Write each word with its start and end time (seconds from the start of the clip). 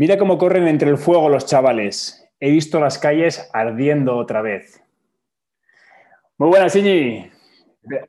Mira 0.00 0.16
cómo 0.16 0.38
corren 0.38 0.66
entre 0.66 0.88
el 0.88 0.96
fuego 0.96 1.28
los 1.28 1.44
chavales. 1.44 2.26
He 2.40 2.50
visto 2.50 2.80
las 2.80 2.98
calles 2.98 3.50
ardiendo 3.52 4.16
otra 4.16 4.40
vez. 4.40 4.82
Muy 6.38 6.48
buenas, 6.48 6.74
Iñi. 6.74 7.30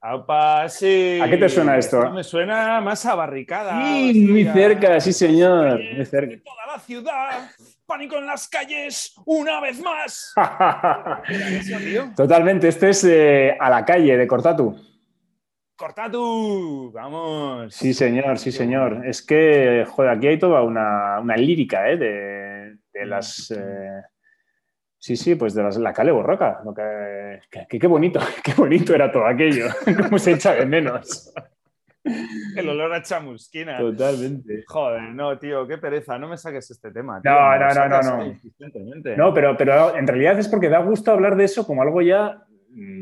Opa, 0.02 0.70
sí. 0.70 1.20
¿A 1.22 1.30
qué 1.30 1.36
te 1.36 1.50
suena 1.50 1.76
esto? 1.76 2.10
me 2.12 2.24
suena 2.24 2.80
más 2.80 3.06
a 3.06 3.16
barricada. 3.16 3.84
Sí, 3.84 4.26
muy 4.26 4.46
cerca, 4.46 5.02
sí, 5.02 5.12
señor. 5.12 5.82
Muy 5.98 6.06
cerca. 6.06 6.42
Toda 6.46 6.66
la 6.66 6.80
ciudad, 6.80 7.52
pánico 7.86 8.16
en 8.16 8.26
las 8.26 8.48
calles, 8.48 9.14
una 9.26 9.60
vez 9.60 9.82
más. 9.82 10.34
Totalmente, 12.16 12.70
este 12.70 12.92
es 12.92 13.04
eh, 13.04 13.58
a 13.60 13.70
la 13.70 13.84
calle 13.84 14.16
de 14.16 14.28
Cortatu. 14.28 14.78
Cortatu, 15.82 16.92
vamos. 16.94 17.74
Sí, 17.74 17.96
señor, 17.96 18.38
sí, 18.38 18.52
señor. 18.52 19.02
Es 19.04 19.26
que, 19.26 19.84
joder, 19.90 20.12
aquí 20.12 20.28
hay 20.28 20.38
toda 20.38 20.62
una, 20.62 21.20
una 21.20 21.36
lírica 21.36 21.90
¿eh? 21.90 21.98
de, 21.98 22.78
de, 22.94 23.06
las. 23.08 23.50
Eh... 23.50 24.04
Sí, 25.00 25.18
sí, 25.18 25.34
pues 25.34 25.56
de 25.56 25.64
las, 25.64 25.78
la 25.78 25.92
Cale 25.92 26.12
Borroca. 26.12 26.62
Lo 26.64 26.72
que, 26.72 27.40
que, 27.68 27.80
qué 27.80 27.88
bonito, 27.88 28.20
qué 28.44 28.54
bonito 28.54 28.94
era 28.94 29.12
todo 29.12 29.26
aquello. 29.26 29.70
Cómo 30.04 30.20
se 30.20 30.34
echa 30.34 30.54
de 30.54 30.68
menos. 30.68 31.34
El 32.04 32.70
olor 32.70 32.94
a 32.94 33.02
chamusquina. 33.02 33.80
Totalmente. 33.80 34.64
Joder, 34.68 35.02
no, 35.02 35.40
tío, 35.40 35.68
qué 35.68 35.80
pereza. 35.80 36.20
No 36.20 36.28
me 36.28 36.38
saques 36.38 36.70
este 36.70 36.92
tema. 36.92 37.24
Tío. 37.24 37.32
No, 37.32 37.58
no, 37.58 37.74
no, 37.74 37.90
no, 37.90 38.02
no. 38.04 39.18
No, 39.18 39.34
pero, 39.34 39.58
pero 39.58 39.98
en 39.98 40.06
realidad 40.06 40.38
es 40.38 40.48
porque 40.48 40.70
da 40.70 40.78
gusto 40.78 41.12
hablar 41.12 41.36
de 41.36 41.46
eso 41.46 41.66
como 41.66 41.82
algo 41.82 42.04
ya 42.04 42.46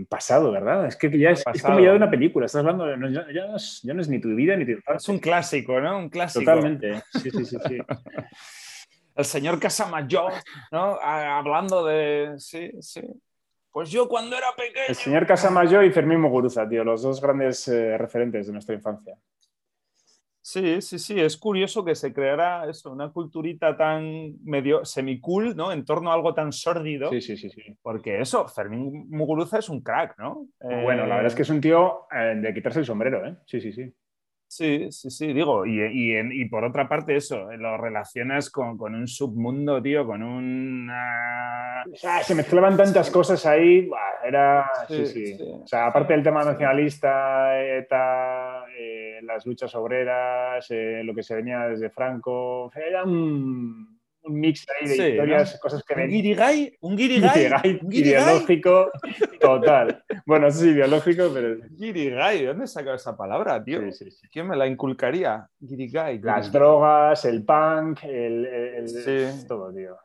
pasado, 0.08 0.52
¿verdad? 0.52 0.88
Es 0.88 0.95
que 0.95 1.09
ya 1.17 1.31
es, 1.31 1.44
es, 1.53 1.62
como 1.62 1.80
ya 1.80 1.92
de 1.92 1.98
una 1.98 2.09
película. 2.09 2.45
Estás 2.45 2.59
hablando, 2.59 2.86
de, 2.86 2.98
no, 2.98 3.09
ya, 3.09 3.25
ya, 3.34 3.48
no 3.48 3.56
es, 3.56 3.81
ya, 3.84 3.94
no 3.94 4.02
es, 4.02 4.09
ni 4.09 4.20
tu 4.20 4.30
vida 4.36 4.56
ni 4.56 4.66
tu 4.66 4.72
infancia. 4.72 4.98
Es 4.98 5.09
un 5.09 5.20
clásico, 5.20 5.80
¿no? 5.80 5.98
Un 5.98 6.09
clásico. 6.09 6.45
Totalmente. 6.45 7.02
Sí, 7.14 7.31
sí, 7.31 7.45
sí. 7.45 7.58
sí. 7.67 7.78
El 9.16 9.26
señor 9.26 9.59
Casamayor, 9.59 10.31
¿no? 10.72 10.98
Hablando 11.02 11.86
de. 11.86 12.36
Sí, 12.38 12.72
sí. 12.80 13.02
Pues 13.72 13.92
yo 13.92 14.08
cuando 14.08 14.36
era 14.38 14.48
pequeño. 14.56 14.86
El 14.88 14.95
señor 14.95 15.28
Casamayor 15.28 15.83
y 15.83 15.92
Fermín 15.92 16.22
Muguruza, 16.22 16.67
tío, 16.67 16.83
los 16.83 17.02
dos 17.02 17.22
grandes 17.22 17.67
eh, 17.67 17.98
referentes 17.98 18.48
de 18.48 18.54
nuestra 18.54 18.76
infancia. 18.76 19.16
Sí, 20.52 20.81
sí, 20.81 20.97
sí, 20.97 21.19
es 21.19 21.38
curioso 21.38 21.86
que 21.86 21.94
se 21.94 22.11
creara 22.11 22.67
eso, 22.67 22.92
una 22.92 23.11
culturita 23.11 23.78
tan 23.78 24.33
medio 24.44 24.83
semicool, 24.83 25.55
¿no? 25.55 25.72
En 25.72 25.86
torno 25.86 26.09
a 26.09 26.16
algo 26.16 26.33
tan 26.33 26.52
sórdido. 26.52 27.11
Sí, 27.11 27.22
sí, 27.22 27.38
sí, 27.38 27.52
sí. 27.52 27.78
Porque 27.83 28.19
eso, 28.19 28.47
Fermín 28.47 29.05
Muguruza 29.11 29.59
es 29.59 29.70
un 29.70 29.81
crack, 29.81 30.17
¿no? 30.17 30.47
Bueno, 30.59 31.05
la 31.05 31.17
verdad 31.17 31.27
es 31.27 31.36
que 31.36 31.44
es 31.44 31.52
un 31.52 31.61
tío 31.61 32.08
eh, 32.11 32.33
de 32.36 32.52
quitarse 32.52 32.80
el 32.80 32.86
sombrero, 32.86 33.23
¿eh? 33.27 33.36
Sí, 33.45 33.61
sí, 33.61 33.72
sí. 33.72 33.94
Sí, 34.47 34.92
sí, 34.92 35.11
sí, 35.11 35.33
digo, 35.33 35.67
y, 35.67 35.83
y, 35.83 36.42
y, 36.42 36.45
por 36.50 36.64
otra 36.64 36.89
parte 36.89 37.16
eso, 37.16 37.52
lo 37.52 37.77
relacionas 37.77 38.50
con, 38.50 38.75
con 38.75 38.95
un 38.95 39.08
submundo, 39.08 39.80
tío, 39.80 40.08
con 40.08 40.23
un... 40.23 40.92
Sea, 41.93 42.23
se 42.23 42.33
mezclaban 42.33 42.76
tantas 42.76 43.11
cosas 43.11 43.45
ahí, 43.45 43.87
era... 44.26 44.67
Sí, 44.87 45.05
sí, 45.05 45.27
sí. 45.27 45.37
sí. 45.37 45.43
O 45.64 45.67
sea, 45.67 45.86
aparte 45.86 46.14
del 46.14 46.23
tema 46.23 46.43
nacionalista, 46.43 47.64
ETA, 47.64 48.58
eh, 48.80 49.20
las 49.23 49.45
luchas 49.45 49.76
obreras, 49.76 50.66
eh, 50.70 51.02
lo 51.04 51.14
que 51.14 51.23
se 51.23 51.36
venía 51.36 51.67
desde 51.67 51.90
Franco, 51.90 52.72
era 52.76 53.04
un 53.04 54.00
un 54.23 54.40
mix 54.40 54.66
ahí 54.70 54.88
de 54.88 54.95
sí, 54.95 55.02
historias, 55.02 55.54
¿no? 55.54 55.60
cosas 55.60 55.84
que 55.84 55.95
ven. 55.95 56.06
¿Un 56.10 56.12
guirigay? 56.12 56.78
¿Un 56.82 56.95
guirigay? 56.95 57.80
¿Un 57.82 57.94
ideológico 57.94 58.92
total. 59.40 60.04
Bueno, 60.26 60.48
eso 60.48 60.60
es 60.60 60.76
ideológico, 60.76 61.30
pero... 61.34 61.58
Guirigay, 61.78 62.45
¿dónde 62.45 62.67
sacado 62.67 62.95
esa 62.95 63.16
palabra, 63.16 63.64
tío? 63.64 63.82
Sí, 63.82 63.92
sí, 63.92 64.12
sí. 64.12 64.28
¿Quién 64.32 64.48
me 64.48 64.56
la 64.56 64.67
inculcaría? 64.67 65.48
Guirigay. 65.60 66.20
Las 66.20 66.52
drogas, 66.52 67.23
el 67.26 67.44
punk, 67.46 68.04
el... 68.04 68.46
el 68.46 68.90
sí. 68.90 69.48
Todo, 69.48 69.73
tío. 69.73 69.98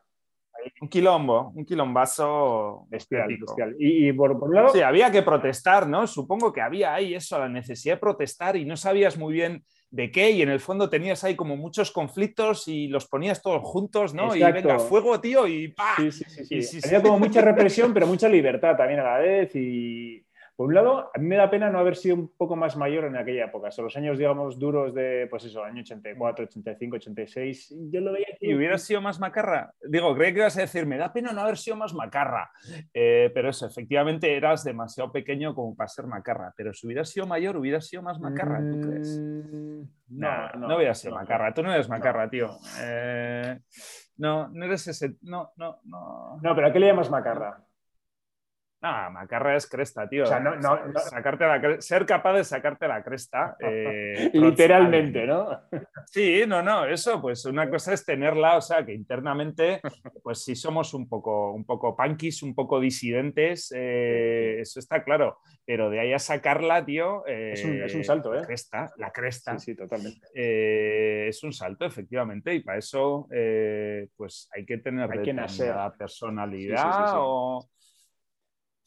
Un 0.81 0.87
quilombo, 0.87 1.51
un 1.55 1.65
quilombazo 1.65 2.85
bestial. 2.89 3.27
bestial. 3.27 3.75
Y, 3.79 4.09
y 4.09 4.13
por, 4.13 4.37
por, 4.39 4.49
un 4.49 4.55
lado... 4.55 4.69
Sí, 4.69 4.81
había 4.81 5.11
que 5.11 5.21
protestar, 5.21 5.87
¿no? 5.87 6.07
Supongo 6.07 6.51
que 6.51 6.61
había 6.61 6.93
ahí 6.93 7.13
eso, 7.13 7.39
la 7.39 7.49
necesidad 7.49 7.95
de 7.95 8.01
protestar 8.01 8.55
y 8.55 8.65
no 8.65 8.77
sabías 8.77 9.17
muy 9.17 9.33
bien 9.33 9.63
de 9.91 10.11
qué 10.11 10.31
y 10.31 10.41
en 10.41 10.49
el 10.49 10.59
fondo 10.59 10.89
tenías 10.89 11.23
ahí 11.23 11.35
como 11.35 11.55
muchos 11.55 11.91
conflictos 11.91 12.67
y 12.67 12.87
los 12.87 13.07
ponías 13.07 13.41
todos 13.41 13.61
juntos, 13.63 14.13
¿no? 14.13 14.33
Exacto. 14.33 14.59
Y 14.59 14.61
venga, 14.63 14.79
fuego, 14.79 15.21
tío, 15.21 15.47
y 15.47 15.69
¡pa! 15.69 15.95
Sí, 15.97 16.11
sí, 16.11 16.25
sí. 16.27 16.45
sí. 16.45 16.61
sí 16.63 16.81
Tenía 16.81 17.01
como 17.01 17.19
mucha 17.19 17.41
represión, 17.41 17.93
pero 17.93 18.07
mucha 18.07 18.27
libertad 18.27 18.75
también 18.75 18.99
a 18.99 19.03
la 19.03 19.17
vez 19.19 19.55
y... 19.55 20.24
Por 20.55 20.67
un 20.67 20.73
lado, 20.73 21.11
a 21.13 21.19
mí 21.19 21.27
me 21.27 21.35
da 21.35 21.49
pena 21.49 21.69
no 21.69 21.79
haber 21.79 21.97
sido 21.97 22.15
un 22.15 22.29
poco 22.29 22.55
más 22.55 22.77
mayor 22.77 23.03
en 23.03 23.17
aquella 23.17 23.45
época. 23.45 23.71
Son 23.71 23.85
los 23.85 23.97
años, 23.97 24.17
digamos, 24.17 24.57
duros 24.57 24.93
de, 24.93 25.27
pues 25.29 25.43
eso, 25.43 25.61
año 25.61 25.81
84, 25.81 26.45
85, 26.45 26.95
86. 26.95 27.75
Yo 27.91 27.99
lo 27.99 28.13
veía... 28.13 28.27
¿Y 28.39 28.53
hubiera 28.53 28.77
sido 28.77 29.01
más 29.01 29.19
macarra? 29.19 29.73
Digo, 29.83 30.15
creía 30.15 30.33
que 30.33 30.39
ibas 30.39 30.57
a 30.57 30.61
decir, 30.61 30.85
me 30.85 30.97
da 30.97 31.11
pena 31.11 31.33
no 31.33 31.41
haber 31.41 31.57
sido 31.57 31.75
más 31.75 31.93
macarra. 31.93 32.51
Eh, 32.93 33.31
pero 33.33 33.49
eso, 33.49 33.67
efectivamente, 33.67 34.33
eras 34.35 34.63
demasiado 34.63 35.11
pequeño 35.11 35.53
como 35.53 35.75
para 35.75 35.89
ser 35.89 36.07
macarra. 36.07 36.53
Pero 36.55 36.73
si 36.73 36.87
hubieras 36.87 37.09
sido 37.09 37.27
mayor, 37.27 37.57
hubieras 37.57 37.87
sido 37.87 38.01
más 38.01 38.17
macarra, 38.21 38.59
¿tú 38.59 38.79
crees? 38.79 39.19
Mm, 39.19 39.81
No, 40.09 40.49
no, 40.53 40.67
no 40.69 40.77
hubieras 40.77 40.99
sido 40.99 41.15
no, 41.15 41.19
macarra. 41.21 41.53
Tú 41.53 41.63
no 41.63 41.73
eres 41.73 41.89
macarra, 41.89 42.29
tío. 42.29 42.57
Eh, 42.81 43.59
no, 44.17 44.47
no 44.47 44.65
eres 44.65 44.87
ese... 44.87 45.15
No, 45.21 45.51
no, 45.57 45.79
no. 45.83 46.39
No, 46.41 46.55
pero 46.55 46.67
¿a 46.67 46.71
qué 46.71 46.79
le 46.79 46.87
llamas 46.87 47.09
macarra? 47.09 47.64
Ah, 48.87 49.09
macarra 49.09 49.55
es 49.55 49.67
cresta, 49.67 50.07
tío. 50.07 50.25
O 50.25 50.25
sea, 50.27 50.39
no, 50.39 50.55
no, 50.57 50.85
no. 50.85 50.99
Sacarte 50.99 51.43
la 51.45 51.81
ser 51.81 52.05
capaz 52.05 52.33
de 52.33 52.43
sacarte 52.43 52.87
la 52.87 53.03
cresta. 53.03 53.57
Eh, 53.65 54.29
Literalmente, 54.33 55.25
¿no? 55.25 55.49
Sí, 56.05 56.43
no, 56.47 56.61
no, 56.61 56.85
eso, 56.85 57.19
pues 57.19 57.45
una 57.45 57.69
cosa 57.69 57.93
es 57.93 58.05
tenerla, 58.05 58.57
o 58.57 58.61
sea, 58.61 58.85
que 58.85 58.93
internamente, 58.93 59.81
pues 60.21 60.43
sí 60.43 60.55
somos 60.55 60.93
un 60.93 61.09
poco, 61.09 61.51
un 61.51 61.65
poco 61.65 61.95
punkis, 61.95 62.43
un 62.43 62.53
poco 62.53 62.79
disidentes, 62.79 63.73
eh, 63.75 64.57
eso 64.59 64.79
está 64.79 65.03
claro, 65.03 65.39
pero 65.65 65.89
de 65.89 65.99
ahí 65.99 66.13
a 66.13 66.19
sacarla, 66.19 66.85
tío. 66.85 67.25
Eh, 67.27 67.53
es, 67.53 67.65
un, 67.65 67.81
es, 67.81 67.95
un, 67.95 68.03
salto, 68.03 68.35
¿eh? 68.35 68.41
La 68.41 68.45
cresta, 68.45 68.93
la 68.97 69.11
cresta. 69.11 69.57
Sí, 69.57 69.71
sí, 69.71 69.75
totalmente. 69.75 70.27
Eh, 70.35 71.27
es 71.29 71.43
un 71.43 71.51
salto, 71.51 71.85
efectivamente, 71.85 72.53
y 72.53 72.59
para 72.59 72.77
eso, 72.77 73.27
pues 74.15 74.47
hay 74.55 74.65
que 74.65 74.77
tener 74.77 75.11
hay 75.11 75.23
que 75.23 75.33
nacer. 75.33 75.73
personalidad 75.97 76.77
sí, 76.77 76.83
sí, 76.83 77.13
o 77.17 77.67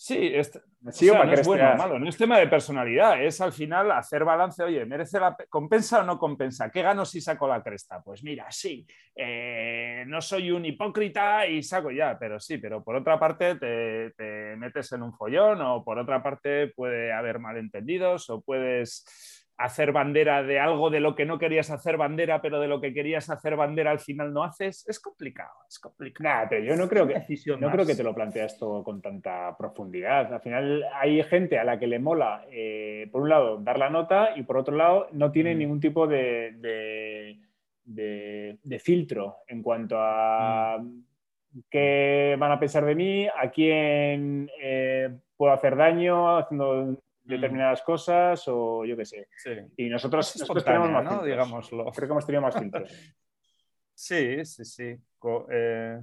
Sí, 0.01 0.31
es, 0.33 0.53
sí, 0.93 1.11
o 1.11 1.15
sea, 1.15 1.25
no 1.25 1.33
es 1.33 1.45
bueno 1.45 1.73
o 1.73 1.77
malo, 1.77 1.99
no 1.99 2.09
es 2.09 2.17
tema 2.17 2.39
de 2.39 2.47
personalidad, 2.47 3.21
es 3.21 3.41
al 3.41 3.53
final 3.53 3.91
hacer 3.91 4.25
balance, 4.25 4.63
oye, 4.63 4.87
¿merece 4.87 5.19
la 5.19 5.37
compensa 5.51 5.99
o 5.99 6.03
no 6.05 6.21
compensa? 6.21 6.71
¿Qué 6.71 6.83
gano 6.83 7.05
si 7.05 7.21
saco 7.21 7.49
la 7.49 7.65
cresta? 7.65 8.01
Pues 8.01 8.23
mira, 8.23 8.47
sí, 8.49 8.87
eh, 9.17 10.05
no 10.07 10.21
soy 10.21 10.53
un 10.53 10.65
hipócrita 10.65 11.49
y 11.49 11.65
saco 11.65 11.91
ya, 11.91 12.17
pero 12.17 12.39
sí, 12.39 12.59
pero 12.59 12.85
por 12.85 12.95
otra 12.95 13.19
parte 13.19 13.57
te, 13.57 14.13
te 14.13 14.55
metes 14.57 14.93
en 14.93 15.03
un 15.03 15.13
follón 15.13 15.61
o 15.63 15.83
por 15.83 15.99
otra 15.99 16.23
parte 16.23 16.69
puede 16.69 17.13
haber 17.13 17.41
malentendidos 17.41 18.31
o 18.31 18.41
puedes 18.41 19.38
hacer 19.59 19.91
bandera 19.91 20.45
de 20.45 20.61
algo 20.61 20.89
de 20.89 21.01
lo 21.01 21.17
que 21.17 21.27
no 21.27 21.37
querías 21.37 21.71
hacer 21.71 21.97
bandera, 21.97 22.41
pero 22.41 22.61
de 22.61 22.69
lo 22.69 22.81
que 22.81 22.95
querías 22.95 23.29
hacer 23.29 23.57
bandera 23.57 23.91
al 23.91 23.99
final 23.99 24.33
no 24.33 24.45
haces, 24.45 24.87
es 24.89 25.01
complicado, 25.01 25.51
es 25.69 25.81
complicado. 25.81 26.29
Nah, 26.29 26.49
pero 26.49 26.65
yo 26.65 26.77
no 26.77 26.89
creo 26.89 27.09
que 27.09 27.15
no 27.59 27.71
creo 27.73 27.85
que 27.85 27.97
te 27.97 28.05
lo 28.05 28.15
planteas 28.15 28.57
todo 28.57 28.85
con 28.85 29.03
tanta 29.03 29.57
profundidad. 29.59 30.33
Al 30.33 30.41
final 30.41 30.85
hay 30.95 31.21
gente 31.25 31.59
a 31.59 31.65
la 31.65 31.77
que 31.77 31.89
le 31.89 31.99
mola, 31.99 32.45
eh, 32.53 33.09
por 33.11 33.23
un 33.23 33.31
lado, 33.31 33.59
dar 33.59 33.81
la 33.81 33.91
nota 33.91 34.31
y 34.37 34.45
por 34.45 34.59
otro 34.59 34.77
lado, 34.77 35.09
no 35.11 35.33
tiene 35.33 35.57
mm. 35.57 35.59
ningún 35.59 35.81
tipo 35.81 36.07
de, 36.07 36.53
de, 36.59 37.41
de, 37.85 38.59
de, 38.63 38.79
filtro 38.79 39.39
en 39.49 39.65
cuanto 39.65 39.97
a 39.99 40.79
mm. 40.79 41.63
qué 41.69 42.37
van 42.39 42.53
a 42.53 42.61
pensar 42.61 42.85
de 42.85 42.95
mí, 42.95 43.27
a 43.27 43.51
quién 43.51 44.49
eh, 44.63 45.19
puedo 45.37 45.53
hacer 45.53 45.75
daño 45.75 46.39
haciendo 46.39 46.97
determinadas 47.29 47.83
cosas 47.83 48.43
o 48.49 48.85
yo 48.85 48.97
qué 48.97 49.05
sé. 49.05 49.29
Sí. 49.37 49.51
Y 49.77 49.89
nosotros, 49.89 50.35
nosotros 50.39 50.65
tenemos 50.65 50.91
más 50.91 51.05
¿no? 51.05 51.11
filtros. 51.11 51.29
Digámoslo. 51.29 51.85
Creo 51.93 52.09
que 52.09 52.13
hemos 52.13 52.27
tenido 52.27 52.43
más 52.43 52.59
filtros. 52.59 52.91
sí, 53.95 54.45
sí, 54.45 54.65
sí. 54.65 54.97
Co 55.19 55.47
eh, 55.51 56.01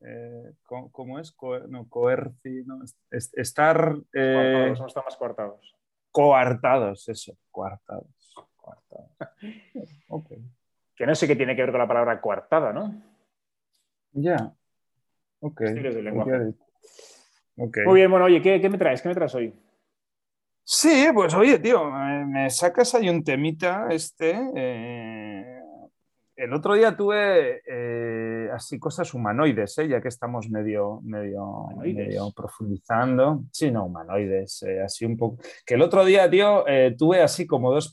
eh, 0.00 0.52
co 0.62 0.90
¿Cómo 0.90 1.18
es? 1.18 1.32
Co 1.32 1.58
no, 1.60 1.88
coerci, 1.88 2.62
no, 2.64 2.82
est 3.10 3.38
estar... 3.38 3.96
Eh, 4.12 4.64
hemos 4.66 4.80
estado 4.86 5.04
más 5.04 5.16
coartados. 5.16 5.76
Coartados, 6.10 7.08
eso, 7.08 7.36
coartados. 7.50 8.34
coartados. 8.56 9.10
okay. 10.08 10.38
Que 10.94 11.06
no 11.06 11.14
sé 11.14 11.26
qué 11.26 11.36
tiene 11.36 11.54
que 11.54 11.62
ver 11.62 11.70
con 11.70 11.80
la 11.80 11.88
palabra 11.88 12.20
coartada, 12.20 12.72
¿no? 12.72 12.94
Ya. 14.12 14.36
Yeah. 14.36 14.54
Ok. 15.40 15.60
Estilos 15.62 15.94
de 15.94 16.02
lenguaje. 16.02 16.54
Okay. 17.58 17.84
Muy 17.84 18.00
bien, 18.00 18.10
bueno, 18.10 18.26
oye, 18.26 18.42
¿qué, 18.42 18.60
¿qué, 18.60 18.68
me 18.68 18.78
traes? 18.78 19.00
¿Qué 19.00 19.08
me 19.08 19.14
traes 19.14 19.34
hoy? 19.34 19.54
Sí, 20.68 21.06
pues 21.14 21.32
oye, 21.34 21.58
tío, 21.60 21.84
me 22.26 22.50
sacas 22.50 22.94
ahí 22.96 23.08
un 23.08 23.22
temita 23.22 23.86
este. 23.90 24.36
Eh, 24.56 25.60
el 26.36 26.52
otro 26.52 26.74
día 26.74 26.96
tuve, 26.96 27.62
eh, 27.66 28.15
así 28.56 28.78
cosas 28.78 29.14
humanoides, 29.14 29.78
¿eh? 29.78 29.88
ya 29.88 30.00
que 30.00 30.08
estamos 30.08 30.48
medio, 30.50 31.00
medio, 31.02 31.68
medio 31.76 32.30
profundizando. 32.34 33.44
Sí, 33.52 33.70
no, 33.70 33.86
humanoides, 33.86 34.62
eh, 34.64 34.82
así 34.82 35.04
un 35.04 35.16
poco. 35.16 35.42
Que 35.64 35.74
el 35.74 35.82
otro 35.82 36.04
día, 36.04 36.28
tío, 36.28 36.64
tuve 36.98 37.22
así 37.22 37.46
como 37.46 37.72
dos 37.72 37.92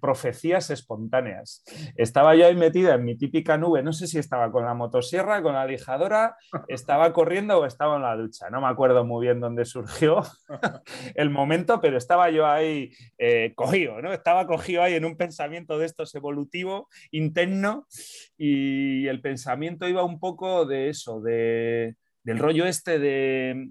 profecías 0.00 0.70
espontáneas. 0.70 1.64
Estaba 1.96 2.34
yo 2.34 2.46
ahí 2.46 2.56
metida 2.56 2.94
en 2.94 3.04
mi 3.04 3.16
típica 3.16 3.56
nube, 3.58 3.82
no 3.82 3.92
sé 3.92 4.06
si 4.06 4.18
estaba 4.18 4.50
con 4.50 4.64
la 4.64 4.74
motosierra, 4.74 5.42
con 5.42 5.54
la 5.54 5.66
lijadora, 5.66 6.36
estaba 6.68 7.12
corriendo 7.12 7.58
o 7.58 7.66
estaba 7.66 7.96
en 7.96 8.02
la 8.02 8.16
ducha. 8.16 8.50
No 8.50 8.60
me 8.60 8.68
acuerdo 8.68 9.04
muy 9.04 9.26
bien 9.26 9.40
dónde 9.40 9.64
surgió 9.64 10.22
el 11.14 11.30
momento, 11.30 11.80
pero 11.80 11.96
estaba 11.96 12.30
yo 12.30 12.46
ahí 12.46 12.92
cogido, 13.54 14.00
¿no? 14.00 14.12
Estaba 14.12 14.46
cogido 14.46 14.82
ahí 14.82 14.94
en 14.94 15.04
un 15.04 15.16
pensamiento 15.16 15.78
de 15.78 15.86
estos 15.86 16.14
evolutivo 16.14 16.88
interno 17.10 17.86
y 18.36 19.06
el 19.06 19.20
pensamiento 19.20 19.88
iba 19.88 19.93
un 20.02 20.18
poco 20.18 20.66
de 20.66 20.88
eso, 20.88 21.20
de, 21.20 21.94
del 22.24 22.38
rollo 22.38 22.66
este 22.66 22.98
de, 22.98 23.70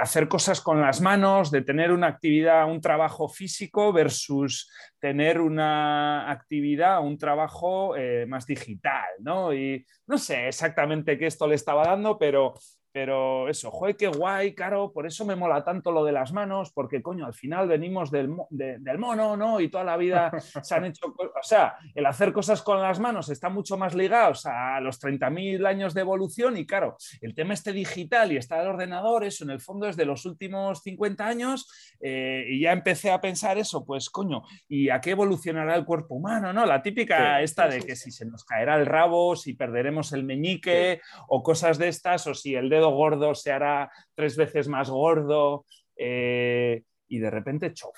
hacer 0.00 0.26
cosas 0.26 0.60
con 0.60 0.80
las 0.80 1.00
manos, 1.00 1.50
de 1.50 1.62
tener 1.62 1.92
una 1.92 2.06
actividad, 2.06 2.68
un 2.68 2.80
trabajo 2.80 3.28
físico 3.28 3.92
versus 3.92 4.70
tener 4.98 5.40
una 5.40 6.30
actividad, 6.30 7.04
un 7.04 7.18
trabajo 7.18 7.94
eh, 7.96 8.24
más 8.26 8.46
digital, 8.46 9.06
¿no? 9.20 9.52
Y 9.52 9.84
no 10.06 10.18
sé 10.18 10.48
exactamente 10.48 11.18
qué 11.18 11.26
esto 11.26 11.46
le 11.46 11.56
estaba 11.56 11.84
dando, 11.84 12.18
pero 12.18 12.54
pero 12.98 13.48
eso, 13.48 13.70
joder, 13.70 13.96
qué 13.96 14.08
guay, 14.08 14.56
caro, 14.56 14.90
por 14.92 15.06
eso 15.06 15.24
me 15.24 15.36
mola 15.36 15.62
tanto 15.62 15.92
lo 15.92 16.04
de 16.04 16.10
las 16.10 16.32
manos, 16.32 16.72
porque 16.72 17.00
coño, 17.00 17.26
al 17.26 17.32
final 17.32 17.68
venimos 17.68 18.10
del, 18.10 18.34
del 18.50 18.98
mono, 18.98 19.36
¿no? 19.36 19.60
Y 19.60 19.68
toda 19.68 19.84
la 19.84 19.96
vida 19.96 20.32
se 20.64 20.74
han 20.74 20.86
hecho, 20.86 21.06
o 21.06 21.42
sea, 21.42 21.76
el 21.94 22.04
hacer 22.06 22.32
cosas 22.32 22.60
con 22.60 22.82
las 22.82 22.98
manos 22.98 23.28
está 23.28 23.50
mucho 23.50 23.76
más 23.78 23.94
ligado 23.94 24.32
a 24.46 24.80
los 24.80 25.00
30.000 25.00 25.64
años 25.64 25.94
de 25.94 26.00
evolución 26.00 26.56
y 26.56 26.66
claro, 26.66 26.96
el 27.20 27.36
tema 27.36 27.54
este 27.54 27.72
digital 27.72 28.32
y 28.32 28.36
está 28.36 28.60
el 28.60 28.66
ordenador, 28.66 29.22
eso 29.22 29.44
en 29.44 29.50
el 29.50 29.60
fondo 29.60 29.86
es 29.86 29.96
de 29.96 30.04
los 30.04 30.26
últimos 30.26 30.82
50 30.82 31.24
años 31.24 31.70
eh, 32.00 32.46
y 32.48 32.62
ya 32.62 32.72
empecé 32.72 33.12
a 33.12 33.20
pensar 33.20 33.58
eso, 33.58 33.84
pues 33.84 34.10
coño, 34.10 34.42
¿y 34.68 34.90
a 34.90 35.00
qué 35.00 35.12
evolucionará 35.12 35.76
el 35.76 35.84
cuerpo 35.84 36.16
humano, 36.16 36.52
no? 36.52 36.66
La 36.66 36.82
típica 36.82 37.40
esta 37.42 37.68
de 37.68 37.80
que 37.80 37.94
si 37.94 38.10
se 38.10 38.26
nos 38.26 38.42
caerá 38.44 38.74
el 38.74 38.86
rabo, 38.86 39.36
si 39.36 39.54
perderemos 39.54 40.12
el 40.12 40.24
meñique 40.24 41.00
o 41.28 41.44
cosas 41.44 41.78
de 41.78 41.86
estas, 41.86 42.26
o 42.26 42.34
si 42.34 42.56
el 42.56 42.68
dedo 42.68 42.87
gordo 42.90 43.34
se 43.34 43.52
hará 43.52 43.90
tres 44.14 44.36
veces 44.36 44.68
más 44.68 44.90
gordo 44.90 45.64
eh, 45.96 46.82
y 47.08 47.18
de 47.18 47.30
repente, 47.30 47.72
chof, 47.72 47.96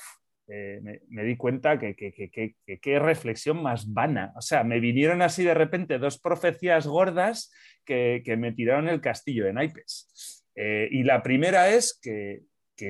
eh, 0.48 0.80
me, 1.08 1.22
di 1.22 1.36
cuenta 1.36 1.78
que 1.78 1.94
qué 1.94 2.98
reflexión 2.98 3.62
más 3.62 3.92
vana. 3.92 4.32
O 4.36 4.40
sea, 4.40 4.64
me 4.64 4.80
vinieron 4.80 5.22
así 5.22 5.44
de 5.44 5.54
repente 5.54 5.98
dos 5.98 6.18
profecías 6.20 6.86
gordas 6.86 7.52
que, 7.84 8.36
me 8.38 8.52
tiraron 8.52 8.88
el 8.88 9.00
castillo 9.00 9.44
de 9.44 9.52
naipes. 9.52 10.44
Eh, 10.54 10.88
y 10.90 11.02
la 11.04 11.22
primera 11.22 11.68
es 11.68 11.98
que, 12.00 12.42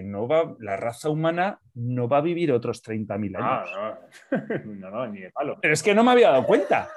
no 0.02 0.28
va, 0.28 0.54
la 0.60 0.76
raza 0.76 1.10
humana 1.10 1.58
no 1.74 2.08
va 2.08 2.18
a 2.18 2.22
vivir 2.22 2.52
otros 2.52 2.82
30.000 2.84 3.36
ah, 3.38 3.64
años. 3.64 3.98
no, 4.66 4.90
no, 4.90 5.06
ni 5.08 5.20
de 5.20 5.30
palo. 5.30 5.58
Pero 5.60 5.74
es 5.74 5.82
que 5.82 5.94
no 5.94 6.04
me 6.04 6.12
había 6.12 6.30
dado 6.30 6.46
cuenta. 6.46 6.88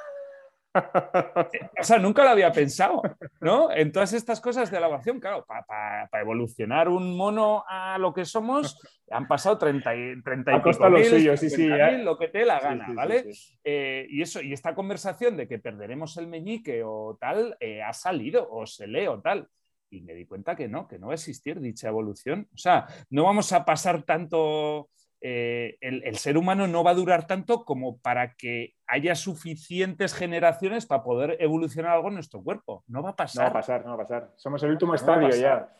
O 0.74 1.84
sea, 1.84 2.00
nunca 2.00 2.24
lo 2.24 2.32
había 2.32 2.52
pensado, 2.52 3.02
¿no? 3.42 3.72
En 3.72 3.92
todas 3.92 4.14
estas 4.14 4.42
cosas 4.42 4.72
de 4.72 4.80
la 4.80 4.88
evaluación, 4.88 5.20
claro, 5.20 5.46
para 5.46 6.22
evolucionar 6.22 6.90
un 6.90 7.16
mono 7.16 7.64
a 7.68 7.98
lo 7.98 8.14
que 8.14 8.26
somos, 8.26 8.80
han 9.12 9.28
pasado 9.28 9.58
30 9.58 9.96
y, 9.96 10.22
30 10.22 10.52
y 10.52 10.60
pico 10.60 10.90
lo 10.90 11.04
suyo, 11.04 11.38
sí, 11.38 11.50
sí, 11.50 11.68
lo 11.68 12.18
que 12.18 12.30
te 12.30 12.46
la 12.46 12.60
gana, 12.60 12.88
¿vale? 12.94 13.26
Eh, 13.64 14.08
y 14.10 14.22
eso, 14.22 14.42
y 14.42 14.54
esta 14.54 14.74
conversación 14.74 15.38
de 15.38 15.48
que 15.48 15.60
perderemos 15.60 16.18
el 16.18 16.28
meñique 16.28 16.82
o 16.84 17.18
tal, 17.20 17.56
eh, 17.60 17.82
ha 17.82 17.94
salido, 17.94 18.48
o 18.50 18.66
se 18.66 18.88
lee 18.88 19.08
o 19.08 19.22
tal. 19.22 19.48
Y 19.90 20.02
me 20.02 20.16
di 20.16 20.26
cuenta 20.26 20.56
que 20.56 20.68
no, 20.68 20.88
que 20.88 20.98
no 20.98 21.08
va 21.08 21.14
a 21.14 21.16
existir 21.16 21.60
dicha 21.60 21.88
evolución. 21.88 22.48
O 22.52 22.58
sea, 22.58 22.88
no 23.12 23.26
vamos 23.26 23.54
a 23.54 23.64
pasar 23.64 24.02
tanto 24.02 24.90
eh, 25.26 25.78
el, 25.80 26.18
ser 26.18 26.38
humano 26.38 26.68
no 26.68 26.84
va 26.84 26.92
a 26.92 26.96
durar 26.96 27.28
tanto 27.28 27.64
como 27.64 27.98
para 28.00 28.36
que 28.36 28.76
haya 28.86 29.16
suficientes 29.16 30.14
generaciones 30.14 30.86
para 30.86 31.02
poder 31.02 31.38
evolucionar 31.40 31.92
algo 31.94 32.10
en 32.10 32.16
nuestro 32.16 32.44
cuerpo. 32.44 32.84
No 32.88 33.02
va 33.02 33.12
a 33.12 33.16
pasar. 33.16 33.46
No 33.46 33.46
va 33.46 33.50
a 33.50 33.62
pasar, 33.62 33.86
no 33.86 33.88
va 33.92 33.96
a 33.96 34.06
pasar. 34.06 34.34
Somos 34.36 34.62
el 34.64 34.72
último 34.72 34.96
estadio 34.96 35.30
ya. 35.30 35.74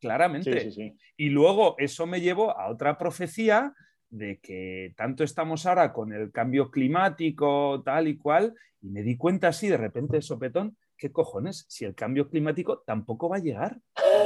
Claramente. 0.00 0.72
Y 1.16 1.30
luego 1.30 1.74
eso 1.78 2.06
me 2.06 2.20
llevó 2.20 2.56
a 2.56 2.68
otra 2.68 2.96
profecía 2.96 3.74
de 4.08 4.38
que 4.38 4.94
tanto 4.96 5.24
estamos 5.24 5.66
ahora 5.66 5.92
con 5.92 6.12
el 6.12 6.30
cambio 6.30 6.70
climático, 6.70 7.82
tal 7.84 8.06
y 8.06 8.16
cual, 8.18 8.54
y 8.80 8.88
me 8.88 9.02
di 9.02 9.16
cuenta 9.16 9.48
así 9.48 9.66
de 9.66 9.78
repente, 9.78 10.22
sopetón, 10.22 10.76
¿qué 10.96 11.10
cojones? 11.10 11.66
Si 11.68 11.84
el 11.84 11.96
cambio 11.96 12.28
climático 12.28 12.84
tampoco 12.86 13.28
va 13.28 13.38
a 13.38 13.40
llegar. 13.40 13.78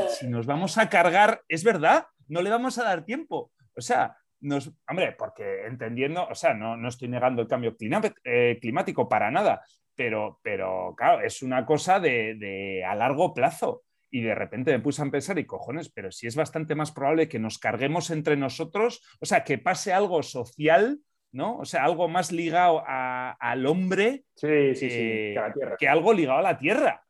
Si 0.08 0.26
nos 0.26 0.44
vamos 0.44 0.76
a 0.76 0.90
cargar, 0.90 1.40
es 1.48 1.64
verdad, 1.64 2.08
no 2.28 2.42
le 2.42 2.50
vamos 2.50 2.76
a 2.76 2.84
dar 2.84 3.06
tiempo. 3.06 3.50
O 3.76 3.80
sea, 3.80 4.16
nos, 4.40 4.72
hombre, 4.88 5.14
porque 5.16 5.66
entendiendo, 5.66 6.26
o 6.28 6.34
sea, 6.34 6.54
no, 6.54 6.88
estoy 6.88 7.08
negando 7.08 7.42
el 7.42 7.48
cambio 7.48 7.76
eh, 8.24 8.58
climático 8.60 9.08
para 9.08 9.30
nada, 9.30 9.62
pero, 9.94 10.40
pero 10.42 10.94
claro, 10.96 11.20
es 11.22 11.42
una 11.42 11.64
cosa 11.64 12.00
de, 12.00 12.84
a 12.86 12.94
largo 12.94 13.32
plazo. 13.32 13.84
Y 14.14 14.20
de 14.20 14.34
repente 14.34 14.72
me 14.72 14.80
puse 14.80 15.00
a 15.00 15.10
pensar, 15.10 15.38
y 15.38 15.46
cojones, 15.46 15.90
pero 15.90 16.12
si 16.12 16.26
es 16.26 16.36
bastante 16.36 16.74
más 16.74 16.92
probable 16.92 17.28
que 17.28 17.38
nos 17.38 17.58
carguemos 17.58 18.10
entre 18.10 18.36
nosotros, 18.36 19.02
o 19.20 19.24
sea, 19.24 19.42
que 19.42 19.56
pase 19.56 19.94
algo 19.94 20.22
social, 20.22 21.00
¿no? 21.32 21.56
O 21.56 21.64
sea, 21.64 21.84
algo 21.84 22.08
más 22.08 22.30
ligado 22.30 22.82
al 22.86 23.64
hombre 23.64 24.24
sí, 24.34 24.74
sí, 24.74 24.90
sí, 24.90 25.34
que 25.78 25.88
algo 25.88 26.12
ligado 26.12 26.40
a 26.40 26.42
la 26.42 26.58
tierra. 26.58 27.02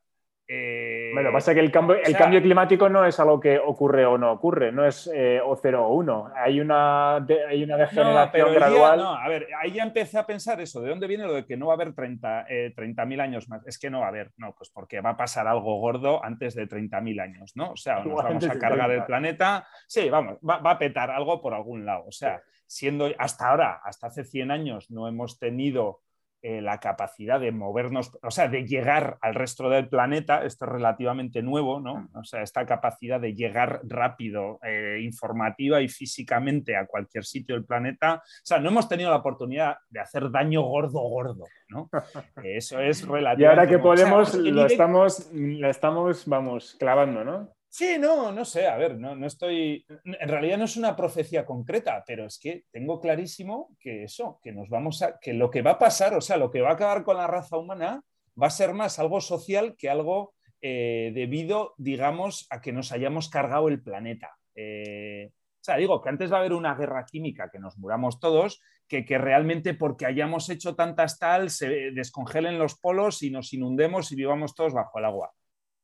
Eh, 0.55 1.09
bueno, 1.13 1.31
pasa 1.31 1.51
que 1.53 1.61
el 1.61 1.71
cambio, 1.71 1.95
el 1.95 2.15
cambio 2.15 2.39
climático 2.39 2.87
no 2.87 3.03
es 3.05 3.19
algo 3.19 3.39
que 3.39 3.57
ocurre 3.57 4.05
o 4.05 4.19
no 4.19 4.31
ocurre, 4.31 4.71
no 4.71 4.85
es 4.85 5.09
eh, 5.11 5.41
o 5.43 5.55
0 5.55 5.87
o 5.87 5.95
1. 5.95 6.31
Hay 6.35 6.59
una, 6.59 7.15
hay 7.15 7.63
una 7.63 7.77
degeneración 7.77 8.53
gradual. 8.53 8.99
no, 8.99 9.15
a 9.15 9.27
ver, 9.27 9.47
ahí 9.59 9.71
ya 9.71 9.83
empecé 9.83 10.19
a 10.19 10.27
pensar 10.27 10.61
eso. 10.61 10.79
¿De 10.81 10.89
dónde 10.89 11.07
viene 11.07 11.25
lo 11.25 11.33
de 11.33 11.45
que 11.45 11.57
no 11.57 11.67
va 11.67 11.73
a 11.73 11.75
haber 11.75 11.95
30.000 11.95 12.47
eh, 12.49 13.21
años 13.21 13.49
más? 13.49 13.65
Es 13.65 13.79
que 13.79 13.89
no 13.89 14.01
va 14.01 14.05
a 14.05 14.09
haber, 14.09 14.31
no, 14.37 14.53
pues 14.53 14.69
porque 14.69 15.01
va 15.01 15.11
a 15.11 15.17
pasar 15.17 15.47
algo 15.47 15.79
gordo 15.79 16.23
antes 16.23 16.53
de 16.53 16.67
30.000 16.67 17.21
años, 17.21 17.53
¿no? 17.55 17.71
O 17.71 17.77
sea, 17.77 18.03
nos 18.03 18.13
vamos 18.23 18.47
a 18.47 18.59
cargar 18.59 18.91
el 18.91 19.05
planeta. 19.05 19.67
Sí, 19.87 20.07
vamos, 20.11 20.37
va, 20.47 20.59
va, 20.59 20.71
a 20.71 20.77
petar 20.77 21.09
algo 21.09 21.41
por 21.41 21.55
algún 21.55 21.83
lado. 21.83 22.05
O 22.07 22.11
sea, 22.11 22.43
siendo 22.67 23.09
hasta 23.17 23.49
ahora, 23.49 23.81
hasta 23.83 24.07
hace 24.07 24.23
100 24.23 24.51
años, 24.51 24.91
no 24.91 25.07
hemos 25.07 25.39
tenido 25.39 26.01
eh, 26.45 26.61
la 26.61 26.81
capacidad 26.81 27.39
de 27.39 27.53
movernos, 27.53 28.11
o 28.21 28.29
sea, 28.29 28.49
de 28.49 28.67
llegar 28.67 29.17
al 29.21 29.33
resto 29.33 29.69
del 29.69 29.87
planeta, 29.87 30.43
esto 30.43 30.65
es 30.65 30.71
relativamente 30.73 31.41
nuevo, 31.41 31.79
¿no? 31.79 32.09
O 32.15 32.25
sea, 32.25 32.41
esta 32.41 32.65
capacidad 32.65 33.17
de 33.21 33.33
llegar 33.33 33.79
rápido, 33.85 34.59
eh, 34.61 34.99
informativa 35.01 35.79
y 35.79 35.87
físicamente 35.87 36.75
a 36.75 36.85
cualquier 36.85 37.23
sitio 37.23 37.55
del 37.55 37.63
planeta, 37.63 38.15
o 38.15 38.21
sea, 38.43 38.59
no 38.59 38.67
hemos 38.67 38.89
tenido 38.89 39.09
la 39.09 39.15
oportunidad 39.15 39.77
de 39.89 40.01
hacer 40.01 40.29
daño 40.31 40.63
gordo, 40.63 40.99
gordo, 40.99 41.45
¿no? 41.69 41.89
Eso 42.43 42.77
es 42.81 43.07
relativamente... 43.07 43.43
Y 43.43 43.45
ahora 43.45 43.65
que 43.65 43.79
podemos, 43.79 44.35
lo 44.35 44.65
estamos, 44.65 45.31
la 45.31 45.69
estamos, 45.69 46.27
vamos, 46.27 46.75
clavando, 46.77 47.23
¿no? 47.23 47.53
Sí, 47.75 47.97
no, 47.99 48.31
no 48.31 48.45
sé, 48.45 48.67
a 48.67 48.77
ver, 48.77 48.99
no, 48.99 49.15
no 49.15 49.25
estoy. 49.25 49.83
En 50.03 50.29
realidad 50.29 50.59
no 50.59 50.65
es 50.65 50.77
una 50.77 50.95
profecía 50.95 51.43
concreta, 51.43 52.03
pero 52.05 52.27
es 52.27 52.37
que 52.37 52.65
tengo 52.71 52.99
clarísimo 53.01 53.75
que 53.79 54.03
eso, 54.03 54.39
que 54.43 54.51
nos 54.51 54.69
vamos 54.69 55.01
a. 55.01 55.17
que 55.19 55.33
lo 55.33 55.49
que 55.49 55.63
va 55.63 55.71
a 55.71 55.79
pasar, 55.79 56.13
o 56.13 56.21
sea, 56.21 56.37
lo 56.37 56.51
que 56.51 56.61
va 56.61 56.69
a 56.69 56.73
acabar 56.73 57.03
con 57.03 57.17
la 57.17 57.25
raza 57.25 57.57
humana 57.57 58.03
va 58.39 58.45
a 58.45 58.51
ser 58.51 58.73
más 58.73 58.99
algo 58.99 59.21
social 59.21 59.75
que 59.75 59.89
algo 59.89 60.35
eh, 60.61 61.13
debido, 61.15 61.73
digamos, 61.79 62.45
a 62.51 62.61
que 62.61 62.73
nos 62.73 62.91
hayamos 62.91 63.27
cargado 63.29 63.69
el 63.69 63.81
planeta. 63.81 64.37
Eh, 64.53 65.31
o 65.31 65.63
sea, 65.63 65.77
digo 65.77 65.99
que 65.99 66.09
antes 66.09 66.31
va 66.31 66.37
a 66.37 66.39
haber 66.41 66.53
una 66.53 66.75
guerra 66.75 67.07
química, 67.07 67.49
que 67.51 67.57
nos 67.57 67.79
muramos 67.79 68.19
todos, 68.19 68.61
que, 68.87 69.03
que, 69.03 69.17
realmente 69.17 69.73
porque 69.73 70.05
hayamos 70.05 70.47
hecho 70.51 70.75
tantas 70.75 71.17
tal, 71.17 71.49
se 71.49 71.67
descongelen 71.89 72.59
los 72.59 72.75
polos 72.77 73.23
y 73.23 73.31
nos 73.31 73.51
inundemos 73.51 74.11
y 74.11 74.15
vivamos 74.15 74.53
todos 74.53 74.73
bajo 74.73 74.99
el 74.99 75.05
agua. 75.05 75.33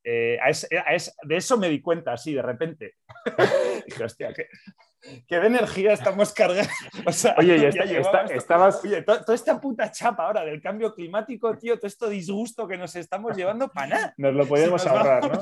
Eh, 0.04 0.40
de 1.24 1.36
eso 1.36 1.58
me 1.58 1.70
di 1.70 1.82
cuenta 1.82 2.14
así 2.14 2.34
de 2.34 2.42
repente. 2.42 2.96
Dije, 3.86 4.04
hostia, 4.04 4.34
¿qué, 4.34 5.40
de 5.40 5.48
energía 5.48 5.94
estamos 5.94 6.34
cargando? 6.34 6.70
oye, 7.38 7.72
ya, 7.72 7.84
estabas... 8.34 8.84
Oye, 8.84 9.02
toda 9.04 9.36
esta 9.36 9.60
puta 9.60 9.92
chapa 9.92 10.26
ahora 10.26 10.44
del 10.44 10.62
cambio 10.62 10.94
climático, 10.94 11.58
tío, 11.58 11.78
todo 11.78 11.88
esto 11.88 12.10
disgusto 12.10 12.68
que 12.68 12.78
nos 12.78 12.96
estamos 12.96 13.36
llevando 13.36 13.70
para 13.70 13.88
nada. 13.88 14.14
Nos 14.18 14.34
lo 14.34 14.46
podemos 14.46 14.86
ahorrar, 14.86 15.32
¿no? 15.32 15.40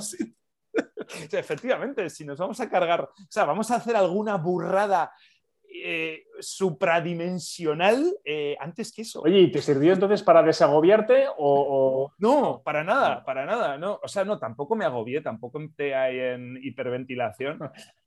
Efectivamente, 1.32 2.10
si 2.10 2.26
nos 2.26 2.38
vamos 2.38 2.60
a 2.60 2.70
cargar, 2.70 3.02
o 3.02 3.14
sea, 3.30 3.46
vamos 3.46 3.72
a 3.72 3.76
hacer 3.76 3.96
alguna 3.96 4.36
burrada 4.36 5.12
eh, 5.70 6.26
supradimensional 6.40 8.18
eh, 8.24 8.56
antes 8.60 8.92
que 8.92 9.02
eso. 9.04 9.22
Oye, 9.22 9.40
¿y 9.40 9.52
te 9.52 9.62
sirvió 9.62 9.94
entonces 9.94 10.24
para 10.24 10.44
desagobiarte 10.44 11.26
o, 11.38 12.12
No, 12.18 12.62
para 12.64 12.84
nada, 12.84 13.24
para 13.24 13.46
nada. 13.46 13.78
No. 13.78 14.00
O 14.02 14.08
sea, 14.08 14.24
no, 14.26 14.40
tampoco 14.40 14.76
me 14.76 14.86
agobié, 14.86 15.22
tampoco 15.22 15.60
entré 15.60 15.96
ahí 15.96 16.20
en 16.20 16.60
hiperventilación, 16.62 17.60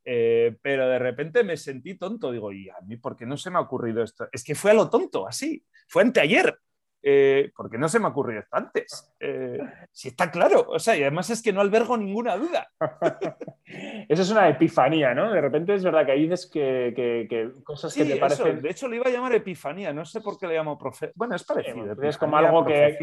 eh, 0.05 0.57
pero 0.62 0.88
de 0.88 0.99
repente 0.99 1.45
me 1.45 1.57
sentí 1.57 1.97
tonto. 1.97 2.33
Digo, 2.33 2.52
¿y 2.52 2.69
a 2.69 2.81
mí 2.87 2.97
por 2.97 3.17
qué 3.17 3.26
no 3.26 3.37
se 3.37 3.50
me 3.50 3.59
ha 3.59 3.62
ocurrido 3.62 4.02
esto? 4.02 4.29
Es 4.33 4.43
que 4.43 4.55
fue 4.55 4.71
a 4.71 4.75
lo 4.75 4.88
tonto, 4.88 5.26
así. 5.26 5.64
Fue 5.87 6.02
anteayer. 6.02 6.59
Eh, 7.02 7.50
porque 7.57 7.78
no 7.78 7.88
se 7.88 7.99
me 7.99 8.07
ha 8.07 8.11
ocurrido 8.11 8.40
esto 8.40 8.57
antes. 8.57 9.14
Eh, 9.19 9.59
si 9.90 10.09
está 10.09 10.30
claro, 10.30 10.66
o 10.69 10.78
sea, 10.78 10.97
y 10.97 11.02
además 11.02 11.30
es 11.30 11.42
que 11.42 11.52
no 11.52 11.61
albergo 11.61 11.97
ninguna 11.97 12.37
duda. 12.37 12.69
Eso 14.09 14.23
es 14.23 14.30
una 14.30 14.49
epifanía, 14.49 15.14
¿no? 15.14 15.33
De 15.33 15.40
repente 15.40 15.75
es 15.75 15.85
verdad 15.85 16.04
que 16.04 16.12
hay 16.12 16.23
dices 16.23 16.50
que, 16.52 17.52
cosas 17.64 17.95
que 17.95 18.04
te 18.04 18.16
parecen. 18.16 18.61
de 18.61 18.71
hecho, 18.71 18.88
le 18.88 18.97
iba 18.97 19.07
a 19.07 19.11
llamar 19.11 19.35
epifanía, 19.35 19.92
no 19.92 20.04
sé 20.04 20.21
por 20.21 20.38
qué 20.38 20.47
le 20.47 20.54
llamo 20.54 20.76
profe. 20.76 21.12
Bueno, 21.14 21.37
es 21.37 21.45
parecido. 21.45 21.97
es 22.02 22.19
como 22.19 22.37
algo 22.37 22.64
que, 22.64 22.99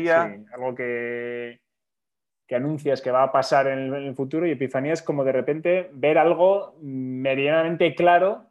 algo 0.54 0.76
que, 0.76 1.60
que 2.48 2.56
anuncias 2.56 3.02
que 3.02 3.12
va 3.12 3.24
a 3.24 3.32
pasar 3.32 3.68
en 3.68 3.94
el, 3.94 4.16
futuro 4.16 4.48
y 4.48 4.52
epifanía 4.52 4.94
es 4.94 5.02
como 5.02 5.24
de 5.24 5.32
repente 5.32 5.90
ver 5.94 6.18
algo 6.18 6.76
medianamente 6.82 7.94
claro 7.94 8.46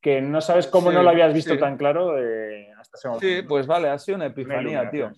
que 0.00 0.20
no 0.20 0.40
sabes 0.40 0.66
cómo 0.66 0.90
no 0.90 1.02
lo 1.02 1.10
habías 1.10 1.32
visto 1.32 1.58
tan 1.58 1.76
claro 1.76 2.18
eh, 2.18 2.55
hasta. 2.92 3.18
Sí, 3.20 3.42
pues 3.46 3.66
vale, 3.66 3.88
ha 3.88 3.98
sido 3.98 4.16
una 4.16 4.26
epifanía, 4.26 4.90
tío. 4.90 5.12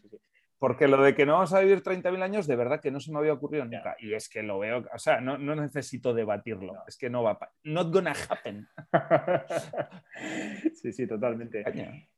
Porque 0.59 0.89
lo 0.89 1.01
de 1.01 1.15
que 1.15 1.25
no 1.25 1.35
vamos 1.35 1.53
a 1.53 1.61
vivir 1.61 1.83
30.000 1.83 2.21
años, 2.21 2.47
de 2.49 2.57
verdad 2.57 2.81
que 2.81 2.91
no 2.91 2.99
se 2.99 3.13
me 3.13 3.19
había 3.19 3.33
ocurrido 3.33 3.65
nunca. 3.65 3.95
Y 4.01 4.13
es 4.13 4.29
que 4.29 4.43
lo 4.43 4.59
veo, 4.59 4.85
o 4.93 4.99
sea, 4.99 5.21
no, 5.21 5.39
necesito 5.39 6.13
debatirlo. 6.13 6.75
Es 6.89 6.99
que 6.99 7.09
no 7.09 7.23
va 7.23 7.33
a... 7.33 7.51
Not 7.63 7.93
gonna 7.93 8.13
happen. 8.29 8.67
sí, 10.75 10.93
sí, 10.93 11.07
totalmente. 11.07 11.65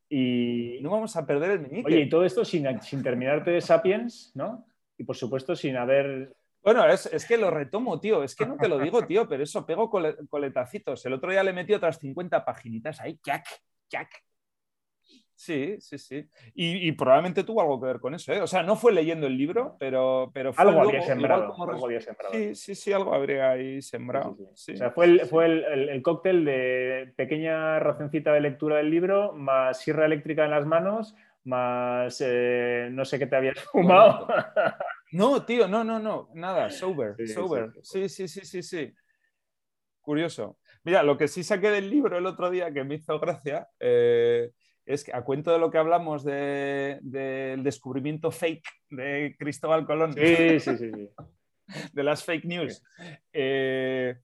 Y 0.08 0.78
no 0.80 0.90
vamos 0.90 1.14
a 1.16 1.26
perder 1.26 1.50
el 1.50 1.60
meñique. 1.60 1.86
Oye, 1.86 2.00
y 2.00 2.08
todo 2.08 2.24
esto 2.24 2.44
sin, 2.44 2.80
sin 2.80 3.02
terminarte 3.02 3.50
de 3.50 3.60
Sapiens, 3.60 4.32
¿no? 4.34 4.66
Y 4.96 5.04
por 5.04 5.16
supuesto 5.16 5.54
sin 5.54 5.76
haber 5.76 6.34
bueno, 6.62 6.86
es, 6.86 7.26
que 7.26 7.38
lo 7.38 7.50
retomo, 7.50 8.00
tío. 8.00 8.22
Es 8.22 8.34
que 8.34 8.46
no 8.46 8.56
te 8.56 8.68
lo 8.68 8.78
digo, 8.78 9.02
tío, 9.06 9.26
pero 9.28 9.42
eso 9.42 9.64
pego 9.64 9.90
coletacitos. 10.28 11.04
El 11.06 11.14
otro 11.14 11.30
día 11.30 11.42
le 11.42 11.52
metí 11.52 11.72
otras 11.72 11.98
50 11.98 12.44
paginitas 12.44 13.00
ahí, 13.00 13.18
jack, 13.24 13.46
jack. 13.88 14.24
Sí, 15.40 15.80
sí, 15.80 15.96
sí. 15.96 16.28
Y, 16.52 16.92
probablemente 16.92 17.44
tuvo 17.44 17.62
algo 17.62 17.80
que 17.80 17.86
ver 17.86 17.98
con 17.98 18.14
eso, 18.14 18.30
¿eh? 18.30 18.42
O 18.42 18.46
sea, 18.46 18.62
no 18.62 18.76
fue 18.76 18.92
leyendo 18.92 19.26
el 19.26 19.38
libro, 19.38 19.74
pero, 19.80 20.30
pero 20.34 20.52
fue 20.52 20.62
algo, 20.62 20.82
había 20.82 21.00
sembrado, 21.00 21.54
algo 21.58 21.86
había 21.86 22.02
sembrado. 22.02 22.34
Sí, 22.34 22.54
sí, 22.54 22.74
sí, 22.74 22.92
algo 22.92 23.14
habría 23.14 23.52
ahí 23.52 23.80
sembrado. 23.80 24.36
o 24.38 24.54
sea, 24.54 24.90
fue, 24.90 25.06
el, 25.06 25.20
fue 25.20 25.46
el, 25.46 26.02
cóctel 26.02 26.44
de 26.44 27.14
pequeña 27.16 27.78
racioncita 27.78 28.34
de 28.34 28.42
lectura 28.42 28.76
del 28.76 28.90
libro, 28.90 29.32
más 29.32 29.80
sierra 29.80 30.04
eléctrica 30.04 30.44
en 30.44 30.50
las 30.50 30.66
manos, 30.66 31.16
más 31.44 32.22
eh, 32.22 32.90
no 32.92 33.06
sé 33.06 33.18
qué 33.18 33.26
te 33.26 33.36
habías 33.36 33.60
fumado. 33.72 34.28
No, 35.12 35.42
tío, 35.46 35.66
no, 35.66 35.82
no, 35.84 35.98
no, 35.98 36.28
nada, 36.34 36.68
sober, 36.68 37.16
sober. 37.26 37.72
Sí, 37.80 38.10
sí, 38.10 38.28
sí, 38.28 38.42
sí, 38.44 38.62
sí. 38.62 38.94
Curioso. 40.02 40.58
Mira, 40.84 41.02
lo 41.02 41.16
que 41.16 41.28
sí 41.28 41.42
saqué 41.42 41.70
del 41.70 41.88
libro 41.88 42.18
el 42.18 42.26
otro 42.26 42.50
día 42.50 42.72
que 42.72 42.84
me 42.84 42.96
hizo 42.96 43.18
gracia 43.18 43.68
eh, 43.80 44.50
es 44.92 45.04
que 45.04 45.12
a 45.12 45.22
cuento 45.22 45.52
de 45.52 45.58
lo 45.58 45.70
que 45.70 45.78
hablamos 45.78 46.24
del 46.24 47.62
descubrimiento 47.62 48.30
fake 48.30 48.68
de 48.90 49.36
Cristóbal 49.38 49.86
Colón. 49.86 50.14
Sí, 50.14 50.60
sí, 50.60 50.76
sí. 50.76 50.90
de 51.92 52.02
las 52.02 52.24
fake 52.24 52.44
news. 52.44 52.82
Eh, 53.32 54.16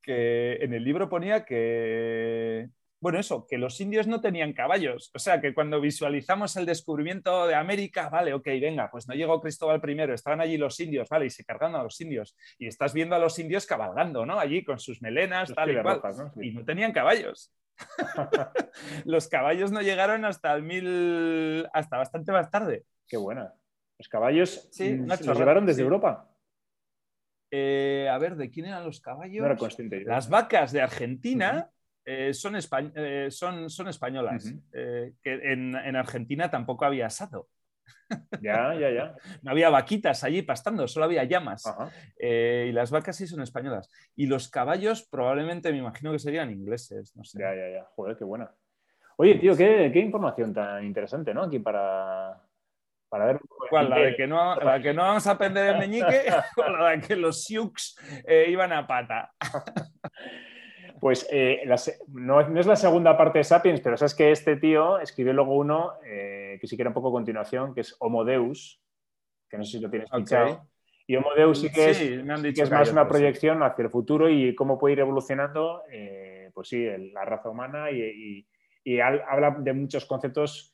que 0.00 0.54
en 0.54 0.74
el 0.74 0.84
libro 0.84 1.08
ponía 1.08 1.44
que 1.44 2.68
bueno, 3.02 3.18
eso, 3.18 3.48
que 3.48 3.58
los 3.58 3.80
indios 3.80 4.06
no 4.06 4.20
tenían 4.20 4.52
caballos. 4.52 5.10
O 5.12 5.18
sea, 5.18 5.40
que 5.40 5.52
cuando 5.52 5.80
visualizamos 5.80 6.56
el 6.56 6.66
descubrimiento 6.66 7.48
de 7.48 7.56
América, 7.56 8.08
vale, 8.08 8.32
ok, 8.32 8.46
venga, 8.60 8.92
pues 8.92 9.08
no 9.08 9.14
llegó 9.14 9.40
Cristóbal 9.40 9.82
I, 9.84 10.12
estaban 10.12 10.40
allí 10.40 10.56
los 10.56 10.78
indios, 10.78 11.08
vale, 11.08 11.26
y 11.26 11.30
se 11.30 11.44
cargaron 11.44 11.74
a 11.74 11.82
los 11.82 12.00
indios. 12.00 12.36
Y 12.60 12.68
estás 12.68 12.94
viendo 12.94 13.16
a 13.16 13.18
los 13.18 13.36
indios 13.40 13.66
cabalgando, 13.66 14.24
¿no? 14.24 14.38
Allí 14.38 14.62
con 14.62 14.78
sus 14.78 15.02
melenas, 15.02 15.52
tal 15.52 15.72
y 15.72 15.82
cual. 15.82 16.00
Y 16.40 16.52
no 16.52 16.64
tenían 16.64 16.92
caballos. 16.92 17.52
los 19.04 19.28
caballos 19.28 19.72
no 19.72 19.80
llegaron 19.80 20.24
hasta 20.24 20.54
el 20.54 20.62
mil. 20.62 21.66
hasta 21.72 21.98
bastante 21.98 22.32
más 22.32 22.50
tarde. 22.50 22.84
Qué 23.06 23.16
buena. 23.16 23.54
Los 23.98 24.08
caballos 24.08 24.68
sí, 24.72 24.94
mm, 24.94 25.06
los 25.06 25.38
llevaron 25.38 25.66
desde 25.66 25.82
Europa. 25.82 26.28
Eh, 27.50 28.08
a 28.10 28.16
ver, 28.18 28.36
¿de 28.36 28.50
quién 28.50 28.66
eran 28.66 28.84
los 28.84 29.00
caballos? 29.00 29.46
Las 30.06 30.28
vacas 30.28 30.72
de 30.72 30.80
Argentina. 30.80 31.70
Eh, 32.04 32.34
son, 32.34 32.56
eh, 32.56 33.28
son, 33.30 33.70
son, 33.70 33.86
españolas, 33.86 34.52
que 34.72 35.14
en, 35.24 35.76
Argentina 35.94 36.50
tampoco 36.50 36.84
había 36.84 37.06
asado. 37.06 37.48
Ya, 38.42 38.74
ya, 38.74 38.90
ya. 38.90 39.14
No 39.42 39.52
había 39.52 39.70
vaquitas 39.70 40.22
allí 40.24 40.42
pastando, 40.42 40.86
solo 40.86 41.06
había 41.06 41.24
llamas. 41.24 41.64
y 42.18 42.72
las 42.72 42.90
vacas 42.90 43.16
sí 43.16 43.26
son 43.26 43.42
españolas. 43.42 43.90
Y 44.16 44.26
los 44.26 44.48
caballos 44.48 45.02
probablemente 45.08 45.72
me 45.72 45.78
imagino 45.78 46.12
que 46.12 46.18
serían 46.18 46.50
ingleses, 46.50 47.16
no 47.16 47.24
sé. 47.24 47.40
Ya, 47.40 47.54
ya, 47.54 47.70
ya. 47.70 47.84
Joder, 47.94 48.16
qué 48.16 48.24
buena. 48.24 48.50
Oye, 49.16 49.36
tío, 49.36 49.56
qué, 49.56 49.90
información 49.94 50.52
tan 50.52 50.84
interesante, 50.84 51.32
¿no? 51.32 51.44
Aquí 51.44 51.58
para, 51.58 52.40
para 53.08 53.26
ver. 53.26 53.40
¿Cuál? 53.70 53.90
¿La 53.90 53.98
de 53.98 54.16
que 54.16 54.26
no, 54.26 54.56
la 54.56 54.80
que 54.80 54.92
no 54.92 55.02
vamos 55.02 55.26
a 55.26 55.32
aprender 55.32 55.74
el 55.74 55.78
meñique 55.78 56.24
o 56.56 56.68
la 56.68 56.90
de 56.90 57.00
que 57.00 57.16
los 57.16 57.44
Sioux 57.44 57.96
iban 58.48 58.72
a 58.72 58.86
pata? 58.86 59.32
Pues 61.02 61.26
eh, 61.32 61.68
no, 62.12 62.40
es 62.60 62.66
la 62.66 62.76
segunda 62.76 63.16
parte 63.16 63.38
de 63.38 63.42
Sapiens, 63.42 63.80
pero 63.80 63.96
sabes 63.96 64.14
que 64.14 64.30
este 64.30 64.54
tío 64.54 65.00
escribió 65.00 65.32
luego 65.32 65.56
uno 65.56 65.94
eh, 66.06 66.58
que 66.60 66.68
sí 66.68 66.76
que 66.76 66.82
era 66.84 66.90
un 66.90 66.94
poco 66.94 67.10
continuación, 67.10 67.74
que 67.74 67.80
es 67.80 67.96
Homo 67.98 68.24
Deus, 68.24 68.80
que 69.50 69.58
no 69.58 69.64
sé 69.64 69.72
si 69.72 69.80
lo 69.80 69.90
tienes 69.90 70.08
escuchado. 70.08 70.68
Y 71.08 71.16
Homo 71.16 71.34
Deus 71.34 71.60
sí 71.60 71.72
que 71.72 71.90
es, 71.90 72.70
más 72.70 72.92
una 72.92 73.08
proyección 73.08 73.64
hacia 73.64 73.82
el 73.82 73.90
futuro 73.90 74.30
y 74.30 74.54
cómo 74.54 74.78
puede 74.78 74.92
ir 74.92 75.00
evolucionando, 75.00 75.82
eh, 75.90 76.52
pues 76.54 76.68
sí, 76.68 76.86
la 77.12 77.24
raza 77.24 77.50
humana 77.50 77.90
y, 77.90 78.46
habla 79.00 79.56
de 79.58 79.72
muchos 79.72 80.06
conceptos 80.06 80.72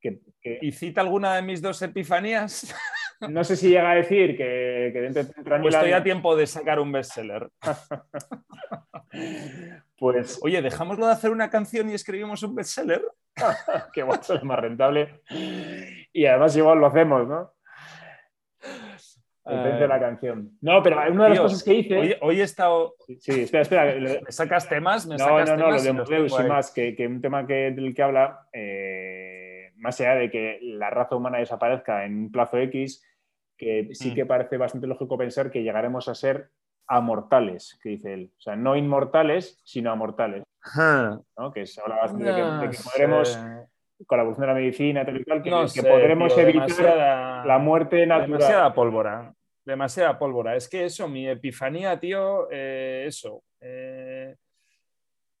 que, 0.00 0.22
¿Y 0.62 0.72
cita 0.72 1.02
alguna 1.02 1.34
de 1.36 1.42
mis 1.42 1.60
dos 1.60 1.82
epifanías? 1.82 2.74
No 3.20 3.44
sé 3.44 3.56
si 3.56 3.68
llega 3.68 3.90
a 3.90 3.94
decir 3.94 4.36
que, 4.36 4.92
dentro 4.94 5.24
de 5.24 5.60
Pues 5.60 5.74
estoy 5.74 5.92
a 5.92 6.02
tiempo 6.02 6.36
de 6.36 6.46
sacar 6.46 6.80
un 6.80 6.92
bestseller. 6.92 7.48
pues. 9.98 10.38
Oye, 10.42 10.62
dejámoslo 10.62 11.06
de 11.06 11.12
hacer 11.12 11.30
una 11.30 11.50
canción 11.50 11.88
y 11.88 11.94
escribimos 11.94 12.42
un 12.42 12.54
bestseller. 12.54 13.02
que 13.92 14.02
va 14.02 14.14
a 14.14 14.22
ser 14.22 14.42
más 14.44 14.58
rentable. 14.58 15.20
Y 16.12 16.26
además, 16.26 16.56
igual 16.56 16.78
lo 16.78 16.86
hacemos, 16.86 17.26
¿no? 17.26 17.52
Depende 19.44 19.78
de 19.78 19.88
la 19.88 20.00
canción. 20.00 20.58
No, 20.60 20.82
pero 20.82 20.96
una 21.12 21.24
de 21.24 21.30
las 21.30 21.40
cosas 21.40 21.62
que 21.62 21.74
hice. 21.74 22.18
Hoy, 22.20 22.40
he 22.40 22.42
estado. 22.42 22.96
Sí, 23.20 23.42
espera, 23.42 23.62
espera. 23.62 24.20
¿Me 24.24 24.32
sacas 24.32 24.68
temas? 24.68 25.06
¿Me 25.06 25.16
no, 25.16 25.44
no, 25.44 25.56
no, 25.56 25.70
lo 25.70 25.80
de 25.80 25.92
Museus 25.92 26.34
y 26.40 26.44
más, 26.44 26.72
que, 26.72 26.96
un 27.06 27.20
tema 27.20 27.46
que, 27.46 27.70
del 27.70 27.94
que 27.94 28.02
habla. 28.02 28.48
Eh, 28.52 29.45
más 29.76 30.00
allá 30.00 30.14
de 30.14 30.30
que 30.30 30.58
la 30.62 30.90
raza 30.90 31.16
humana 31.16 31.38
desaparezca 31.38 32.04
en 32.04 32.16
un 32.16 32.32
plazo 32.32 32.58
X, 32.58 33.04
que 33.56 33.88
sí 33.92 34.14
que 34.14 34.24
mm. 34.24 34.28
parece 34.28 34.56
bastante 34.56 34.86
lógico 34.86 35.16
pensar 35.16 35.50
que 35.50 35.62
llegaremos 35.62 36.08
a 36.08 36.14
ser 36.14 36.50
amortales, 36.86 37.78
que 37.82 37.90
dice 37.90 38.14
él. 38.14 38.30
O 38.36 38.40
sea, 38.40 38.56
no 38.56 38.76
inmortales, 38.76 39.60
sino 39.64 39.90
amortales. 39.90 40.44
Que 41.54 41.66
se 41.66 41.80
habla 41.80 41.96
bastante 41.96 42.24
de, 42.24 42.70
que, 42.70 42.78
podremos, 42.82 43.38
con 44.06 44.18
la 44.18 44.22
evolución 44.22 44.42
de 44.42 44.46
la 44.46 44.58
medicina, 44.58 45.04
tal 45.04 45.20
y 45.20 45.24
tal, 45.24 45.42
que, 45.42 45.82
podremos 45.82 46.36
evitar 46.36 47.46
la 47.46 47.58
muerte 47.58 48.06
natural. 48.06 48.30
Demasiada 48.30 48.74
pólvora. 48.74 49.34
Demasiada 49.64 50.18
pólvora. 50.18 50.56
Es 50.56 50.68
que 50.68 50.84
eso, 50.84 51.08
mi 51.08 51.28
epifanía, 51.28 51.98
tío, 51.98 52.48
eh, 52.50 53.04
eso. 53.06 53.42
Eh, 53.60 54.36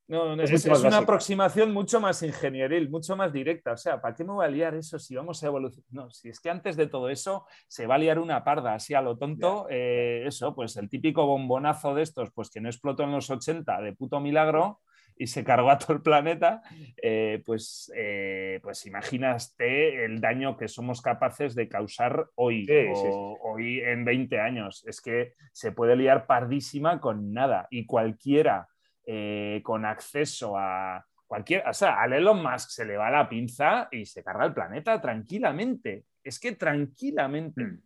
no, 0.08 0.40
es, 0.40 0.64
una 0.66 0.98
aproximación 0.98 1.72
mucho 1.72 2.00
más 2.00 2.22
ingenieril, 2.22 2.88
mucho 2.88 3.16
más 3.16 3.32
directa. 3.32 3.72
O 3.72 3.76
sea, 3.76 4.00
¿para 4.00 4.14
qué 4.14 4.22
me 4.22 4.32
voy 4.32 4.46
a 4.46 4.48
liar 4.48 4.74
eso 4.76 5.00
si 5.00 5.16
vamos 5.16 5.42
a 5.42 5.46
evolucionar? 5.46 5.86
No, 5.90 6.10
si 6.10 6.28
es 6.28 6.38
que 6.38 6.48
antes 6.48 6.76
de 6.76 6.86
todo 6.86 7.08
eso 7.08 7.44
se 7.66 7.86
va 7.86 7.96
a 7.96 7.98
liar 7.98 8.20
una 8.20 8.44
parda 8.44 8.74
así 8.74 8.94
a 8.94 9.00
lo 9.00 9.18
tonto. 9.18 9.66
Eh, 9.68 10.22
eso, 10.24 10.54
pues 10.54 10.76
el 10.76 10.88
típico 10.88 11.26
bombonazo 11.26 11.94
de 11.94 12.02
estos, 12.02 12.30
pues 12.30 12.50
que 12.50 12.60
no 12.60 12.68
explotó 12.68 13.02
en 13.02 13.12
los 13.12 13.30
80 13.30 13.80
de 13.80 13.94
puto 13.94 14.20
milagro 14.20 14.80
y 15.18 15.26
se 15.26 15.42
cargó 15.42 15.70
a 15.70 15.78
todo 15.78 15.94
el 15.94 16.02
planeta, 16.02 16.62
eh, 17.02 17.42
pues, 17.44 17.90
eh, 17.96 18.60
pues 18.62 18.84
imagínate 18.86 20.04
el 20.04 20.20
daño 20.20 20.56
que 20.56 20.68
somos 20.68 21.00
capaces 21.00 21.54
de 21.54 21.68
causar 21.68 22.28
hoy 22.34 22.66
o 22.94 23.38
hoy 23.42 23.80
en 23.80 24.04
20 24.04 24.38
años. 24.38 24.84
Es 24.86 25.00
que 25.00 25.32
se 25.52 25.72
puede 25.72 25.96
liar 25.96 26.26
pardísima 26.26 27.00
con 27.00 27.32
nada 27.32 27.66
y 27.70 27.86
cualquiera 27.86 28.68
eh, 29.08 29.60
con 29.62 29.84
acceso 29.84 30.58
a 30.58 31.04
cualquier, 31.26 31.66
o 31.68 31.72
sea, 31.72 32.02
a 32.02 32.06
Elon 32.06 32.42
Musk 32.42 32.70
se 32.70 32.84
le 32.84 32.96
va 32.96 33.08
la 33.08 33.28
pinza 33.28 33.88
y 33.90 34.04
se 34.04 34.24
carga 34.24 34.44
el 34.44 34.52
planeta 34.52 35.00
tranquilamente. 35.00 36.04
Es 36.22 36.40
que 36.40 36.52
tranquilamente. 36.52 37.62
Hmm. 37.62 37.82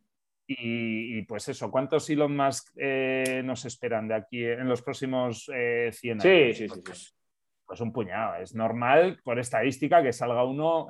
Y, 0.52 1.22
pues 1.26 1.48
eso, 1.48 1.70
¿cuántos 1.70 2.10
Elon 2.10 2.34
Musk 2.34 2.72
eh, 2.76 3.40
nos 3.44 3.64
esperan 3.66 4.08
de 4.08 4.14
aquí 4.14 4.44
en 4.44 4.68
los 4.68 4.82
próximos 4.82 5.44
100 5.44 5.54
eh, 5.54 5.92
años? 6.10 6.22
Sí, 6.22 6.54
sí, 6.54 6.68
sí, 6.68 6.80
pues, 6.84 7.16
pues, 7.64 7.80
un 7.80 7.92
puñado. 7.92 8.34
Es 8.36 8.54
normal, 8.54 9.20
por 9.22 9.38
estadística, 9.38 10.02
que 10.02 10.12
salga 10.12 10.42
uno 10.42 10.88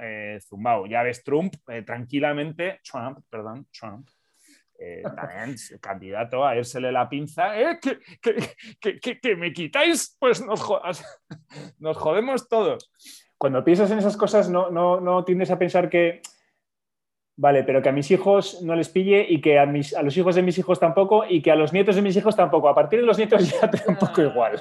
zumbado. 0.49 0.87
Ya 0.87 1.03
ves, 1.03 1.23
Trump, 1.23 1.55
tranquilamente, 1.85 2.81
Trump, 2.83 3.19
perdón, 3.29 3.67
Trump, 3.71 4.09
eh, 4.83 5.03
también 5.15 5.57
candidato 5.79 6.45
a 6.45 6.57
irsele 6.57 6.91
la 6.91 7.07
pinza, 7.07 7.61
¿eh? 7.61 7.79
que, 7.81 9.37
me 9.37 9.53
quitáis, 9.53 10.17
pues 10.19 10.43
nos, 10.43 10.61
nos 11.79 11.97
jodemos 11.99 12.49
todos. 12.49 12.91
Cuando 13.37 13.63
piensas 13.63 13.91
en 13.91 13.99
esas 13.99 14.17
cosas, 14.17 14.49
no, 14.49 14.71
no, 14.71 14.99
no 15.01 15.23
tiendes 15.25 15.51
a 15.51 15.59
pensar 15.59 15.91
que 15.91 16.23
Vale, 17.41 17.65
pero 17.65 17.81
que 17.81 17.89
a 17.89 17.93
mis 17.93 18.11
hijos 18.11 18.61
no 18.61 18.77
les 18.77 18.91
pille 18.91 19.25
y 19.27 19.41
que 19.41 19.59
a, 19.59 19.65
mis, 19.65 19.97
a 19.97 20.03
los 20.03 20.15
hijos 20.15 20.35
de 20.35 20.43
mis 20.43 20.59
hijos 20.59 20.79
tampoco 20.79 21.25
y 21.27 21.41
que 21.41 21.51
a 21.51 21.57
los 21.57 21.73
nietos 21.73 21.97
de 21.97 22.03
mis 22.03 22.15
hijos 22.15 22.37
tampoco. 22.37 22.69
A 22.69 22.75
partir 22.75 23.01
de 23.01 23.07
los 23.07 23.17
nietos 23.17 23.41
ya 23.63 23.71
te 23.71 23.79
da 23.79 23.85
un 23.89 23.97
poco 23.97 24.21
igual. 24.21 24.61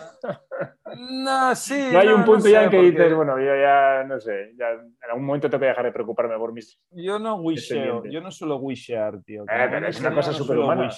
No, 0.98 1.54
sí. 1.56 1.90
No 1.92 2.00
hay 2.00 2.08
un 2.08 2.24
punto 2.24 2.48
ya 2.48 2.64
en 2.64 2.70
que 2.70 2.82
dices, 2.82 3.14
bueno, 3.14 3.38
yo 3.38 3.54
ya 3.54 4.06
no 4.06 4.18
sé, 4.18 4.54
ya 4.56 4.70
en 4.70 4.96
algún 5.10 5.26
momento 5.26 5.50
tengo 5.50 5.60
que 5.60 5.68
dejar 5.68 5.84
de 5.84 5.92
preocuparme 5.92 6.38
por 6.38 6.54
mis. 6.54 6.80
Yo 6.92 7.20
no 7.20 7.36
wisheo, 7.36 8.06
yo 8.06 8.22
no 8.22 8.32
suelo 8.32 8.56
wishear, 8.60 9.22
tío. 9.24 9.44
Eh, 9.44 9.68
pero 9.70 9.86
es 9.86 10.00
una 10.00 10.14
cosa 10.14 10.32
súper 10.32 10.60
humana. 10.60 10.90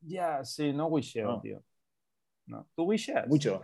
Ya, 0.00 0.42
sí, 0.44 0.72
no 0.72 0.86
wisheo, 0.86 1.42
tío. 1.42 1.62
No. 2.46 2.68
¿Tú 2.74 2.84
wisheas? 2.84 3.28
Mucho. 3.28 3.60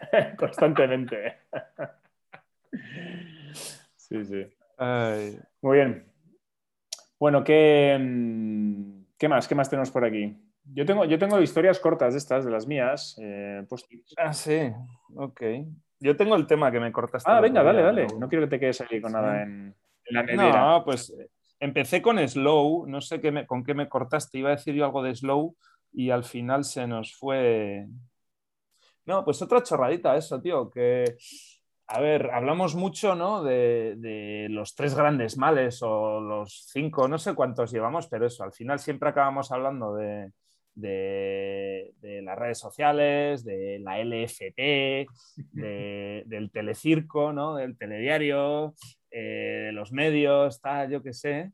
Constantemente. 0.36 1.42
sí, 3.94 4.24
sí. 4.24 4.46
Muy 5.60 5.76
bien. 5.76 6.11
Bueno, 7.22 7.44
¿qué, 7.44 7.96
mm, 8.00 9.04
¿qué, 9.16 9.28
más? 9.28 9.46
¿Qué 9.46 9.54
más 9.54 9.70
tenemos 9.70 9.92
por 9.92 10.04
aquí? 10.04 10.36
Yo 10.64 10.84
tengo, 10.84 11.04
yo 11.04 11.20
tengo 11.20 11.40
historias 11.40 11.78
cortas 11.78 12.14
de 12.14 12.18
estas, 12.18 12.44
de 12.44 12.50
las 12.50 12.66
mías. 12.66 13.16
Eh, 13.22 13.64
ah, 14.16 14.32
sí, 14.32 14.72
ok. 15.14 15.40
Yo 16.00 16.16
tengo 16.16 16.34
el 16.34 16.48
tema 16.48 16.72
que 16.72 16.80
me 16.80 16.90
cortaste. 16.90 17.30
Ah, 17.30 17.40
venga, 17.40 17.62
dale, 17.62 17.80
dale. 17.80 18.08
No 18.18 18.28
quiero 18.28 18.46
que 18.46 18.50
te 18.50 18.58
quedes 18.58 18.80
ahí 18.80 19.00
con 19.00 19.12
nada 19.12 19.40
en, 19.44 19.72
la 20.06 20.24
nevera. 20.24 20.66
No, 20.66 20.84
pues 20.84 21.14
empecé 21.60 22.02
con 22.02 22.18
Slow, 22.28 22.88
no 22.88 23.00
sé 23.00 23.20
qué 23.20 23.46
con 23.46 23.62
qué 23.62 23.74
me 23.74 23.88
cortaste. 23.88 24.38
Iba 24.38 24.48
a 24.48 24.56
decir 24.56 24.74
yo 24.74 24.84
algo 24.84 25.04
de 25.04 25.14
Slow 25.14 25.54
y 25.92 26.10
al 26.10 26.24
final 26.24 26.64
se 26.64 26.88
nos 26.88 27.14
fue. 27.14 27.86
No, 29.06 29.24
pues 29.24 29.40
otra 29.40 29.62
chorradita 29.62 30.16
eso, 30.16 30.42
tío, 30.42 30.68
que 30.68 31.04
a 31.92 32.00
ver, 32.00 32.30
hablamos 32.32 32.74
mucho 32.74 33.14
¿no? 33.14 33.42
de, 33.42 34.46
los 34.48 34.74
tres 34.74 34.94
grandes 34.94 35.36
males 35.36 35.82
o 35.82 36.22
los 36.22 36.66
cinco, 36.72 37.06
no 37.06 37.18
sé 37.18 37.34
cuántos 37.34 37.70
llevamos, 37.70 38.06
pero 38.08 38.26
eso, 38.26 38.44
al 38.44 38.52
final 38.52 38.78
siempre 38.78 39.10
acabamos 39.10 39.52
hablando 39.52 39.94
de, 39.94 40.32
las 40.74 42.38
redes 42.38 42.58
sociales, 42.58 43.44
de 43.44 43.78
la 43.80 43.98
LFP, 44.02 45.06
del 45.52 46.50
telecirco, 46.50 47.34
¿no? 47.34 47.56
del 47.56 47.76
telediario, 47.76 48.74
eh, 49.10 49.64
de 49.66 49.72
los 49.72 49.92
medios, 49.92 50.62
tal, 50.62 50.90
yo 50.90 51.02
qué 51.02 51.12
sé. 51.12 51.52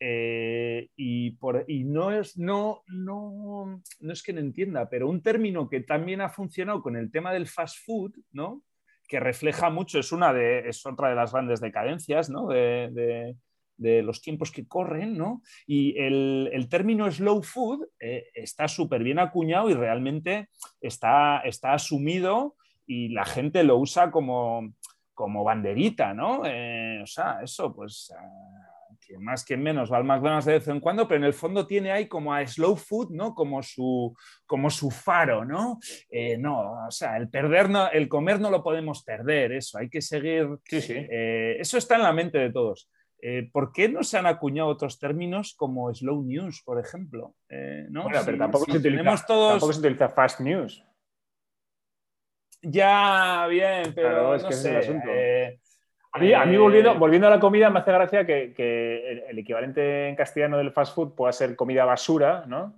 Eh, 0.00 0.88
y, 0.96 1.32
por, 1.32 1.66
y 1.68 1.84
no, 1.84 2.10
es, 2.10 2.38
no, 2.38 2.82
no, 2.86 3.82
no 4.00 4.12
es 4.12 4.22
que 4.22 4.32
no 4.32 4.40
entienda, 4.40 4.88
pero 4.88 5.10
un 5.10 5.22
término 5.22 5.68
que 5.68 5.80
también 5.80 6.22
ha 6.22 6.30
funcionado 6.30 6.82
con 6.82 6.96
el 6.96 7.10
tema 7.10 7.34
del 7.34 7.46
fast 7.46 7.84
food, 7.84 8.12
¿no? 8.32 8.62
Que 9.08 9.20
refleja 9.20 9.70
mucho, 9.70 9.98
es, 9.98 10.12
una 10.12 10.32
de, 10.32 10.68
es 10.68 10.84
otra 10.86 11.08
de 11.08 11.14
las 11.14 11.32
grandes 11.32 11.60
decadencias 11.60 12.28
de, 12.28 13.36
los 13.76 14.22
tiempos 14.22 14.50
que 14.50 14.66
corren, 14.66 15.16
¿no? 15.16 15.42
Y 15.66 15.98
el, 15.98 16.66
término 16.70 17.10
slow 17.10 17.42
food 17.42 17.86
eh, 18.00 18.26
está 18.34 18.68
súper 18.68 19.02
bien 19.02 19.18
acuñado 19.18 19.68
y 19.68 19.74
realmente 19.74 20.48
está, 20.80 21.40
está 21.40 21.74
asumido 21.74 22.56
y 22.86 23.08
la 23.08 23.24
gente 23.24 23.64
lo 23.64 23.78
usa 23.78 24.10
como, 24.10 24.74
como 25.12 25.44
banderita, 25.44 26.14
¿no? 26.14 26.42
Eh, 26.44 27.00
o 27.02 27.06
sea, 27.06 27.40
eso, 27.42 27.74
pues... 27.74 28.12
Ah, 28.16 28.73
que 29.04 29.18
más 29.18 29.44
que 29.44 29.56
menos 29.56 29.92
va 29.92 29.98
al 29.98 30.04
McDonald's 30.04 30.46
de 30.46 30.54
vez 30.54 30.68
en 30.68 30.80
cuando, 30.80 31.06
pero 31.06 31.18
en 31.18 31.24
el 31.24 31.34
fondo 31.34 31.66
tiene 31.66 31.92
ahí 31.92 32.08
como 32.08 32.32
a 32.32 32.46
slow 32.46 32.76
food, 32.76 33.10
¿no? 33.10 33.34
Como 33.34 33.62
su, 33.62 34.14
como 34.46 34.70
su 34.70 34.90
faro, 34.90 35.44
¿no? 35.44 35.78
Eh, 36.10 36.36
no, 36.38 36.86
o 36.86 36.90
sea, 36.90 37.16
el 37.16 37.28
perder, 37.28 37.68
no, 37.70 37.90
el 37.90 38.08
comer 38.08 38.40
no 38.40 38.50
lo 38.50 38.62
podemos 38.62 39.02
perder, 39.04 39.52
eso, 39.52 39.78
hay 39.78 39.88
que 39.88 40.02
seguir. 40.02 40.48
Sí, 40.64 40.80
sí. 40.80 40.94
Eh, 40.96 41.56
eso 41.60 41.78
está 41.78 41.96
en 41.96 42.02
la 42.02 42.12
mente 42.12 42.38
de 42.38 42.52
todos. 42.52 42.90
Eh, 43.20 43.48
¿Por 43.52 43.72
qué 43.72 43.88
no 43.88 44.02
se 44.02 44.18
han 44.18 44.26
acuñado 44.26 44.68
otros 44.68 44.98
términos 44.98 45.54
como 45.56 45.92
slow 45.94 46.22
news, 46.24 46.62
por 46.62 46.78
ejemplo? 46.78 47.34
¿no? 47.90 48.04
Bueno, 48.04 48.20
pero 48.24 48.38
tampoco, 48.38 48.66
se 48.70 48.78
utiliza, 48.78 49.02
tampoco 49.26 49.72
se 49.72 49.78
utiliza 49.78 50.08
fast 50.08 50.40
news. 50.40 50.84
Ya, 52.66 53.46
bien, 53.48 53.92
pero 53.94 54.38
no 54.38 54.50
sé. 54.50 55.60
A 56.14 56.46
mí, 56.46 56.56
volviendo, 56.56 56.94
volviendo, 56.94 57.26
a 57.26 57.30
la 57.30 57.40
comida, 57.40 57.70
me 57.70 57.80
hace 57.80 57.90
gracia 57.90 58.24
que, 58.24 59.24
el, 59.28 59.36
equivalente 59.36 60.08
en 60.08 60.14
castellano 60.14 60.58
del 60.58 60.70
fast 60.70 60.94
food 60.94 61.14
pueda 61.14 61.32
ser 61.32 61.56
comida 61.56 61.84
basura, 61.84 62.44
¿no? 62.46 62.72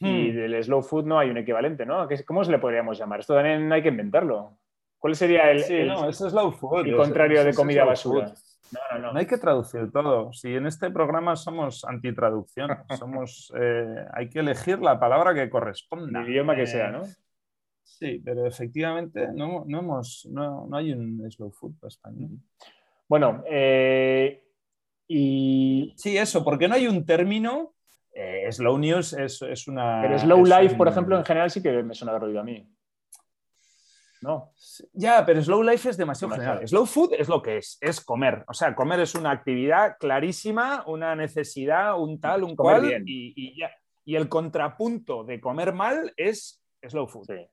Y 0.00 0.32
hmm. 0.32 0.34
del 0.34 0.64
slow 0.64 0.82
food 0.82 1.04
no 1.04 1.20
hay 1.20 1.30
un 1.30 1.38
equivalente, 1.38 1.86
¿no? 1.86 2.08
¿Cómo 2.26 2.42
se 2.42 2.50
le 2.50 2.58
podríamos 2.58 2.98
llamar? 2.98 3.20
Esto 3.20 3.34
también 3.34 3.72
hay 3.72 3.82
que 3.82 3.88
inventarlo. 3.88 4.58
¿Cuál 4.98 5.14
sería 5.14 5.48
el, 5.52 5.62
sí, 5.62 5.84
no, 5.84 6.08
es 6.08 6.18
slow 6.18 6.50
food. 6.50 6.86
el 6.86 6.96
contrario 6.96 7.44
de 7.44 7.54
comida 7.54 7.84
basura? 7.84 8.34
No, 8.72 8.80
no, 8.90 8.98
no. 8.98 9.12
No 9.12 9.18
hay 9.20 9.26
que 9.26 9.38
traducir 9.38 9.92
todo. 9.92 10.32
Si 10.32 10.56
en 10.56 10.66
este 10.66 10.90
programa 10.90 11.36
somos 11.36 11.84
antitraducción, 11.84 12.70
somos, 12.98 13.52
eh, 13.60 14.06
hay 14.12 14.28
que 14.28 14.40
elegir 14.40 14.80
la 14.80 14.98
palabra 14.98 15.34
que 15.34 15.48
corresponda. 15.48 16.20
El 16.20 16.28
idioma 16.28 16.56
que 16.56 16.62
eh, 16.62 16.66
sea, 16.66 16.90
¿no? 16.90 17.02
Sí, 17.84 18.20
pero 18.24 18.46
efectivamente 18.46 19.28
no, 19.32 19.64
no, 19.66 19.78
hemos, 19.78 20.26
no, 20.30 20.66
no 20.66 20.76
hay 20.76 20.92
un 20.92 21.30
slow 21.30 21.52
food 21.52 21.74
para 21.78 21.88
España. 21.88 22.26
Bueno, 23.08 23.44
eh, 23.48 24.42
y... 25.06 25.94
Sí, 25.96 26.16
eso, 26.16 26.42
porque 26.42 26.66
no 26.66 26.74
hay 26.74 26.86
un 26.88 27.04
término. 27.04 27.74
Eh, 28.12 28.50
slow 28.50 28.78
news 28.78 29.12
es, 29.12 29.42
es, 29.42 29.68
una... 29.68 30.00
Pero 30.02 30.18
slow 30.18 30.44
life, 30.44 30.76
por 30.76 30.88
ejemplo, 30.88 31.16
en 31.18 31.24
general 31.24 31.50
sí 31.50 31.62
que 31.62 31.82
me 31.82 31.94
suena 31.94 32.14
de 32.14 32.18
ruido 32.18 32.40
a 32.40 32.44
mí. 32.44 32.66
No. 34.22 34.52
Ya, 34.94 35.24
pero 35.26 35.42
slow 35.42 35.62
life 35.62 35.90
es 35.90 35.98
demasiado, 35.98 36.34
general. 36.34 36.66
Slow 36.66 36.86
food 36.86 37.12
es 37.18 37.28
lo 37.28 37.42
que 37.42 37.58
es, 37.58 37.76
es 37.82 38.00
comer. 38.00 38.42
O 38.48 38.54
sea, 38.54 38.74
comer 38.74 39.00
es 39.00 39.14
una 39.14 39.30
actividad 39.30 39.98
clarísima, 40.00 40.82
una 40.86 41.14
necesidad, 41.14 42.00
un 42.00 42.18
tal, 42.18 42.42
un 42.42 42.56
cual. 42.56 43.02
Y, 43.06 43.34
y, 43.36 43.60
ya. 43.60 43.70
y 44.06 44.16
el 44.16 44.30
contrapunto 44.30 45.24
de 45.24 45.40
comer 45.40 45.74
mal 45.74 46.14
es 46.16 46.64
slow 46.82 47.06
food. 47.06 47.26
Sí. 47.26 47.46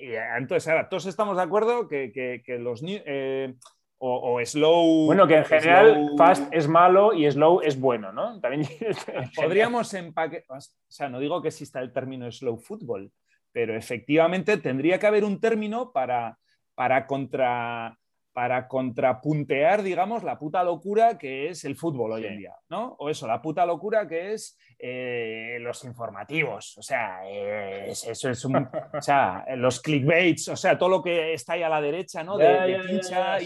Eh, 0.00 0.18
entonces, 0.36 0.68
ahora, 0.68 0.88
todos 0.88 1.06
estamos 1.06 1.36
de 1.36 1.42
acuerdo 1.42 1.88
que, 1.88 2.42
los... 2.60 2.82
Eh, 2.86 3.54
o, 3.98 4.40
slow... 4.44 5.06
Bueno, 5.06 5.26
que 5.26 5.38
en 5.38 5.44
general 5.44 6.10
fast 6.18 6.52
es 6.52 6.68
malo 6.68 7.14
y 7.14 7.30
slow 7.30 7.60
es 7.62 7.78
bueno, 7.78 8.12
¿no? 8.12 8.40
También... 8.40 8.68
Podríamos 9.36 9.94
empaquetar... 9.94 10.58
O 10.58 10.60
sea, 10.88 11.08
no 11.08 11.18
digo 11.18 11.40
que 11.40 11.48
exista 11.48 11.80
el 11.80 11.92
término 11.92 12.30
slow 12.30 12.58
football, 12.58 13.10
pero 13.52 13.76
efectivamente 13.76 14.58
tendría 14.58 14.98
que 14.98 15.06
haber 15.06 15.24
un 15.24 15.40
término 15.40 15.92
para, 15.92 16.38
para 16.74 17.06
contra 17.06 17.98
para 18.34 18.66
contrapuntear, 18.66 19.84
digamos, 19.84 20.24
la 20.24 20.36
puta 20.36 20.64
locura 20.64 21.16
que 21.16 21.50
es 21.50 21.64
el 21.64 21.76
fútbol 21.76 22.12
hoy 22.12 22.26
en 22.26 22.38
día, 22.38 22.54
¿no? 22.68 22.96
O 22.98 23.08
eso, 23.08 23.28
la 23.28 23.40
puta 23.40 23.64
locura 23.64 24.08
que 24.08 24.32
es 24.32 24.58
eh, 24.76 25.56
los 25.60 25.84
informativos, 25.84 26.76
o 26.76 26.82
sea, 26.82 27.20
eso 27.28 28.28
es 28.28 28.44
un, 28.44 28.56
o 28.56 29.00
sea, 29.00 29.44
los 29.56 29.80
clickbaits, 29.80 30.48
o 30.48 30.56
sea, 30.56 30.76
todo 30.76 30.88
lo 30.88 31.02
que 31.02 31.32
está 31.32 31.52
ahí 31.52 31.62
a 31.62 31.68
la 31.68 31.80
derecha, 31.80 32.24
¿no? 32.24 32.36
De, 32.36 32.80
pincha, 32.88 33.38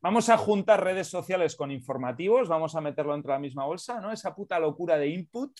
Vamos 0.00 0.28
a 0.28 0.36
juntar 0.36 0.82
redes 0.82 1.06
sociales 1.06 1.54
con 1.54 1.70
informativos, 1.70 2.48
vamos 2.48 2.74
a 2.74 2.80
meterlo 2.80 3.14
entre 3.14 3.30
la 3.30 3.38
misma 3.38 3.64
bolsa, 3.64 4.00
¿no? 4.00 4.10
Esa 4.10 4.34
puta 4.34 4.58
locura 4.58 4.98
de 4.98 5.06
input 5.06 5.52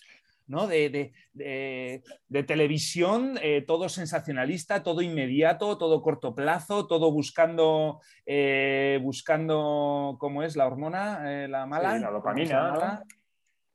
de, 0.67 2.43
televisión, 2.45 3.39
eh, 3.41 3.63
todo 3.65 3.89
sensacionalista, 3.89 4.83
todo 4.83 5.01
inmediato, 5.01 5.77
todo 5.77 6.01
corto 6.01 6.35
plazo, 6.35 6.87
todo 6.87 7.11
buscando, 7.11 8.01
eh, 8.25 8.99
buscando 9.01 10.17
¿cómo 10.19 10.43
es 10.43 10.55
la 10.55 10.67
hormona? 10.67 11.43
Eh, 11.43 11.47
la 11.47 11.65
mala. 11.65 11.97
la 11.97 12.11
dopamina. 12.11 13.03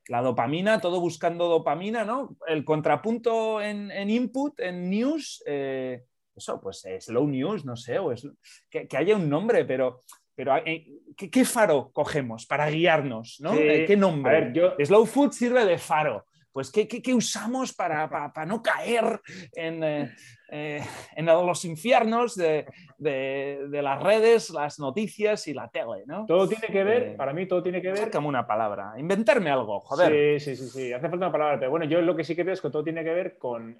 La 0.09 0.23
dopamina, 0.23 0.81
todo 0.81 1.01
buscando 1.01 1.49
dopamina, 1.49 2.05
¿no? 2.05 2.37
El 2.47 2.65
contrapunto 2.65 3.61
en, 3.61 3.91
input, 4.09 4.61
en 4.61 4.89
news, 4.89 5.43
eso, 5.45 6.61
pues 6.61 6.87
slow 7.01 7.27
news, 7.27 7.65
no 7.65 7.75
sé, 7.75 7.99
o 7.99 8.13
es, 8.13 8.29
que, 8.71 8.87
haya 8.97 9.17
un 9.17 9.29
nombre, 9.29 9.65
pero 9.65 10.01
pero 10.37 10.55
¿qué, 11.17 11.45
faro 11.47 11.91
cogemos 11.93 12.47
para 12.47 12.69
guiarnos? 12.71 13.39
¿no? 13.41 13.53
¿Qué 13.53 13.97
nombre? 13.97 14.53
Slow 14.85 15.07
food 15.07 15.33
sirve 15.33 15.65
de 15.65 15.79
faro 15.79 16.27
pues 16.57 16.73
¿qué, 16.73 17.15
usamos 17.15 17.75
para, 17.75 18.09
no 18.47 18.63
caer 18.63 19.21
en, 19.53 19.85
eh, 19.85 20.15
eh, 20.51 20.83
los 21.23 21.67
infiernos 21.67 22.35
de, 22.35 22.65
las 22.99 24.03
redes, 24.03 24.49
las 24.49 24.79
noticias 24.79 25.49
y 25.49 25.53
la 25.53 25.69
tele? 25.69 26.05
¿no? 26.07 26.25
Todo 26.25 26.49
tiene 26.49 26.69
que 26.69 26.83
ver, 26.83 27.03
eh, 27.03 27.15
para 27.15 27.35
mí 27.35 27.47
todo 27.47 27.63
tiene 27.63 27.83
que 27.83 27.93
ver... 27.93 28.11
Como 28.11 28.31
una 28.31 28.47
palabra, 28.47 28.95
inventarme 28.97 29.51
algo, 29.51 29.81
joder. 29.81 30.41
Sí, 30.41 30.57
sí, 30.57 30.65
sí, 30.65 30.71
sí, 30.71 30.93
hace 30.95 31.11
falta 31.11 31.27
una 31.27 31.33
palabra, 31.33 31.59
pero 31.59 31.73
bueno, 31.73 31.85
yo 31.85 32.01
lo 32.01 32.17
que 32.17 32.25
sí 32.25 32.35
que 32.35 32.43
veo 32.43 32.55
es 32.55 32.63
que 32.63 32.71
todo 32.71 32.83
tiene 32.83 33.05
que 33.05 33.13
ver 33.13 33.37
con 33.37 33.79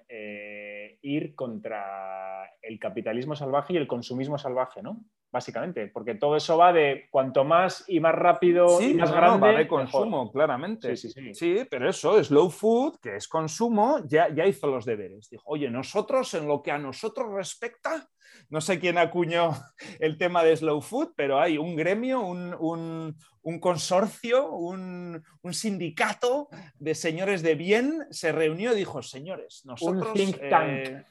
ir 1.07 1.35
contra 1.35 2.51
el 2.61 2.79
capitalismo 2.79 3.37
salvaje 3.37 3.73
y 3.73 3.77
el 3.77 3.87
consumismo 3.87 4.39
salvaje, 4.39 4.83
¿no? 4.83 5.05
Básicamente, 5.31 5.89
porque 5.89 6.15
todo 6.15 6.37
eso 6.37 6.57
va 6.57 6.73
de 6.73 7.09
cuanto 7.11 7.45
más 7.45 7.85
y 7.89 8.01
más 8.01 8.15
rápido 8.15 8.81
y 8.81 8.95
más 8.95 9.13
grande. 9.13 9.53
de 9.53 9.69
consumo, 9.69 10.33
claramente. 10.33 10.97
Sí, 10.97 11.11
sí, 11.11 11.35
sí. 11.35 11.67
pero 11.71 11.89
eso, 11.89 12.23
slow 12.23 12.49
food, 12.49 12.99
que 13.01 13.17
es 13.17 13.29
consumo, 13.29 14.01
ya, 14.07 14.33
ya 14.35 14.47
hizo 14.47 14.67
los 14.67 14.85
deberes. 14.85 15.29
Dijo, 15.29 15.43
oye, 15.47 15.69
nosotros, 15.71 16.33
en 16.35 16.49
lo 16.49 16.63
que 16.63 16.71
a 16.71 16.79
nosotros 16.79 17.31
respecta, 17.33 18.09
no 18.49 18.61
sé 18.61 18.79
quién 18.79 18.99
acuñó 18.99 19.53
el 19.99 20.19
tema 20.19 20.43
de 20.43 20.57
slow 20.57 20.81
food, 20.81 21.13
pero 21.17 21.41
hay 21.41 21.59
un 21.59 21.77
gremio, 21.77 22.21
un, 22.21 23.17
consorcio, 23.61 24.51
un, 24.53 25.23
sindicato 25.53 26.49
de 26.79 26.95
señores 26.95 27.43
de 27.43 27.55
bien 27.55 28.07
se 28.11 28.33
reunió 28.33 28.73
y 28.73 28.77
dijo, 28.77 29.03
señores, 29.03 29.63
nosotros... 29.65 30.09
Un 30.09 30.15
think 30.15 30.37
tank. 30.49 30.71
Eh, 30.71 31.05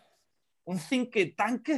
un 0.65 0.79
think 0.79 1.35
tank 1.35 1.69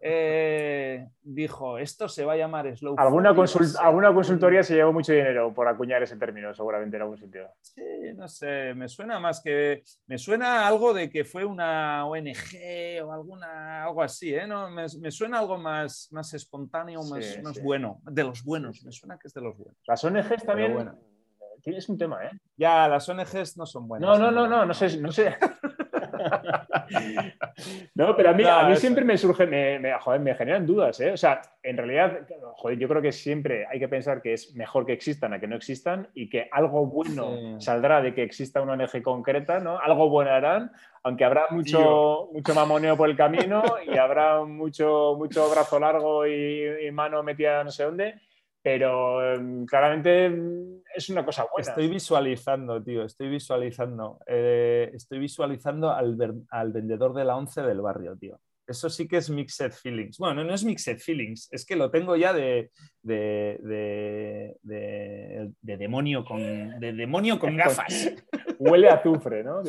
eh, 0.00 1.08
dijo, 1.22 1.78
esto 1.78 2.08
se 2.08 2.24
va 2.24 2.34
a 2.34 2.36
llamar 2.36 2.76
slow 2.76 2.94
¿Alguna, 2.98 3.34
alguna 3.80 4.14
consultoría 4.14 4.62
se 4.62 4.74
llevó 4.74 4.92
mucho 4.92 5.12
dinero 5.12 5.52
por 5.54 5.68
acuñar 5.68 6.02
ese 6.02 6.16
término, 6.16 6.54
seguramente 6.54 6.96
en 6.96 7.02
algún 7.02 7.18
sitio. 7.18 7.48
Sí, 7.60 7.82
no 8.14 8.28
sé, 8.28 8.74
me 8.74 8.88
suena 8.88 9.18
más 9.18 9.40
que. 9.40 9.82
Me 10.06 10.18
suena 10.18 10.66
algo 10.66 10.92
de 10.92 11.10
que 11.10 11.24
fue 11.24 11.44
una 11.44 12.06
ONG 12.06 13.02
o 13.04 13.12
alguna, 13.12 13.84
algo 13.84 14.02
así, 14.02 14.34
¿eh? 14.34 14.46
No, 14.46 14.70
me, 14.70 15.10
suena 15.10 15.38
algo 15.38 15.58
más, 15.58 16.08
más 16.12 16.32
espontáneo, 16.34 17.02
más, 17.04 17.62
bueno, 17.62 18.00
de 18.04 18.24
los 18.24 18.44
buenos, 18.44 18.84
me 18.84 18.92
suena 18.92 19.18
que 19.18 19.28
es 19.28 19.34
de 19.34 19.40
los 19.40 19.56
buenos. 19.56 19.76
Las 19.86 20.04
ONGs 20.04 20.44
también. 20.44 20.90
Tienes 21.62 21.88
un 21.88 21.98
tema, 21.98 22.24
¿eh? 22.24 22.30
Ya, 22.56 22.86
las 22.86 23.08
ONGs 23.08 23.56
no 23.56 23.66
son 23.66 23.88
buenas. 23.88 24.08
No, 24.08 24.18
no, 24.18 24.30
no, 24.30 24.46
no, 24.46 24.66
no 24.66 24.74
sé, 24.74 24.98
no 24.98 25.10
sé. 25.10 25.36
No, 27.94 28.16
pero 28.16 28.30
a 28.30 28.32
mí, 28.32 28.44
a 28.44 28.68
mí 28.68 28.76
siempre 28.76 29.04
me 29.04 29.16
surge, 29.16 29.46
me, 29.46 29.78
me, 29.78 30.34
generan 30.34 30.66
dudas. 30.66 31.00
¿eh? 31.00 31.12
O 31.12 31.16
sea, 31.16 31.40
en 31.62 31.76
realidad, 31.76 32.20
joder, 32.56 32.78
yo 32.78 32.88
creo 32.88 33.02
que 33.02 33.12
siempre 33.12 33.66
hay 33.66 33.78
que 33.78 33.88
pensar 33.88 34.22
que 34.22 34.32
es 34.32 34.54
mejor 34.54 34.86
que 34.86 34.92
existan 34.92 35.32
a 35.32 35.40
que 35.40 35.46
no 35.46 35.56
existan 35.56 36.08
y 36.14 36.28
que 36.28 36.48
algo 36.50 36.86
bueno 36.86 37.60
saldrá 37.60 38.02
de 38.02 38.14
que 38.14 38.22
exista 38.22 38.60
una 38.60 38.72
ONG 38.74 39.02
concreta, 39.02 39.60
¿no? 39.60 39.78
Algo 39.78 40.08
bueno 40.08 40.30
harán, 40.30 40.72
aunque 41.02 41.24
habrá 41.24 41.46
mucho, 41.50 42.28
mucho 42.32 42.54
mamoneo 42.54 42.96
por 42.96 43.08
el 43.08 43.16
camino 43.16 43.62
y 43.86 43.96
habrá 43.96 44.44
mucho, 44.44 45.14
mucho 45.16 45.50
brazo 45.50 45.78
largo 45.78 46.26
y, 46.26 46.86
y 46.86 46.90
mano 46.90 47.22
metida 47.22 47.64
no 47.64 47.70
sé 47.70 47.84
dónde 47.84 48.14
pero 48.66 49.32
em, 49.32 49.64
claramente 49.64 50.26
es 50.92 51.08
una 51.08 51.24
cosa 51.24 51.46
buena. 51.54 51.70
Estoy 51.70 51.86
visualizando, 51.86 52.82
tío, 52.82 53.04
estoy 53.04 53.28
visualizando. 53.28 54.18
Eh, 54.26 54.90
estoy 54.92 55.20
visualizando 55.20 55.92
al, 55.92 56.18
al, 56.50 56.72
vendedor 56.72 57.14
de 57.14 57.24
la 57.24 57.36
once 57.36 57.62
del 57.62 57.80
barrio, 57.80 58.16
tío. 58.16 58.40
Eso 58.66 58.90
sí 58.90 59.06
que 59.06 59.18
es 59.18 59.30
mixed 59.30 59.70
feelings. 59.70 60.18
Bueno, 60.18 60.42
no 60.42 60.52
es 60.52 60.64
mixed 60.64 60.98
feelings, 60.98 61.48
es 61.52 61.64
que 61.64 61.76
lo 61.76 61.92
tengo 61.92 62.16
ya 62.16 62.32
de, 62.32 62.72
de, 63.02 64.56
de, 64.64 65.76
demonio, 65.76 66.24
con, 66.24 66.40
de 66.80 66.92
demonio 66.92 67.38
con 67.38 67.56
gafas. 67.56 68.14
Huele 68.58 68.88
a 68.88 68.94
azufre, 68.94 69.44
¿no? 69.44 69.62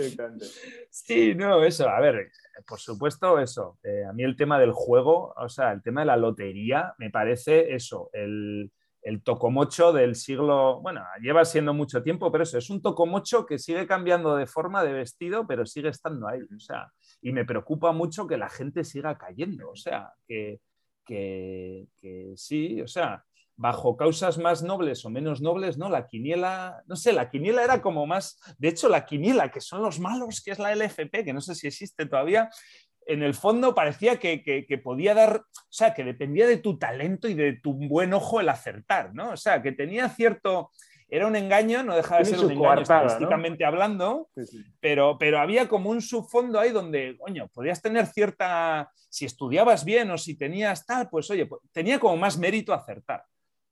Sí, 0.90 1.36
no, 1.36 1.64
eso. 1.64 1.88
A 1.88 2.00
ver, 2.00 2.32
por 2.68 2.80
supuesto, 2.80 3.38
eso. 3.38 3.78
Eh, 3.84 4.06
a 4.10 4.14
mí 4.14 4.24
el 4.24 4.36
tema 4.36 4.60
del 4.60 4.72
juego, 4.72 5.36
o 5.38 5.50
sea, 5.50 5.72
el 5.72 5.84
tema 5.84 6.02
de 6.02 6.08
la 6.08 6.18
lotería, 6.18 6.96
me 6.98 7.12
parece 7.12 7.76
eso, 7.76 8.10
el, 8.14 8.72
el 9.08 9.24
tocomocho 9.24 9.94
del 9.94 10.16
siglo, 10.16 10.82
bueno, 10.82 11.02
lleva 11.22 11.46
siendo 11.46 11.74
mucho 11.74 12.04
tiempo, 12.04 12.30
pero 12.30 12.44
eso 12.44 12.58
es 12.58 12.70
un 12.70 12.82
tocomocho 12.82 13.46
que 13.46 13.58
sigue 13.58 13.88
cambiando 13.88 14.36
de 14.36 14.48
forma 14.48 14.84
de 14.84 14.92
vestido, 14.92 15.48
pero 15.48 15.66
sigue 15.66 15.88
estando 15.88 16.28
ahí. 16.28 16.42
O 16.42 16.60
sea, 16.60 16.92
y 17.22 17.32
me 17.32 17.46
preocupa 17.46 17.94
mucho 17.94 18.28
que 18.28 18.36
la 18.36 18.50
gente 18.50 18.84
siga 18.84 19.18
cayendo. 19.18 19.70
O 19.70 19.78
sea, 19.78 20.12
que, 20.28 20.60
que, 21.06 21.88
sí, 22.36 22.82
o 22.82 22.88
sea, 22.90 23.24
bajo 23.56 23.96
causas 23.96 24.38
más 24.40 24.62
nobles 24.62 25.06
o 25.06 25.10
menos 25.10 25.42
nobles, 25.42 25.78
¿no? 25.78 25.88
La 25.88 26.06
quiniela, 26.06 26.84
no 26.86 26.98
sé, 26.98 27.14
la 27.14 27.30
quiniela 27.30 27.64
era 27.64 27.82
como 27.82 28.06
más, 28.06 28.38
de 28.58 28.68
hecho, 28.68 28.90
la 28.90 29.06
quiniela, 29.06 29.50
que 29.52 29.62
son 29.62 29.82
los 29.84 30.02
malos, 30.02 30.42
que 30.42 30.52
es 30.52 30.60
la 30.60 30.76
LFP, 30.76 31.24
que 31.24 31.32
no 31.32 31.40
sé 31.40 31.56
si 31.56 31.68
existe 31.68 32.08
todavía, 32.08 32.50
en 33.08 33.24
el 33.24 33.34
fondo 33.34 33.74
parecía 33.74 34.18
que, 34.18 34.82
podía 34.84 35.14
dar, 35.14 35.38
o 35.38 35.72
sea, 35.72 35.94
que 35.94 36.04
dependía 36.04 36.46
de 36.48 36.58
tu 36.58 36.78
talento 36.78 37.28
y 37.28 37.34
de 37.34 37.54
tu 37.54 37.74
buen 37.74 38.14
ojo 38.14 38.40
el 38.40 38.50
acertar, 38.50 39.14
¿no? 39.14 39.32
O 39.32 39.38
sea, 39.38 39.62
que 39.62 39.72
tenía 39.72 40.10
cierto, 40.10 40.72
era 41.08 41.26
un 41.26 41.36
engaño, 41.36 41.84
no 41.84 41.96
dejaba 41.96 42.20
de 42.20 42.26
ser 42.26 42.40
un 42.40 42.52
engaño 42.52 42.82
estadísticamente 42.82 43.64
hablando, 43.66 44.30
Pero, 44.80 45.18
pero 45.18 45.40
había 45.40 45.68
como 45.68 45.90
un 45.90 46.02
subfondo 46.02 46.60
ahí 46.60 46.72
donde, 46.72 47.18
coño, 47.18 47.48
podías 47.54 47.82
tener 47.82 48.06
cierta, 48.08 48.92
si 49.10 49.26
estudiabas 49.26 49.86
bien 49.86 50.12
o 50.12 50.18
si 50.18 50.38
tenías 50.38 50.86
tal, 50.86 51.10
pues 51.10 51.30
oye, 51.32 51.46
pues, 51.46 51.62
tenía 51.72 52.00
como 52.00 52.18
más 52.18 52.38
mérito 52.38 52.74
acertar. 52.74 53.24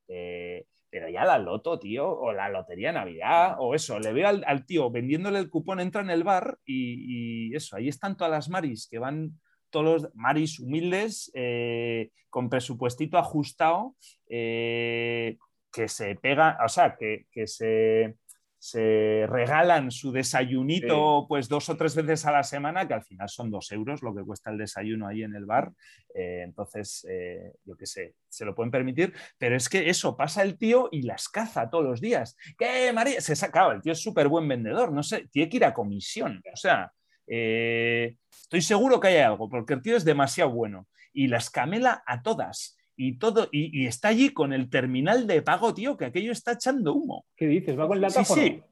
Eh, 0.08 0.66
pero 0.96 1.10
ya 1.10 1.26
la 1.26 1.38
loto, 1.38 1.78
tío, 1.78 2.10
o 2.10 2.32
la 2.32 2.48
lotería 2.48 2.94
Navidad, 2.94 3.58
o 3.60 3.76
eso, 3.76 4.00
le 4.00 4.14
veo 4.14 4.30
al, 4.30 4.66
tío 4.66 4.90
vendiéndole 4.90 5.40
el 5.40 5.50
cupón, 5.50 5.82
entra 5.82 6.00
en 6.00 6.10
el 6.10 6.24
bar 6.24 6.58
y, 6.64 7.54
eso, 7.54 7.76
ahí 7.76 7.90
están 7.90 8.16
todas 8.16 8.32
las 8.32 8.48
maris 8.48 8.88
que 8.90 8.98
van, 8.98 9.38
todos 9.70 10.04
los 10.04 10.16
maris 10.16 10.58
humildes, 10.58 11.30
eh, 11.34 12.12
con 12.30 12.50
presupuestito 12.50 13.18
ajustado, 13.18 13.98
eh, 14.30 15.38
que 15.70 15.90
se 15.90 16.16
pegan, 16.16 16.56
o 16.64 16.70
sea, 16.70 16.96
que, 16.96 17.26
que 17.30 17.46
se 17.46 18.16
se 18.66 19.28
regalan 19.30 19.92
su 19.92 20.12
desayunito 20.12 21.28
pues 21.30 21.48
dos 21.48 21.70
o 21.70 21.78
tres 21.78 21.96
veces 21.96 22.26
a 22.26 22.32
la 22.32 22.42
semana, 22.42 22.88
que 22.88 22.96
al 22.96 23.04
final 23.04 23.30
son 23.30 23.52
dos 23.52 23.72
euros 23.72 24.02
lo 24.02 24.16
que 24.16 24.24
cuesta 24.24 24.50
el 24.50 24.58
desayuno 24.58 25.08
ahí 25.08 25.22
en 25.22 25.36
el 25.36 25.46
bar. 25.46 25.72
Eh, 26.16 26.42
entonces, 26.44 27.06
eh, 27.08 27.54
yo 27.64 27.78
qué 27.78 27.86
sé, 27.86 28.16
se 28.28 28.44
lo 28.44 28.56
pueden 28.56 28.72
permitir, 28.72 29.14
pero 29.38 29.56
es 29.56 29.70
que 29.70 29.88
eso 29.88 30.18
pasa 30.18 30.42
el 30.42 30.58
tío 30.58 30.90
y 30.92 31.04
las 31.04 31.30
caza 31.30 31.70
todos 31.70 31.86
los 31.86 32.02
días. 32.02 32.36
¿Qué, 32.58 32.92
María? 32.92 33.22
Se 33.22 33.36
saca, 33.36 33.72
el 33.72 33.84
tío 33.84 33.92
es 33.92 34.02
súper 34.02 34.30
buen 34.30 34.48
vendedor, 34.48 34.92
no 34.92 35.04
sé, 35.04 35.28
tiene 35.32 35.48
que 35.48 35.58
ir 35.58 35.66
a 35.66 35.74
comisión. 35.76 36.42
O 36.52 36.58
sea, 36.58 36.92
eh, 37.28 38.18
estoy 38.32 38.64
seguro 38.64 39.00
que 39.00 39.10
hay 39.10 39.18
algo, 39.18 39.48
porque 39.48 39.76
el 39.76 39.84
tío 39.84 39.96
es 39.96 40.04
demasiado 40.04 40.50
bueno 40.50 40.88
y 41.14 41.28
las 41.28 41.52
camela 41.52 42.02
a 42.08 42.24
todas 42.24 42.75
y 42.96 43.18
todo, 43.18 43.50
y, 43.52 43.86
está 43.86 44.10
allí 44.10 44.32
con 44.32 44.54
el 44.54 44.70
terminal 44.70 45.28
de 45.28 45.42
pago, 45.42 45.74
tío, 45.74 45.98
que 45.98 46.06
aquello 46.06 46.32
está 46.32 46.54
echando 46.54 46.94
humo. 46.94 47.26
¿Qué 47.36 47.48
dices? 47.48 47.78
¿Va 47.78 47.88
con 47.88 47.98
el 47.98 48.02
datáfono? 48.02 48.42
Sí, 48.42 48.48
sí. 48.50 48.64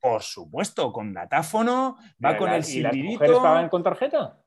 Por 0.00 0.22
supuesto, 0.22 0.92
con 0.92 1.12
datáfono, 1.12 1.96
va 2.24 2.36
con 2.36 2.50
el 2.50 2.64
silbidito. 2.64 2.96
¿Y 2.96 3.02
las 3.02 3.12
mujeres 3.12 3.38
pagan 3.38 3.68
con 3.68 3.82
tarjeta? 3.82 4.40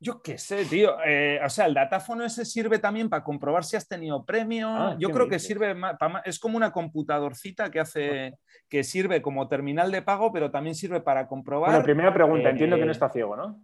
Yo 0.00 0.22
qué 0.22 0.38
sé, 0.38 0.64
tío. 0.64 0.96
Eh, 1.04 1.40
o 1.44 1.48
sea, 1.48 1.66
el 1.66 1.74
datáfono 1.74 2.24
ese 2.24 2.44
sirve 2.44 2.78
también 2.78 3.08
para 3.08 3.24
comprobar 3.24 3.64
si 3.64 3.76
has 3.76 3.88
tenido 3.88 4.24
premio. 4.24 4.68
Ah, 4.68 4.96
Yo 4.98 5.10
creo 5.10 5.28
que 5.28 5.40
sirve 5.40 5.74
para, 5.74 6.20
es 6.20 6.38
como 6.38 6.56
una 6.56 6.70
computadorcita 6.70 7.70
que 7.70 7.80
hace 7.80 8.38
que 8.68 8.84
sirve 8.84 9.20
como 9.20 9.48
terminal 9.48 9.90
de 9.90 10.02
pago, 10.02 10.32
pero 10.32 10.50
también 10.50 10.76
sirve 10.76 11.00
para 11.00 11.26
comprobar. 11.26 11.70
Bueno, 11.70 11.84
primera 11.84 12.14
pregunta, 12.14 12.50
entiendo 12.50 12.76
que 12.76 12.84
no 12.84 12.90
eh, 12.90 12.92
está 12.92 13.08
ciego, 13.08 13.34
¿no? 13.34 13.60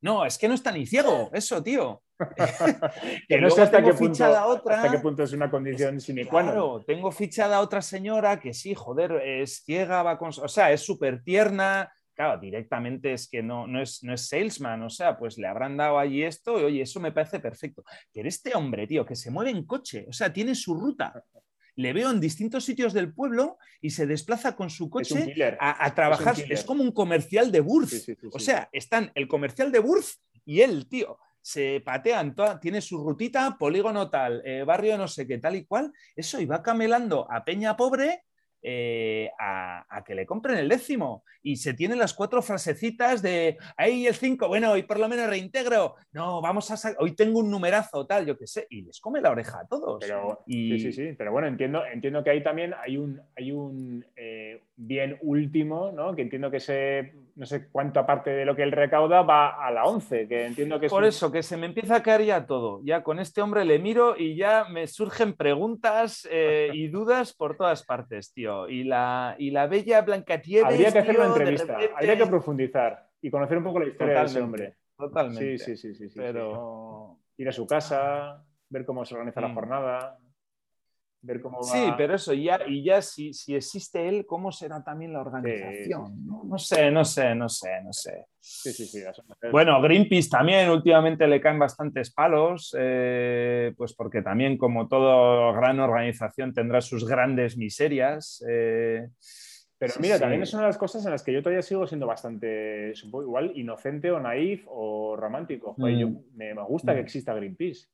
No, 0.00 0.26
es 0.26 0.36
que 0.36 0.46
no 0.46 0.54
está 0.54 0.72
ni 0.72 0.84
ciego, 0.84 1.30
eso, 1.32 1.62
tío. 1.62 2.02
que 3.28 3.40
no 3.40 3.50
sé 3.50 3.62
hasta 3.62 3.82
qué, 3.82 3.92
punto, 3.94 4.24
otra, 4.46 4.76
hasta 4.76 4.90
qué 4.90 4.98
punto 4.98 5.22
es 5.22 5.32
una 5.32 5.50
condición 5.50 6.00
sine 6.00 6.26
qua 6.26 6.42
non. 6.42 6.52
Claro, 6.52 6.84
tengo 6.86 7.10
fichada 7.12 7.60
otra 7.60 7.82
señora 7.82 8.40
que 8.40 8.52
sí, 8.54 8.74
joder, 8.74 9.12
es 9.24 9.62
ciega, 9.64 10.02
va 10.02 10.18
con, 10.18 10.30
o 10.30 10.48
sea, 10.48 10.72
es 10.72 10.80
súper 10.80 11.22
tierna. 11.22 11.92
Claro, 12.14 12.40
directamente 12.40 13.12
es 13.12 13.28
que 13.28 13.44
no, 13.44 13.68
no, 13.68 13.80
es, 13.80 14.02
no 14.02 14.12
es 14.12 14.26
salesman, 14.26 14.82
o 14.82 14.90
sea, 14.90 15.16
pues 15.16 15.38
le 15.38 15.46
habrán 15.46 15.76
dado 15.76 16.00
allí 16.00 16.24
esto 16.24 16.58
y 16.60 16.64
oye, 16.64 16.82
eso 16.82 16.98
me 16.98 17.12
parece 17.12 17.38
perfecto. 17.38 17.84
Pero 18.12 18.28
este 18.28 18.56
hombre, 18.56 18.88
tío, 18.88 19.06
que 19.06 19.14
se 19.14 19.30
mueve 19.30 19.50
en 19.50 19.64
coche, 19.64 20.04
o 20.08 20.12
sea, 20.12 20.32
tiene 20.32 20.56
su 20.56 20.74
ruta 20.74 21.24
le 21.78 21.92
veo 21.92 22.10
en 22.10 22.18
distintos 22.18 22.64
sitios 22.64 22.92
del 22.92 23.14
pueblo 23.14 23.56
y 23.80 23.90
se 23.90 24.04
desplaza 24.04 24.56
con 24.56 24.68
su 24.68 24.90
coche 24.90 25.32
a, 25.60 25.94
trabajar. 25.94 26.34
Es, 26.50 26.64
como 26.64 26.82
un 26.82 26.90
comercial 26.90 27.52
de 27.52 27.60
Burf. 27.60 27.92
o 28.32 28.38
sea, 28.40 28.68
están 28.72 29.12
el 29.14 29.28
comercial 29.28 29.70
de 29.70 29.78
Burf 29.78 30.16
y 30.44 30.62
él, 30.62 30.88
tío. 30.88 31.20
Se 31.40 31.80
patean, 31.84 32.34
tiene 32.60 32.80
su 32.80 33.02
rutita, 33.02 33.56
polígono 33.58 34.10
tal, 34.10 34.42
eh, 34.44 34.64
barrio 34.64 34.98
no 34.98 35.08
sé 35.08 35.26
qué, 35.26 35.38
tal 35.38 35.56
y 35.56 35.64
cual. 35.64 35.92
Eso, 36.14 36.40
y 36.40 36.46
va 36.46 36.62
camelando 36.62 37.26
a 37.30 37.44
Peña 37.44 37.76
Pobre 37.76 38.24
eh, 38.60 39.30
a, 39.38 40.02
que 40.04 40.14
le 40.16 40.26
compren 40.26 40.58
el 40.58 40.68
décimo. 40.68 41.24
Y 41.42 41.56
se 41.56 41.74
tienen 41.74 41.98
las 41.98 42.12
cuatro 42.12 42.42
frasecitas 42.42 43.22
de 43.22 43.56
ahí 43.76 44.06
el 44.06 44.14
cinco, 44.14 44.48
bueno, 44.48 44.72
hoy 44.72 44.82
por 44.82 44.98
lo 44.98 45.08
menos 45.08 45.28
reintegro. 45.28 45.94
No, 46.12 46.42
vamos 46.42 46.70
a 46.70 46.96
hoy 46.98 47.14
tengo 47.14 47.38
un 47.38 47.50
numerazo, 47.50 48.06
tal, 48.06 48.26
yo 48.26 48.36
qué 48.36 48.46
sé, 48.46 48.66
y 48.68 48.82
les 48.82 49.00
come 49.00 49.20
la 49.20 49.30
oreja 49.30 49.60
a 49.60 49.66
todos. 49.66 49.98
Pero, 50.00 50.42
Sí, 50.46 50.80
sí, 50.80 50.92
sí, 50.92 51.14
pero 51.16 51.30
bueno, 51.30 51.46
entiendo, 51.46 51.84
entiendo 51.86 52.24
que 52.24 52.30
ahí 52.30 52.42
también 52.42 52.74
hay 52.74 52.96
un, 52.96 53.20
hay 53.36 53.52
un 53.52 54.04
eh, 54.16 54.37
bien 54.76 55.18
último, 55.22 55.92
¿no? 55.92 56.14
Que 56.14 56.22
entiendo 56.22 56.50
que 56.50 56.60
se 56.60 57.14
no 57.38 57.46
sé 57.46 57.68
cuánto 57.70 58.00
aparte 58.00 58.30
de 58.30 58.44
lo 58.44 58.56
que 58.56 58.64
él 58.64 58.72
recauda 58.72 59.22
va 59.22 59.64
a 59.64 59.70
la 59.70 59.84
11, 59.84 60.26
que 60.26 60.46
entiendo 60.46 60.80
que 60.80 60.86
es 60.86 60.92
Por 60.92 61.04
eso, 61.04 61.30
que 61.30 61.44
se 61.44 61.56
me 61.56 61.66
empieza 61.66 61.96
a 61.96 62.02
caer 62.02 62.24
ya 62.24 62.46
todo. 62.46 62.80
Ya 62.82 63.04
con 63.04 63.20
este 63.20 63.40
hombre 63.40 63.64
le 63.64 63.78
miro 63.78 64.16
y 64.18 64.34
ya 64.34 64.64
me 64.64 64.88
surgen 64.88 65.34
preguntas 65.34 66.28
eh, 66.32 66.70
y 66.72 66.88
dudas 66.88 67.34
por 67.34 67.56
todas 67.56 67.84
partes, 67.84 68.32
tío. 68.32 68.68
Y 68.68 68.82
la, 68.82 69.36
y 69.38 69.52
la 69.52 69.68
bella 69.68 70.02
Blanca 70.02 70.34
Habría 70.34 70.92
que 70.92 70.98
hacer 70.98 71.16
una 71.16 71.26
entrevista, 71.26 71.78
habría 71.94 72.18
que 72.18 72.26
profundizar 72.26 73.06
y 73.22 73.30
conocer 73.30 73.58
un 73.58 73.64
poco 73.64 73.78
la 73.78 73.86
historia 73.86 74.18
de 74.18 74.26
ese 74.26 74.40
hombre. 74.40 74.74
totalmente. 74.96 75.58
Sí, 75.58 75.76
sí, 75.76 75.94
sí, 75.94 76.08
sí. 76.08 76.14
Pero... 76.16 77.18
Ir 77.36 77.48
a 77.48 77.52
su 77.52 77.68
casa, 77.68 78.44
ver 78.68 78.84
cómo 78.84 79.04
se 79.04 79.14
organiza 79.14 79.40
la 79.40 79.48
mm. 79.48 79.54
jornada, 79.54 80.18
ver 81.22 81.40
cómo 81.40 81.58
va... 81.58 81.64
Sí, 81.64 81.92
pero 81.96 82.14
eso, 82.14 82.32
ya, 82.32 82.60
y 82.66 82.84
ya 82.84 83.02
si, 83.02 83.32
si 83.32 83.54
existe 83.54 84.08
él, 84.08 84.26
¿cómo 84.26 84.52
será 84.52 84.82
también 84.82 85.12
la 85.12 85.20
organización? 85.20 86.26
¿no? 86.26 86.58
sé, 86.58 86.90
no 86.90 87.04
sé, 87.04 87.34
no 87.34 87.48
sé, 87.48 87.82
no 87.82 87.92
sé. 87.92 88.26
Sí, 88.40 88.72
sí, 88.72 88.86
sí. 88.86 89.02
Bueno, 89.50 89.80
Greenpeace 89.82 90.30
también 90.30 90.70
últimamente 90.70 91.26
le 91.26 91.40
caen 91.40 91.58
bastantes 91.58 92.12
palos, 92.12 92.74
eh, 92.78 93.74
pues 93.76 93.94
porque 93.94 94.22
también 94.22 94.56
como 94.56 94.88
toda 94.88 95.52
gran 95.52 95.80
organización 95.80 96.54
tendrá 96.54 96.80
sus 96.80 97.06
grandes 97.06 97.56
miserias. 97.56 98.44
Eh, 98.48 99.08
pero 99.78 99.94
mira, 100.00 100.18
también 100.18 100.42
es 100.42 100.52
una 100.52 100.62
de 100.62 100.68
las 100.68 100.78
cosas 100.78 101.04
en 101.04 101.12
las 101.12 101.22
que 101.22 101.32
yo 101.32 101.40
todavía 101.40 101.62
sigo 101.62 101.86
siendo 101.86 102.06
bastante, 102.06 102.92
igual, 103.04 103.52
inocente 103.54 104.10
o 104.10 104.18
naif 104.18 104.64
o 104.66 105.14
romántico. 105.16 105.74
Mm. 105.78 106.16
me, 106.34 106.54
gusta 106.64 106.94
que 106.94 107.00
mm. 107.00 107.04
exista 107.04 107.34
Greenpeace. 107.34 107.86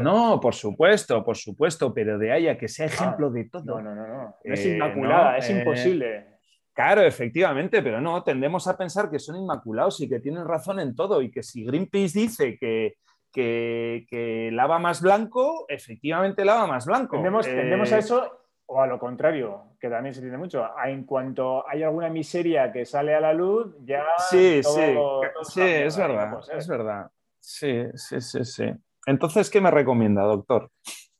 No, 0.00 0.40
por 0.40 0.54
supuesto, 0.54 1.24
por 1.24 1.36
supuesto, 1.36 1.92
pero 1.94 2.18
de 2.18 2.32
ahí 2.32 2.48
a 2.48 2.58
que 2.58 2.68
sea 2.68 2.86
ejemplo 2.86 3.30
de 3.30 3.44
todo. 3.44 3.80
No, 3.80 3.82
no, 3.82 3.94
no, 3.94 4.06
no. 4.06 4.36
es 4.42 4.64
eh, 4.64 4.74
inmaculada, 4.74 5.38
es 5.38 5.48
eh, 5.50 5.58
imposible. 5.58 6.26
Claro, 6.72 7.02
efectivamente, 7.02 7.82
pero 7.82 8.00
no, 8.00 8.22
tendemos 8.24 8.66
a 8.66 8.76
pensar 8.76 9.10
que 9.10 9.18
son 9.18 9.36
inmaculados 9.36 10.00
y 10.00 10.08
que 10.08 10.20
tienen 10.20 10.46
razón 10.46 10.80
en 10.80 10.94
todo 10.94 11.20
y 11.20 11.30
que 11.30 11.42
si 11.42 11.64
Greenpeace 11.64 12.18
dice 12.18 12.58
que, 12.58 12.96
que, 13.30 14.50
lava 14.52 14.78
más 14.78 15.02
blanco, 15.02 15.66
efectivamente 15.68 16.44
lava 16.44 16.66
más 16.66 16.86
blanco. 16.86 17.16
Tendemos, 17.16 17.46
a 17.46 17.96
eh, 17.96 17.98
eso 17.98 18.38
o 18.66 18.80
a 18.80 18.86
lo 18.86 18.98
contrario, 18.98 19.76
que 19.78 19.90
también 19.90 20.14
se 20.14 20.22
tiene 20.22 20.38
mucho. 20.38 20.66
En 20.84 21.04
cuanto 21.04 21.68
hay 21.68 21.82
alguna 21.82 22.08
miseria 22.08 22.72
que 22.72 22.86
sale 22.86 23.14
a 23.14 23.20
la 23.20 23.34
luz, 23.34 23.76
ya. 23.84 24.04
Sí, 24.30 24.62
sí, 24.62 24.94
sí, 25.42 25.60
es 25.60 25.96
verdad, 25.96 26.40
es 26.56 26.66
verdad. 26.66 27.10
Sí, 27.38 27.84
sí, 27.94 28.20
sí, 28.20 28.44
sí. 28.44 28.72
Entonces, 29.06 29.50
¿qué 29.50 29.60
me 29.60 29.70
recomienda, 29.70 30.22
doctor? 30.22 30.70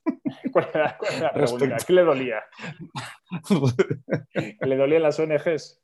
¿Cuál 0.52 0.68
era, 0.74 0.98
la 1.20 1.76
¿Qué 1.86 1.92
le 1.92 2.02
dolía? 2.02 2.42
¿Le 4.60 4.76
dolían 4.76 5.02
las 5.02 5.18
ONGs? 5.18 5.82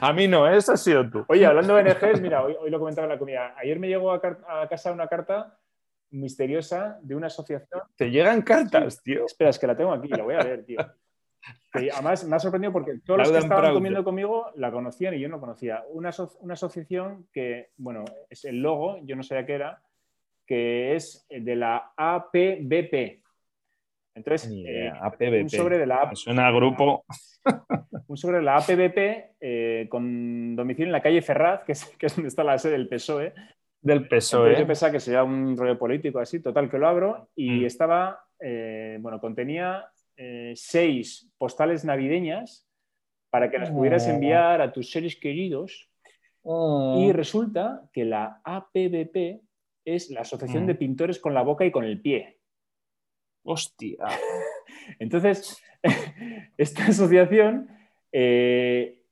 A 0.00 0.12
mí 0.12 0.28
no, 0.28 0.48
eso 0.48 0.72
ha 0.72 0.76
sido 0.76 1.08
tú. 1.08 1.24
Oye, 1.28 1.46
hablando 1.46 1.74
de 1.74 1.82
ONGs, 1.82 2.20
mira, 2.20 2.44
hoy, 2.44 2.70
lo 2.70 2.78
comentaba 2.78 3.06
en 3.06 3.12
la 3.12 3.18
comida. 3.18 3.54
Ayer 3.56 3.78
me 3.78 3.88
llegó 3.88 4.12
a, 4.12 4.20
casa 4.68 4.92
una 4.92 5.08
carta 5.08 5.58
misteriosa 6.10 6.98
de 7.02 7.14
una 7.14 7.28
asociación. 7.28 7.82
¿Te 7.96 8.10
llegan 8.10 8.42
cartas, 8.42 9.02
tío? 9.02 9.26
Espera, 9.26 9.50
es 9.50 9.58
que 9.58 9.66
la 9.66 9.76
tengo 9.76 9.92
aquí, 9.92 10.08
la 10.08 10.22
voy 10.22 10.34
a 10.34 10.42
leer, 10.42 10.64
tío. 10.64 10.78
además 11.72 12.24
me 12.24 12.36
ha 12.36 12.38
sorprendido 12.38 12.72
porque 12.72 12.98
todos 13.04 13.20
los 13.20 13.32
que 13.32 13.38
estaban 13.38 13.74
comiendo 13.74 14.04
conmigo 14.04 14.50
la 14.54 14.70
conocían 14.70 15.14
y 15.14 15.20
yo 15.20 15.28
no 15.28 15.40
conocía. 15.40 15.82
Una, 15.88 16.10
una 16.40 16.54
asociación 16.54 17.26
que, 17.32 17.70
bueno, 17.76 18.04
es 18.28 18.44
el 18.44 18.60
logo, 18.60 18.98
yo 19.04 19.16
no 19.16 19.22
sabía 19.22 19.46
qué 19.46 19.54
era, 19.54 19.83
que 20.46 20.94
es 20.94 21.26
de 21.28 21.56
la 21.56 21.92
APBP. 21.96 23.22
Entonces, 24.14 24.50
eh, 24.64 24.92
un 25.42 25.50
sobre 25.50 25.78
de 25.78 25.86
la 25.86 26.14
Suena 26.14 26.50
grupo. 26.52 27.04
un 28.06 28.16
sobre 28.16 28.36
de 28.38 28.42
la 28.44 28.56
APBP 28.56 29.36
eh, 29.40 29.86
con 29.90 30.54
domicilio 30.54 30.86
en 30.86 30.92
la 30.92 31.02
calle 31.02 31.20
Ferraz, 31.20 31.64
que 31.64 31.72
es, 31.72 31.84
que 31.98 32.06
es 32.06 32.14
donde 32.14 32.28
está 32.28 32.44
la 32.44 32.58
sede 32.58 32.72
del 32.72 32.88
PSOE. 32.88 33.34
Del 33.80 34.06
PSOE. 34.06 34.58
yo 34.58 34.66
pensaba 34.66 34.92
que 34.92 35.00
sería 35.00 35.24
un 35.24 35.56
rollo 35.56 35.78
político 35.78 36.20
así, 36.20 36.40
total, 36.40 36.70
que 36.70 36.78
lo 36.78 36.88
abro 36.88 37.28
y 37.34 37.50
mm. 37.50 37.64
estaba, 37.66 38.24
eh, 38.40 38.98
bueno, 39.00 39.20
contenía 39.20 39.86
seis 40.54 41.28
postales 41.36 41.84
navideñas 41.84 42.68
para 43.30 43.50
que 43.50 43.58
las 43.58 43.72
pudieras 43.72 44.06
oh. 44.06 44.10
enviar 44.10 44.60
a 44.60 44.70
tus 44.70 44.92
seres 44.92 45.16
queridos. 45.16 45.90
Oh. 46.42 47.02
Y 47.02 47.10
resulta 47.10 47.82
que 47.92 48.04
la 48.04 48.40
APBP 48.44 49.42
es 49.84 50.10
la 50.10 50.22
Asociación 50.22 50.66
de 50.66 50.74
mm. 50.74 50.78
Pintores 50.78 51.18
con 51.18 51.34
la 51.34 51.42
Boca 51.42 51.64
y 51.64 51.70
con 51.70 51.84
el 51.84 52.00
Pie. 52.00 52.38
Hostia. 53.44 54.06
Entonces, 54.98 55.62
esta 56.56 56.86
asociación 56.86 57.68
eh, 58.12 59.02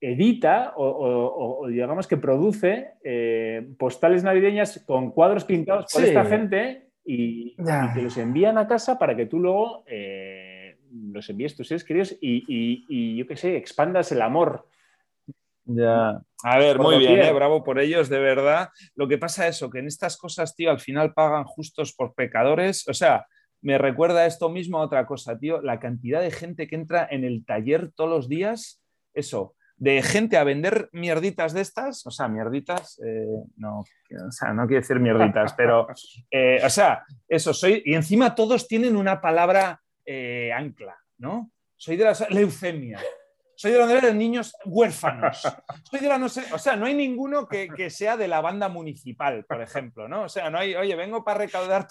edita 0.00 0.74
o, 0.76 1.66
digamos 1.68 2.06
que 2.06 2.16
produce 2.16 2.92
eh, 3.02 3.66
postales 3.78 4.22
navideñas 4.22 4.84
con 4.86 5.10
cuadros 5.10 5.44
pintados 5.44 5.92
por 5.92 6.04
esta 6.04 6.24
gente 6.24 6.90
y, 7.04 7.56
te 7.56 8.02
los 8.02 8.16
envían 8.16 8.58
a 8.58 8.66
casa 8.66 8.98
para 8.98 9.16
que 9.16 9.26
tú 9.26 9.38
luego 9.38 9.84
eh, 9.86 10.76
los 11.12 11.28
envíes 11.30 11.56
tus 11.56 11.68
seres 11.68 11.84
queridos 11.84 12.16
y, 12.20 12.44
y 12.88 13.16
yo 13.16 13.26
qué 13.26 13.36
sé, 13.36 13.56
expandas 13.56 14.10
el 14.12 14.22
amor 14.22 14.66
ya. 15.66 16.22
A 16.42 16.58
ver, 16.58 16.78
muy 16.78 16.98
bien, 16.98 17.20
¿eh? 17.20 17.32
bravo 17.32 17.64
por 17.64 17.78
ellos, 17.78 18.08
de 18.08 18.18
verdad. 18.18 18.68
Lo 18.94 19.08
que 19.08 19.18
pasa 19.18 19.48
es 19.48 19.56
eso, 19.56 19.70
que 19.70 19.78
en 19.78 19.86
estas 19.86 20.16
cosas, 20.16 20.54
tío, 20.54 20.70
al 20.70 20.80
final 20.80 21.14
pagan 21.14 21.44
justos 21.44 21.94
por 21.94 22.14
pecadores. 22.14 22.86
O 22.88 22.94
sea, 22.94 23.26
me 23.62 23.78
recuerda 23.78 24.26
esto 24.26 24.50
mismo 24.50 24.78
a 24.78 24.84
otra 24.84 25.06
cosa, 25.06 25.38
tío. 25.38 25.62
La 25.62 25.80
cantidad 25.80 26.20
de 26.20 26.30
gente 26.30 26.66
que 26.66 26.76
entra 26.76 27.06
en 27.10 27.24
el 27.24 27.44
taller 27.44 27.90
todos 27.92 28.10
los 28.10 28.28
días, 28.28 28.82
eso, 29.14 29.54
de 29.76 30.02
gente 30.02 30.36
a 30.36 30.44
vender 30.44 30.88
mierditas 30.92 31.52
de 31.52 31.62
estas, 31.62 32.06
o 32.06 32.10
sea, 32.10 32.28
mierditas, 32.28 33.00
eh, 33.04 33.26
no, 33.56 33.80
o 33.80 34.30
sea, 34.30 34.52
no 34.52 34.66
quiero 34.66 34.80
decir 34.80 35.00
mierditas, 35.00 35.52
pero, 35.54 35.86
eh, 36.30 36.60
o 36.64 36.70
sea, 36.70 37.04
eso, 37.28 37.52
soy, 37.52 37.82
y 37.84 37.94
encima 37.94 38.34
todos 38.34 38.68
tienen 38.68 38.96
una 38.96 39.20
palabra 39.20 39.80
ancla, 40.54 40.96
¿no? 41.18 41.50
Soy 41.76 41.96
de 41.96 42.04
la 42.04 42.16
leucemia 42.30 43.00
soy 43.56 43.72
de 43.72 43.78
la 43.78 43.86
de 43.86 44.14
niños 44.14 44.54
huérfanos. 44.64 45.40
Soy 45.90 46.00
de 46.00 46.08
la 46.08 46.18
no 46.18 46.28
sé, 46.28 46.44
o 46.52 46.58
sea, 46.58 46.76
no 46.76 46.86
hay 46.86 46.94
ninguno 46.94 47.48
que, 47.48 47.90
sea 47.90 48.16
de 48.16 48.28
la 48.28 48.40
banda 48.40 48.68
municipal, 48.68 49.44
por 49.44 49.62
ejemplo, 49.62 50.08
¿no? 50.08 50.24
O 50.24 50.28
sea, 50.28 50.50
no 50.50 50.58
hay, 50.58 50.74
oye, 50.74 50.94
vengo 50.94 51.24
para 51.24 51.38
recaudar 51.38 51.88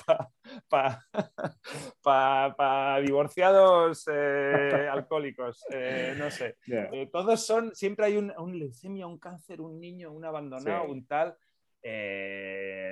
para 2.02 3.00
divorciados 3.02 4.08
eh, 4.12 4.88
alcohólicos, 4.92 5.66
eh, 5.72 6.14
no 6.18 6.30
sé. 6.30 6.58
Eh, 6.68 7.10
todos 7.12 7.46
son, 7.46 7.74
siempre 7.76 8.06
hay 8.08 8.18
un, 8.18 8.60
leucemia, 8.60 9.08
un 9.08 9.18
cáncer, 9.18 9.60
un 9.62 9.80
niño, 9.80 10.12
un 10.12 10.24
abandonado, 10.24 10.86
un 10.86 11.08
tal. 11.08 11.36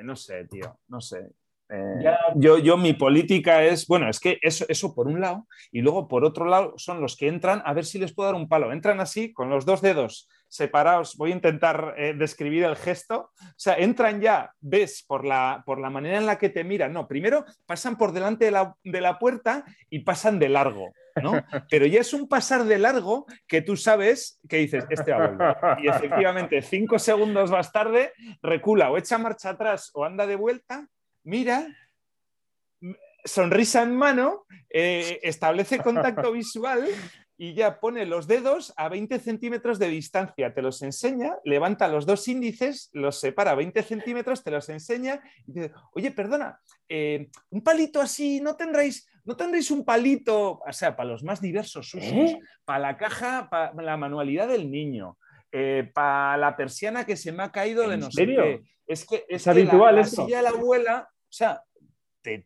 no 0.04 0.16
sé, 0.16 0.46
tío, 0.46 0.80
no 0.88 1.00
sé. 1.00 1.30
Eh, 1.74 2.06
yo, 2.36 2.60
yo, 2.60 2.78
mi 2.78 2.94
política 2.94 3.64
es, 3.64 3.88
bueno, 3.88 4.08
es 4.08 4.20
que 4.20 4.38
eso, 4.44 4.64
eso 4.70 4.94
por 4.94 5.08
un 5.08 5.20
lado, 5.20 5.48
y 5.72 5.82
luego 5.82 6.08
por 6.08 6.24
otro 6.24 6.46
lado 6.46 6.76
son 6.78 7.02
los 7.02 7.18
que 7.18 7.28
entran 7.28 7.64
a 7.66 7.74
ver 7.74 7.86
si 7.86 7.98
les 7.98 8.14
puedo 8.14 8.32
dar 8.32 8.40
un 8.40 8.48
palo. 8.48 8.72
Entran 8.72 9.00
así, 9.00 9.34
con 9.34 9.50
los 9.50 9.66
dos 9.66 9.82
dedos 9.82 10.30
separados, 10.48 11.18
voy 11.18 11.32
a 11.32 11.36
intentar 11.36 11.96
eh, 11.98 12.14
describir 12.16 12.64
el 12.64 12.76
gesto, 12.76 13.32
o 13.42 13.54
sea, 13.56 13.74
entran 13.74 14.22
ya, 14.22 14.52
ves, 14.60 15.04
por 15.08 15.26
la, 15.26 15.64
por 15.66 15.80
la 15.80 15.90
manera 15.90 16.20
en 16.20 16.28
la 16.28 16.38
que 16.38 16.50
te 16.50 16.64
miran, 16.64 16.94
no, 16.94 17.08
primero 17.08 17.44
pasan 17.66 17.98
por 17.98 18.12
delante 18.12 18.46
de 18.46 18.52
la, 18.52 18.76
de 18.84 19.02
la 19.02 19.18
puerta 19.18 19.66
y 19.90 20.00
pasan 20.00 20.38
de 20.38 20.50
largo. 20.50 20.92
¿no? 21.24 21.34
Pero 21.72 21.88
ya 21.88 22.02
es 22.02 22.14
un 22.14 22.28
pasar 22.28 22.66
de 22.66 22.78
largo 22.78 23.26
que 23.48 23.64
tú 23.64 23.76
sabes 23.76 24.40
que 24.48 24.58
dices, 24.58 24.86
este 24.92 25.12
va 25.12 25.78
Y 25.82 25.88
efectivamente, 25.88 26.62
cinco 26.62 27.00
segundos 27.00 27.50
más 27.50 27.72
tarde, 27.72 28.14
recula 28.44 28.92
o 28.92 28.98
echa 28.98 29.18
marcha 29.18 29.50
atrás 29.50 29.90
o 29.94 30.06
anda 30.06 30.28
de 30.28 30.36
vuelta 30.36 30.88
mira, 31.24 31.68
sonrisa 33.26 33.84
en 33.84 33.96
mano, 33.96 34.46
eh, 34.70 35.20
establece 35.24 35.80
contacto 35.80 36.32
visual 36.32 36.88
y 37.38 37.54
ya 37.54 37.80
pone 37.80 38.06
los 38.06 38.28
dedos 38.28 38.74
a 38.78 38.90
20 38.90 39.20
centímetros 39.20 39.80
de 39.80 39.88
distancia, 39.90 40.54
te 40.54 40.62
los 40.62 40.82
enseña, 40.82 41.36
levanta 41.44 41.88
los 41.88 42.06
dos 42.06 42.28
índices, 42.28 42.90
los 42.94 43.20
separa 43.20 43.52
a 43.52 43.56
20 43.56 43.82
centímetros, 43.84 44.44
te 44.44 44.52
los 44.52 44.70
enseña 44.70 45.22
y 45.48 45.54
dice, 45.54 45.72
oye, 45.94 46.12
perdona, 46.12 46.60
eh, 46.88 47.30
un 47.50 47.64
palito 47.64 48.02
así, 48.02 48.40
¿no 48.40 48.56
tendréis, 48.56 49.10
¿no 49.26 49.36
tendréis 49.36 49.72
un 49.72 49.84
palito, 49.84 50.62
o 50.66 50.74
sea, 50.74 50.96
para 50.96 51.10
los 51.10 51.24
más 51.24 51.42
diversos 51.42 51.94
usos, 51.94 52.12
¿Eh? 52.12 52.40
para 52.66 52.80
la 52.80 52.98
caja, 52.98 53.50
para 53.50 53.74
la 53.74 53.98
manualidad 53.98 54.48
del 54.48 54.70
niño, 54.70 55.18
para 55.94 56.38
la 56.38 56.56
persiana 56.56 57.06
que 57.06 57.16
se 57.16 57.32
me 57.32 57.44
ha 57.44 57.52
caído 57.52 57.88
de 57.88 57.98
no 57.98 58.12
sé 58.12 58.26
qué. 58.26 58.62
Es 58.86 59.06
que 59.06 59.24
es, 59.30 59.48
habitual 59.48 59.96
la, 59.96 60.04
silla 60.04 60.38
de 60.38 60.44
la 60.44 60.50
abuela 60.50 61.13
o 61.34 61.36
sea, 61.36 61.64
¿te, 62.22 62.46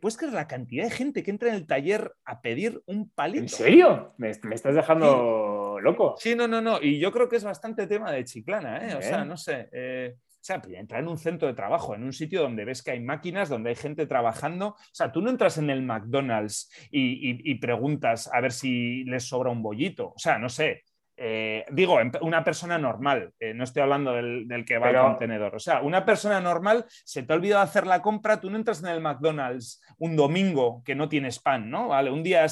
puedes 0.00 0.16
creer 0.16 0.32
la 0.32 0.48
cantidad 0.48 0.84
de 0.84 0.90
gente 0.90 1.22
que 1.22 1.30
entra 1.30 1.50
en 1.50 1.56
el 1.56 1.66
taller 1.66 2.14
a 2.24 2.40
pedir 2.40 2.82
un 2.86 3.10
palito? 3.10 3.42
¿En 3.42 3.48
serio? 3.50 4.14
Me, 4.16 4.30
estás 4.30 4.74
dejando 4.74 5.78
loco. 5.82 6.14
Sí, 6.18 6.34
no, 6.34 6.48
no, 6.48 6.62
no. 6.62 6.80
Y 6.80 6.98
yo 6.98 7.12
creo 7.12 7.28
que 7.28 7.36
es 7.36 7.44
bastante 7.44 7.86
tema 7.86 8.10
de 8.10 8.24
chiclana, 8.24 8.88
¿eh? 8.88 8.94
O 8.94 9.02
sea, 9.02 9.22
no 9.26 9.36
sé. 9.36 9.68
Eh, 9.70 10.14
o 10.16 10.44
sea, 10.44 10.62
pues 10.62 10.74
entrar 10.74 11.02
en 11.02 11.08
un 11.08 11.18
centro 11.18 11.46
de 11.46 11.52
trabajo, 11.52 11.94
en 11.94 12.04
un 12.04 12.12
sitio 12.14 12.40
donde 12.40 12.64
ves 12.64 12.82
que 12.82 12.92
hay 12.92 13.00
máquinas, 13.00 13.50
donde 13.50 13.68
hay 13.68 13.76
gente 13.76 14.06
trabajando. 14.06 14.68
O 14.68 14.76
sea, 14.92 15.12
tú 15.12 15.20
no 15.20 15.28
entras 15.28 15.58
en 15.58 15.68
el 15.68 15.82
McDonald's 15.82 16.70
y 16.90 17.54
preguntas 17.56 18.30
a 18.32 18.40
ver 18.40 18.52
si 18.52 19.04
les 19.04 19.24
sobra 19.24 19.50
un 19.50 19.62
bollito. 19.62 20.08
O 20.08 20.18
sea, 20.18 20.38
no 20.38 20.48
sé. 20.48 20.84
Eh, 21.24 21.64
digo, 21.70 21.98
una 22.22 22.42
persona 22.42 22.78
normal, 22.78 23.30
eh, 23.38 23.54
no 23.54 23.62
estoy 23.62 23.82
hablando 23.82 24.12
del, 24.12 24.64
que 24.66 24.78
va 24.78 24.88
al 24.88 25.02
contenedor. 25.02 25.54
O 25.54 25.60
sea, 25.60 25.80
una 25.80 26.04
persona 26.04 26.40
normal, 26.40 26.84
se 26.88 27.22
te 27.22 27.32
ha 27.32 27.36
olvidado 27.36 27.62
hacer 27.62 27.86
la 27.86 28.02
compra, 28.02 28.40
tú 28.40 28.50
no 28.50 28.56
entras 28.56 28.82
en 28.82 28.88
el 28.88 29.00
McDonald's 29.00 29.80
un 29.98 30.16
domingo 30.16 30.82
que 30.84 30.96
no 30.96 31.08
tienes 31.08 31.38
pan, 31.38 31.70
¿no? 31.70 31.88
Vale, 31.88 32.10
un 32.10 32.24
día, 32.24 32.44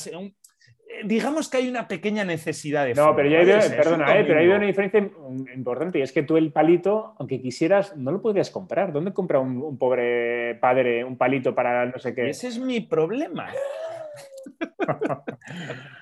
digamos 1.03 1.49
que 1.49 1.57
hay 1.57 1.69
una 1.69 1.89
pequeña 1.89 2.25
necesidad 2.25 2.85
de. 2.85 2.95
No, 2.95 3.17
pero 3.17 3.29
ya 3.29 3.41
hay, 3.41 3.47
perdona, 3.71 4.17
eh, 4.17 4.25
pero 4.25 4.39
hay 4.39 4.47
una 4.47 4.65
diferencia 4.65 5.01
importante 5.53 5.99
y 5.99 6.03
es 6.03 6.13
que 6.13 6.23
tú 6.23 6.37
el 6.37 6.53
palito, 6.53 7.17
aunque 7.19 7.43
quisieras, 7.43 7.97
no 7.97 8.13
lo 8.13 8.23
podrías 8.23 8.51
comprar. 8.51 8.93
¿Dónde 8.93 9.13
compra 9.13 9.41
un, 9.41 9.79
pobre 9.79 10.55
padre 10.61 11.03
un 11.03 11.19
palito 11.19 11.57
para 11.57 11.87
no 11.87 11.99
sé 11.99 12.15
qué? 12.15 12.31
ese 12.31 12.47
es 12.47 12.61
mi 12.61 12.81
problema. 12.81 13.49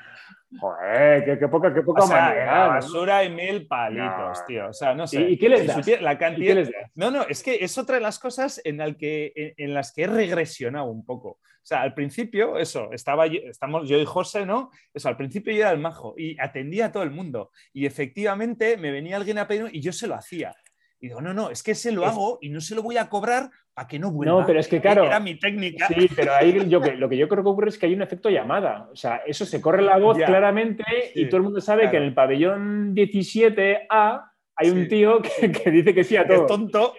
Joder, 0.56 1.38
qué, 1.38 1.48
poca, 1.48 1.74
qué 1.74 1.82
poca 1.82 2.06
La 2.06 2.68
basura 2.68 3.22
y 3.22 3.30
mil 3.30 3.66
palitos, 3.66 4.46
tío. 4.46 4.68
O 4.68 4.72
sea, 4.72 4.94
no 4.94 5.06
sé. 5.06 5.20
¿Y, 5.20 5.38
qué 5.38 5.48
les 5.48 5.66
das? 5.66 5.86
La 6.00 6.16
cantidad... 6.16 6.66
No, 6.94 7.10
no, 7.10 7.22
es 7.22 7.42
que 7.42 7.62
es 7.62 7.76
otra 7.76 7.96
de 7.96 8.00
las 8.00 8.18
cosas 8.18 8.60
en, 8.64 8.94
que, 8.94 9.54
en, 9.56 9.74
las 9.74 9.92
que 9.92 10.04
he 10.04 10.06
regresionado 10.06 10.86
un 10.86 11.04
poco. 11.04 11.28
O 11.28 11.68
sea, 11.68 11.82
al 11.82 11.92
principio, 11.92 12.58
eso, 12.58 12.90
estaba 12.92 13.26
yo, 13.26 13.40
estamos 13.44 13.86
yo 13.86 13.98
y 13.98 14.06
José, 14.06 14.46
¿no? 14.46 14.70
Eso, 14.94 15.08
al 15.08 15.18
principio 15.18 15.52
yo 15.52 15.60
era 15.60 15.70
el 15.70 15.78
majo 15.78 16.14
y 16.16 16.40
atendía 16.40 16.86
a 16.86 16.92
todo 16.92 17.02
el 17.02 17.10
mundo. 17.10 17.50
Y 17.74 17.84
efectivamente 17.84 18.78
me 18.78 18.90
venía 18.90 19.16
alguien 19.16 19.36
a 19.38 19.46
pedir 19.46 19.68
y 19.72 19.82
yo 19.82 19.92
se 19.92 20.06
lo 20.06 20.14
hacía. 20.14 20.56
Y 21.00 21.08
digo, 21.08 21.20
no, 21.20 21.32
no, 21.32 21.50
es 21.50 21.62
que 21.62 21.74
se 21.74 21.92
lo 21.92 22.04
hago 22.06 22.38
y 22.40 22.48
no 22.48 22.60
se 22.60 22.74
lo 22.74 22.82
voy 22.82 22.96
a 22.96 23.08
cobrar 23.08 23.50
para 23.72 23.86
que 23.86 24.00
no 24.00 24.10
vuelva. 24.10 24.40
No, 24.40 24.46
pero 24.46 24.58
es 24.58 24.66
que 24.66 24.80
claro. 24.80 25.04
Era 25.04 25.20
mi 25.20 25.38
técnica. 25.38 25.86
Sí, 25.86 26.08
pero 26.14 26.34
ahí 26.34 26.68
yo, 26.68 26.80
lo 26.80 27.08
que 27.08 27.16
yo 27.16 27.28
creo 27.28 27.44
que 27.44 27.50
ocurre 27.50 27.68
es 27.68 27.78
que 27.78 27.86
hay 27.86 27.94
un 27.94 28.02
efecto 28.02 28.28
llamada. 28.30 28.88
O 28.92 28.96
sea, 28.96 29.18
eso 29.18 29.46
se 29.46 29.60
corre 29.60 29.82
la 29.82 29.98
voz 29.98 30.18
claramente 30.18 30.84
y 31.14 31.26
todo 31.26 31.36
el 31.36 31.42
mundo 31.44 31.60
sabe 31.60 31.88
que 31.90 31.98
en 31.98 32.02
el 32.02 32.14
pabellón 32.14 32.94
17A 32.96 34.30
hay 34.56 34.70
un 34.70 34.88
tío 34.88 35.22
que, 35.22 35.70
dice 35.70 35.94
que 35.94 36.02
sí 36.02 36.16
a 36.16 36.26
todo. 36.26 36.40
Es 36.40 36.46
tonto. 36.46 36.94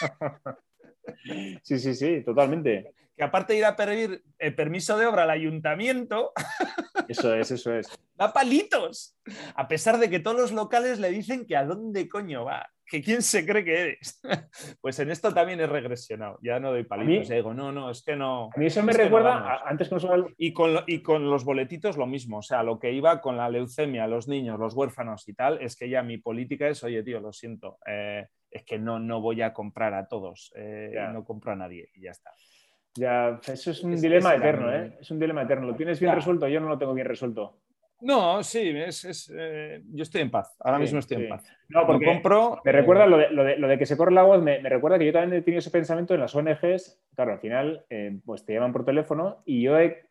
sí, 1.62 1.78
sí, 1.78 1.94
sí, 1.94 2.22
totalmente. 2.22 2.92
Que 3.18 3.24
aparte 3.24 3.52
de 3.52 3.58
ir 3.58 3.64
a 3.66 3.76
pedir 3.76 4.22
el 4.38 4.54
permiso 4.54 4.96
de 4.96 5.06
obra 5.06 5.24
al 5.24 5.30
ayuntamiento. 5.30 6.32
Eso 7.08 7.34
es, 7.34 7.50
eso 7.50 7.72
es. 7.72 7.88
Da 8.14 8.34
palitos. 8.34 9.16
A 9.54 9.66
pesar 9.66 9.98
de 9.98 10.10
que 10.10 10.20
todos 10.20 10.36
los 10.36 10.52
locales 10.52 10.98
le 10.98 11.10
dicen 11.10 11.46
que 11.46 11.56
a 11.56 11.64
dónde 11.64 12.06
coño 12.06 12.44
va 12.44 12.68
que 12.88 13.02
quién 13.02 13.22
se 13.22 13.46
cree 13.46 13.64
que 13.64 13.80
eres. 13.80 14.20
pues 14.80 14.98
en 14.98 15.10
esto 15.10 15.32
también 15.32 15.60
he 15.60 15.66
regresionado, 15.66 16.38
ya 16.42 16.58
no 16.58 16.70
doy 16.70 16.84
palitos, 16.84 17.28
digo, 17.28 17.54
no, 17.54 17.70
no, 17.70 17.90
es 17.90 18.02
que 18.02 18.16
no. 18.16 18.50
A 18.54 18.58
mí 18.58 18.66
eso 18.66 18.82
me 18.82 18.92
recuerda, 18.92 19.62
antes 19.64 19.88
con 19.88 20.34
y, 20.36 20.52
con 20.52 20.76
y 20.86 21.02
con 21.02 21.30
los 21.30 21.44
boletitos 21.44 21.96
lo 21.96 22.06
mismo, 22.06 22.38
o 22.38 22.42
sea, 22.42 22.62
lo 22.62 22.78
que 22.78 22.92
iba 22.92 23.20
con 23.20 23.36
la 23.36 23.50
leucemia, 23.50 24.06
los 24.06 24.26
niños, 24.26 24.58
los 24.58 24.74
huérfanos 24.74 25.28
y 25.28 25.34
tal, 25.34 25.60
es 25.60 25.76
que 25.76 25.88
ya 25.88 26.02
mi 26.02 26.18
política 26.18 26.68
es, 26.68 26.82
oye, 26.82 27.02
tío, 27.02 27.20
lo 27.20 27.32
siento, 27.32 27.78
eh, 27.86 28.26
es 28.50 28.64
que 28.64 28.78
no, 28.78 28.98
no 28.98 29.20
voy 29.20 29.42
a 29.42 29.52
comprar 29.52 29.94
a 29.94 30.08
todos, 30.08 30.52
eh, 30.56 30.94
no 31.12 31.24
compro 31.24 31.52
a 31.52 31.56
nadie 31.56 31.90
y 31.94 32.02
ya 32.02 32.12
está. 32.12 32.32
Ya, 32.96 33.40
eso 33.46 33.70
es 33.70 33.82
un 33.82 34.00
dilema 34.00 34.34
eterno, 34.34 34.72
¿eh? 34.74 34.96
Es 35.00 35.10
un 35.10 35.18
dilema 35.18 35.42
eterno. 35.42 35.68
¿Lo 35.68 35.76
tienes 35.76 36.00
bien 36.00 36.14
resuelto? 36.14 36.48
Yo 36.48 36.60
no 36.60 36.68
lo 36.68 36.78
tengo 36.78 36.94
bien 36.94 37.06
resuelto. 37.06 37.60
No, 38.00 38.44
sí, 38.44 38.72
es, 38.76 39.32
eh, 39.34 39.82
yo 39.92 40.02
estoy 40.02 40.20
en 40.20 40.30
paz. 40.30 40.56
Ahora 40.60 40.78
mismo 40.78 41.00
estoy 41.00 41.22
en 41.22 41.28
paz. 41.28 41.44
No, 41.68 41.84
porque 41.84 42.06
compro. 42.06 42.60
Me 42.64 42.72
recuerda 42.72 43.06
lo 43.06 43.18
de, 43.68 43.78
que 43.78 43.86
se 43.86 43.96
corre 43.96 44.12
la 44.12 44.22
voz, 44.22 44.40
me, 44.40 44.60
recuerda 44.60 44.98
que 44.98 45.06
yo 45.06 45.12
también 45.12 45.40
he 45.40 45.42
tenido 45.42 45.58
ese 45.58 45.70
pensamiento 45.70 46.14
en 46.14 46.20
las 46.20 46.34
ONGs. 46.34 47.00
Claro, 47.14 47.32
al 47.32 47.40
final, 47.40 47.84
eh, 47.90 48.18
pues 48.24 48.44
te 48.44 48.54
llaman 48.54 48.72
por 48.72 48.84
teléfono 48.84 49.42
y 49.44 49.62
yo 49.62 49.78
he, 49.78 50.06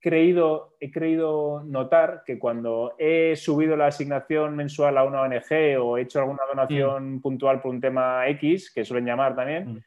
creído, 0.00 0.76
he 0.80 0.90
creído 0.90 1.62
notar 1.64 2.22
que 2.26 2.40
cuando 2.40 2.94
he 2.98 3.36
subido 3.36 3.76
la 3.76 3.86
asignación 3.86 4.56
mensual 4.56 4.98
a 4.98 5.04
una 5.04 5.22
ONG 5.22 5.80
o 5.80 5.98
he 5.98 6.02
hecho 6.02 6.18
alguna 6.18 6.42
donación 6.48 7.14
mm. 7.14 7.20
puntual 7.20 7.62
por 7.62 7.72
un 7.72 7.80
tema 7.80 8.28
X, 8.30 8.72
que 8.72 8.84
suelen 8.84 9.06
llamar 9.06 9.36
también. 9.36 9.74
Mm 9.74 9.82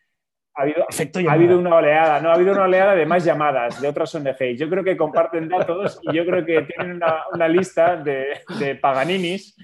ha 0.59 0.63
habido, 0.63 0.85
ha 1.29 1.33
habido, 1.33 1.57
una 1.57 1.75
oleada, 1.75 2.19
no, 2.19 2.29
ha 2.29 2.33
habido 2.33 2.51
una 2.51 2.63
oleada 2.63 2.93
de 2.93 3.05
más 3.05 3.23
llamadas 3.23 3.79
de 3.79 3.87
otras 3.87 4.13
ONG. 4.13 4.57
Yo 4.57 4.69
creo 4.69 4.83
que 4.83 4.97
comparten 4.97 5.47
datos 5.47 5.99
y 6.03 6.13
yo 6.13 6.25
creo 6.25 6.45
que 6.45 6.63
tienen 6.63 6.99
una, 7.33 7.47
lista 7.47 7.95
de, 7.95 8.41
de, 8.59 8.75
Paganinis. 8.75 9.55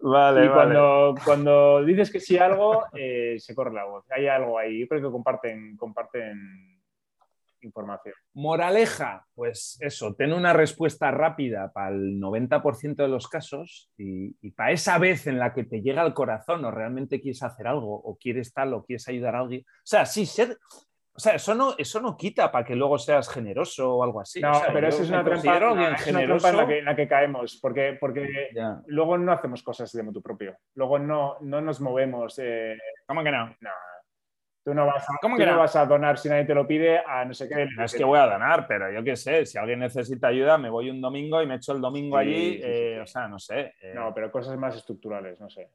Vale, 0.00 0.46
y 0.46 0.48
cuando, 0.48 1.14
cuando 1.22 1.84
dices 1.84 2.10
que 2.10 2.20
sí 2.20 2.38
algo, 2.38 2.84
eh, 2.94 3.36
se 3.38 3.54
corre 3.54 3.74
la 3.74 3.84
voz. 3.84 4.10
Hay 4.10 4.26
algo 4.26 4.58
ahí. 4.58 4.80
Yo 4.80 4.88
creo 4.88 5.02
que 5.02 5.10
comparten, 5.10 5.76
comparten 5.76 6.75
información. 7.66 8.14
Moraleja, 8.34 9.26
pues 9.34 9.78
eso, 9.80 10.14
ten 10.14 10.32
una 10.32 10.52
respuesta 10.52 11.10
rápida 11.10 11.72
para 11.72 11.94
el 11.94 12.18
90% 12.20 12.96
de 12.96 13.08
los 13.08 13.28
casos 13.28 13.90
y, 13.96 14.32
para 14.52 14.72
esa 14.72 14.98
vez 14.98 15.26
en 15.26 15.38
la 15.38 15.52
que 15.52 15.64
te 15.64 15.82
llega 15.82 16.02
al 16.02 16.14
corazón 16.14 16.64
o 16.64 16.70
realmente 16.70 17.20
quieres 17.20 17.42
hacer 17.42 17.66
algo 17.66 17.94
o 17.94 18.16
quieres 18.16 18.52
tal 18.52 18.74
o 18.74 18.84
quieres 18.84 19.06
ayudar 19.08 19.36
a 19.36 19.40
alguien. 19.40 19.62
O 19.62 19.86
sea, 19.86 20.06
sí, 20.06 20.26
ser... 20.26 20.56
O 21.14 21.18
sea, 21.18 21.36
eso 21.36 21.54
no, 21.54 21.74
eso 21.78 21.98
no 21.98 22.14
quita 22.14 22.52
para 22.52 22.66
que 22.66 22.76
luego 22.76 22.98
seas 22.98 23.30
generoso 23.30 23.96
o 23.96 24.04
algo 24.04 24.20
así. 24.20 24.38
No, 24.38 24.52
pero 24.70 24.88
eso 24.88 25.02
es 25.02 25.08
una 25.08 25.24
trampa, 25.24 25.56
en, 25.56 26.84
la 26.84 26.94
que, 26.94 27.08
caemos, 27.08 27.58
porque, 27.62 27.96
porque 27.98 28.50
luego 28.88 29.16
no 29.16 29.32
hacemos 29.32 29.62
cosas 29.62 29.90
de 29.92 30.02
motu 30.02 30.20
propio. 30.20 30.58
Luego 30.74 30.98
no, 30.98 31.38
no 31.40 31.62
nos 31.62 31.80
movemos. 31.80 32.38
Eh, 32.38 32.76
¿Cómo 33.06 33.24
que 33.24 33.30
no? 33.30 33.46
No, 33.46 33.70
Tú 34.66 34.74
no 34.74 34.84
vas 34.84 35.08
a, 35.08 35.14
¿Cómo 35.22 35.36
que 35.36 35.46
no? 35.46 35.58
vas 35.58 35.76
a 35.76 35.86
donar 35.86 36.18
si 36.18 36.28
nadie 36.28 36.44
te 36.44 36.52
lo 36.52 36.66
pide 36.66 36.98
a 36.98 37.24
no 37.24 37.32
sé 37.32 37.48
qué. 37.48 37.68
No 37.76 37.84
es 37.84 37.94
que 37.94 38.02
voy 38.02 38.18
a 38.18 38.26
donar, 38.26 38.66
pero 38.66 38.90
yo 38.90 39.04
qué 39.04 39.14
sé, 39.14 39.46
si 39.46 39.56
alguien 39.58 39.78
necesita 39.78 40.26
ayuda, 40.26 40.58
me 40.58 40.68
voy 40.68 40.90
un 40.90 41.00
domingo 41.00 41.40
y 41.40 41.46
me 41.46 41.54
echo 41.54 41.72
el 41.72 41.80
domingo 41.80 42.16
allí. 42.16 42.58
Eh, 42.60 42.98
o 43.00 43.06
sea, 43.06 43.28
no 43.28 43.38
sé. 43.38 43.74
Eh. 43.80 43.92
No, 43.94 44.12
pero 44.12 44.28
cosas 44.32 44.58
más 44.58 44.74
estructurales, 44.74 45.40
no 45.40 45.48
sé. 45.48 45.70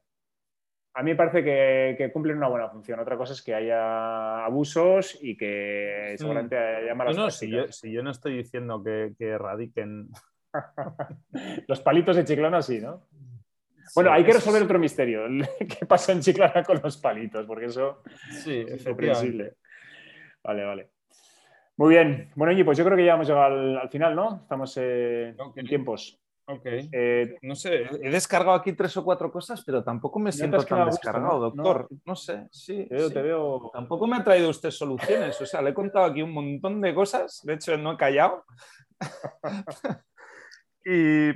A 0.92 1.02
mí 1.02 1.12
me 1.12 1.16
parece 1.16 1.42
que, 1.42 2.10
cumplen 2.12 2.36
una 2.36 2.48
buena 2.48 2.68
función. 2.68 3.00
Otra 3.00 3.16
cosa 3.16 3.32
es 3.32 3.40
que 3.40 3.54
haya 3.54 4.44
abusos 4.44 5.18
y 5.22 5.38
que 5.38 6.10
mm. 6.12 6.18
seguramente 6.18 6.58
haya 6.58 6.94
malas 6.94 7.16
no, 7.16 7.22
no, 7.22 7.30
si 7.30 7.50
yo, 7.50 7.68
si 7.68 7.90
yo, 7.90 8.02
no 8.02 8.10
estoy 8.10 8.36
diciendo 8.36 8.84
que, 8.84 9.14
que 9.16 9.28
erradiquen... 9.28 10.10
Los 11.66 11.80
palitos 11.80 12.14
de 12.14 12.26
chiclana 12.26 12.60
sí, 12.60 12.78
¿no? 12.78 13.06
Bueno, 13.94 14.12
hay 14.12 14.24
que 14.24 14.32
resolver 14.32 14.62
otro 14.62 14.78
misterio. 14.78 15.24
¿Qué 15.58 15.86
pasa 15.86 16.12
en 16.12 16.20
Chiclana 16.20 16.62
con 16.62 16.80
los 16.82 16.96
palitos? 16.96 17.46
Porque 17.46 17.66
eso 17.66 18.02
es 18.46 18.84
comprensible. 18.84 19.54
Vale, 20.42 20.64
vale. 20.64 20.90
Muy 21.76 21.90
bien. 21.90 22.30
Bueno, 22.34 22.52
y 22.52 22.64
pues 22.64 22.76
yo 22.78 22.84
creo 22.84 22.96
que 22.96 23.04
ya 23.04 23.14
hemos 23.14 23.26
llegado 23.26 23.80
al, 23.80 23.88
final, 23.88 24.14
¿no? 24.14 24.40
Estamos 24.42 24.76
eh, 24.76 25.34
en 25.56 25.66
tiempos. 25.66 26.22
Ok. 26.46 26.66
Eh, 26.66 27.36
no 27.42 27.54
sé, 27.54 27.88
he 28.02 28.10
descargado 28.10 28.56
aquí 28.56 28.72
tres 28.72 28.96
o 28.96 29.04
cuatro 29.04 29.30
cosas, 29.30 29.62
pero 29.64 29.82
tampoco 29.82 30.18
me 30.18 30.32
siento 30.32 30.62
tan 30.64 30.86
descargado, 30.86 31.38
doctor. 31.38 31.88
No, 32.04 32.16
sé, 32.16 32.48
sí. 32.50 32.86
Te 32.88 32.94
veo, 32.96 33.10
te 33.10 33.22
veo. 33.22 33.70
Tampoco 33.72 34.06
me 34.06 34.16
ha 34.16 34.24
traído 34.24 34.50
usted 34.50 34.70
soluciones. 34.70 35.40
O 35.40 35.46
sea, 35.46 35.62
le 35.62 35.70
he 35.70 35.74
contado 35.74 36.04
aquí 36.06 36.20
un 36.20 36.32
montón 36.32 36.80
de 36.80 36.94
cosas. 36.94 37.40
De 37.44 37.54
hecho, 37.54 37.76
no 37.78 37.92
he 37.92 37.96
callado. 37.96 38.44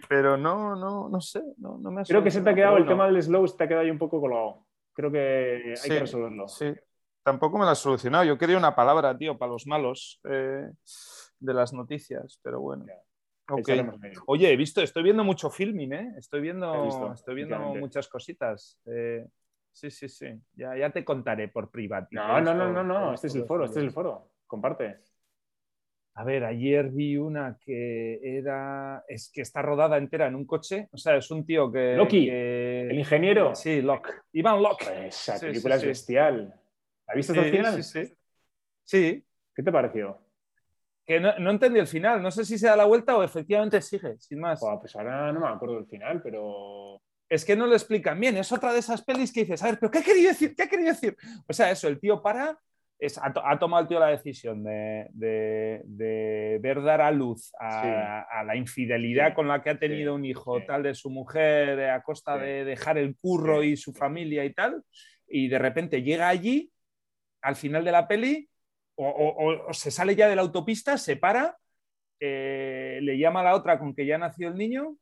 pero 0.09 0.37
no, 0.37 0.77
no, 0.77 1.09
no 1.09 1.21
sé, 1.21 1.43
no, 1.59 1.79
me 1.79 2.05
Creo 2.05 2.23
que 2.23 2.31
se 2.31 2.43
te 2.43 2.51
ha 2.51 2.55
quedado, 2.55 2.77
el 2.77 2.87
tema 2.87 3.07
del 3.07 3.23
slow 3.23 3.47
se 3.47 3.57
te 3.57 3.65
ha 3.65 3.69
quedado 3.69 3.85
ahí 3.85 3.91
un 3.91 3.99
poco 3.99 4.21
colgado. 4.21 4.67
Creo 4.93 5.13
que 5.13 5.75
hay 5.83 5.91
que 5.91 6.01
resolverlo. 6.01 6.49
Sí, 6.49 6.73
tampoco 7.23 7.59
me 7.59 7.65
lo 7.65 7.71
ha 7.71 7.75
solucionado. 7.75 8.25
Yo 8.25 8.39
quería 8.39 8.57
una 8.57 8.75
palabra, 8.75 9.17
tío, 9.17 9.37
para 9.37 9.53
los 9.53 9.67
malos 9.67 10.21
eh, 10.25 10.71
de 11.39 11.55
las 11.55 11.73
noticias, 11.73 12.41
pero 12.43 12.61
bueno. 12.61 12.87
Oye, 14.27 14.53
he 14.53 14.57
visto, 14.57 14.81
estoy 14.81 15.05
viendo 15.05 15.23
mucho 15.23 15.51
filming, 15.51 15.93
¿eh? 15.93 16.15
Estoy 16.19 16.41
viendo, 16.41 17.13
estoy 17.13 17.35
viendo 17.35 17.59
muchas 17.59 18.09
cositas. 18.09 18.81
Eh, 18.87 19.25
sí, 19.71 19.91
sí, 19.91 20.09
sí. 20.09 20.27
Ya, 20.55 20.77
ya 20.77 20.91
te 20.91 21.05
contaré 21.05 21.49
por 21.49 21.71
privado. 21.71 22.09
No, 22.11 22.41
no, 22.41 22.55
no, 22.55 22.73
no, 22.73 22.83
no. 22.83 23.15
Este 23.15 23.29
es 23.29 23.35
el 23.37 23.45
foro, 23.45 23.67
este 23.67 23.79
es 23.79 23.85
el 23.85 23.93
foro. 23.93 24.31
Comparte. 24.47 25.01
A 26.19 26.25
ver, 26.25 26.45
ayer 26.45 26.89
vi 26.89 27.19
una 27.19 27.59
que 27.63 28.19
era. 28.23 29.05
Es 29.07 29.31
que 29.31 29.43
está 29.43 29.61
rodada 29.61 29.99
entera 29.99 30.27
en 30.27 30.35
un 30.35 30.47
coche. 30.47 30.89
O 30.91 30.97
sea, 30.97 31.15
es 31.17 31.31
un 31.31 31.45
tío 31.45 31.71
que. 31.71 31.95
Loki, 31.95 32.31
el 32.31 32.99
ingeniero. 32.99 33.55
Sí, 33.55 33.83
Locke. 33.83 34.23
Iván 34.33 34.63
Locke. 34.63 34.87
Pues 34.87 35.29
esa 35.29 35.39
película 35.39 35.75
es 35.75 35.85
bestial. 35.85 36.55
¿La 37.07 37.15
viste 37.15 37.33
hasta 37.33 37.45
el 37.45 37.53
final? 37.53 37.83
Sí, 37.83 38.05
sí. 38.05 38.15
Sí. 38.83 39.25
¿Qué 39.55 39.63
te 39.63 39.71
pareció? 39.71 40.19
Que 41.05 41.21
no, 41.21 41.39
no, 41.39 41.51
entendí 41.51 41.81
el 41.81 41.87
final. 41.87 42.23
No 42.23 42.31
sé 42.31 42.47
si 42.47 42.57
se 42.57 42.67
da 42.67 42.77
la 42.77 42.87
vuelta 42.87 43.15
o 43.15 43.23
efectivamente 43.23 43.83
sigue, 43.83 44.17
sin 44.19 44.41
más. 44.41 44.61
pues 44.81 44.97
ahora 44.97 45.31
no 45.33 45.41
me 45.41 45.49
acuerdo 45.49 45.77
del 45.77 45.87
final, 45.87 46.23
pero. 46.23 46.99
Es 47.29 47.45
que 47.45 47.57
no 47.57 47.67
lo 47.67 47.75
explican 47.75 48.19
bien. 48.19 48.39
Es 48.39 48.51
otra 48.53 48.73
de 48.73 48.79
esas 48.79 49.05
pelis 49.05 49.31
que 49.35 49.41
dices, 49.41 49.63
a 49.63 49.67
ver, 49.67 49.79
pero 49.79 49.91
¿qué 49.91 49.99
ha 49.99 50.03
querido 50.03 50.31
decir? 50.31 50.55
¿Qué 50.57 50.63
ha 50.63 50.69
querido 50.69 50.89
decir? 50.89 51.15
O 51.47 51.53
sea, 51.53 51.71
eso, 51.71 51.89
el 51.89 52.01
tío 52.01 52.23
para 52.23 52.59
ha, 53.21 53.59
tomado 53.59 53.83
el 53.83 53.89
tío 53.89 54.01
la 54.01 54.09
decisión 54.09 54.65
de, 54.65 55.11
ver 56.61 56.83
dar 56.83 57.03
a 57.03 57.11
luz 57.11 57.53
a, 57.61 58.43
la 58.45 58.57
infidelidad 58.57 59.35
con 59.35 59.49
la 59.49 59.63
que 59.63 59.71
ha 59.71 59.79
tenido 59.79 60.15
un 60.15 60.25
hijo 60.25 60.63
tal 60.65 60.83
de 60.83 60.95
su 60.95 61.11
mujer 61.11 61.91
a 61.91 62.03
costa 62.03 62.39
de 62.39 62.65
dejar 62.65 62.97
el 62.97 63.17
curro 63.17 63.63
y 63.63 63.77
su 63.77 63.93
familia 63.93 64.45
y 64.45 64.55
tal, 64.55 64.83
y 65.29 65.49
de 65.49 65.59
repente 65.59 66.03
llega 66.03 66.29
allí 66.29 66.73
al 67.43 67.57
final 67.57 67.85
de 67.85 67.93
la 67.93 68.09
peli 68.09 68.49
o, 68.95 69.69
se 69.73 69.91
sale 69.91 70.17
ya 70.17 70.27
de 70.29 70.37
la 70.37 70.43
autopista, 70.43 70.97
se 70.97 71.17
para, 71.17 71.59
eh, 72.19 72.99
le 73.03 73.19
llama 73.19 73.41
a 73.41 73.45
la 73.45 73.55
otra 73.55 73.79
con 73.79 73.95
que 73.95 74.07
ya 74.07 74.17
nació 74.17 74.49
el 74.49 74.57
niño 74.57 74.97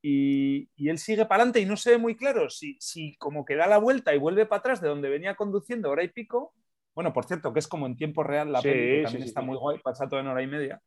y, 0.00 0.70
él 0.88 0.96
sigue 0.96 1.26
para 1.26 1.42
adelante 1.42 1.60
y 1.60 1.66
no 1.66 1.76
se 1.76 1.90
ve 1.90 1.98
muy 1.98 2.16
claro 2.16 2.48
si, 2.48 2.78
si 2.80 3.14
como 3.18 3.44
que 3.44 3.56
da 3.56 3.66
la 3.66 3.76
vuelta 3.76 4.14
y 4.14 4.18
vuelve 4.18 4.46
para 4.46 4.60
atrás 4.60 4.80
de 4.80 4.88
donde 4.88 5.10
venía 5.10 5.34
conduciendo 5.34 5.90
hora 5.90 6.02
y 6.02 6.08
pico 6.08 6.54
bueno, 6.96 7.12
por 7.12 7.26
cierto, 7.26 7.52
que 7.52 7.58
es 7.58 7.68
como 7.68 7.84
en 7.84 7.94
tiempo 7.94 8.22
real 8.22 8.50
la 8.50 8.62
peli, 8.62 9.02
también 9.02 9.24
está 9.24 9.42
muy 9.42 9.58
guay, 9.58 9.78
pasa 9.80 10.08
todo 10.08 10.18
en 10.18 10.28
hora 10.28 10.42
y 10.42 10.46
media. 10.46 10.80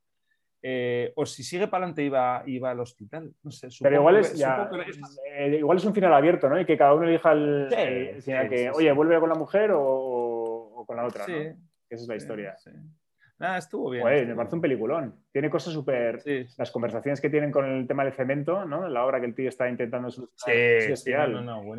eh, 0.64 1.14
o 1.16 1.24
si 1.26 1.44
sigue 1.44 1.68
para 1.68 1.84
adelante 1.86 2.04
iba, 2.04 2.42
iba 2.48 2.72
al 2.72 2.80
hospital. 2.80 3.32
No 3.44 3.52
sé, 3.52 3.68
Pero 3.80 3.96
igual 3.98 4.18
es, 4.18 4.34
eh, 4.42 5.58
igual 5.60 5.78
es 5.78 5.86
un 5.86 5.94
final 5.94 6.12
abierto, 6.12 6.50
¿no? 6.50 6.60
Y 6.60 6.66
que 6.66 6.78
cada 6.78 6.96
uno 6.96 7.08
elija 7.08 7.32
el, 7.32 7.68
que, 7.70 8.72
oye, 8.74 8.92
vuelve 8.92 9.20
con 9.20 9.30
la 9.30 9.36
mujer 9.36 9.70
o, 9.72 10.84
con 10.88 10.98
la 10.98 11.06
otra, 11.06 11.28
¿no? 11.28 11.36
Esa 11.36 12.04
es 12.04 12.08
la 12.08 12.16
historia. 12.16 12.56
Ah, 13.42 13.58
estuvo 13.58 13.90
bien. 13.90 14.04
me 14.28 14.36
parece 14.36 14.56
un 14.56 14.62
peliculón. 14.62 15.16
Tiene 15.32 15.50
cosas 15.50 15.74
súper. 15.74 16.22
Las 16.58 16.72
conversaciones 16.72 17.22
que 17.22 17.30
tienen 17.30 17.52
con 17.52 17.66
el 17.66 17.88
tema 17.88 18.04
del 18.04 18.14
cemento, 18.14 18.66
¿no? 18.66 18.90
La 18.90 19.06
obra 19.06 19.22
que 19.22 19.28
el 19.28 19.36
tío 19.36 19.48
está 19.48 19.70
intentando 19.70 20.12
solucionar. 20.12 20.98
Sí, 20.98 21.12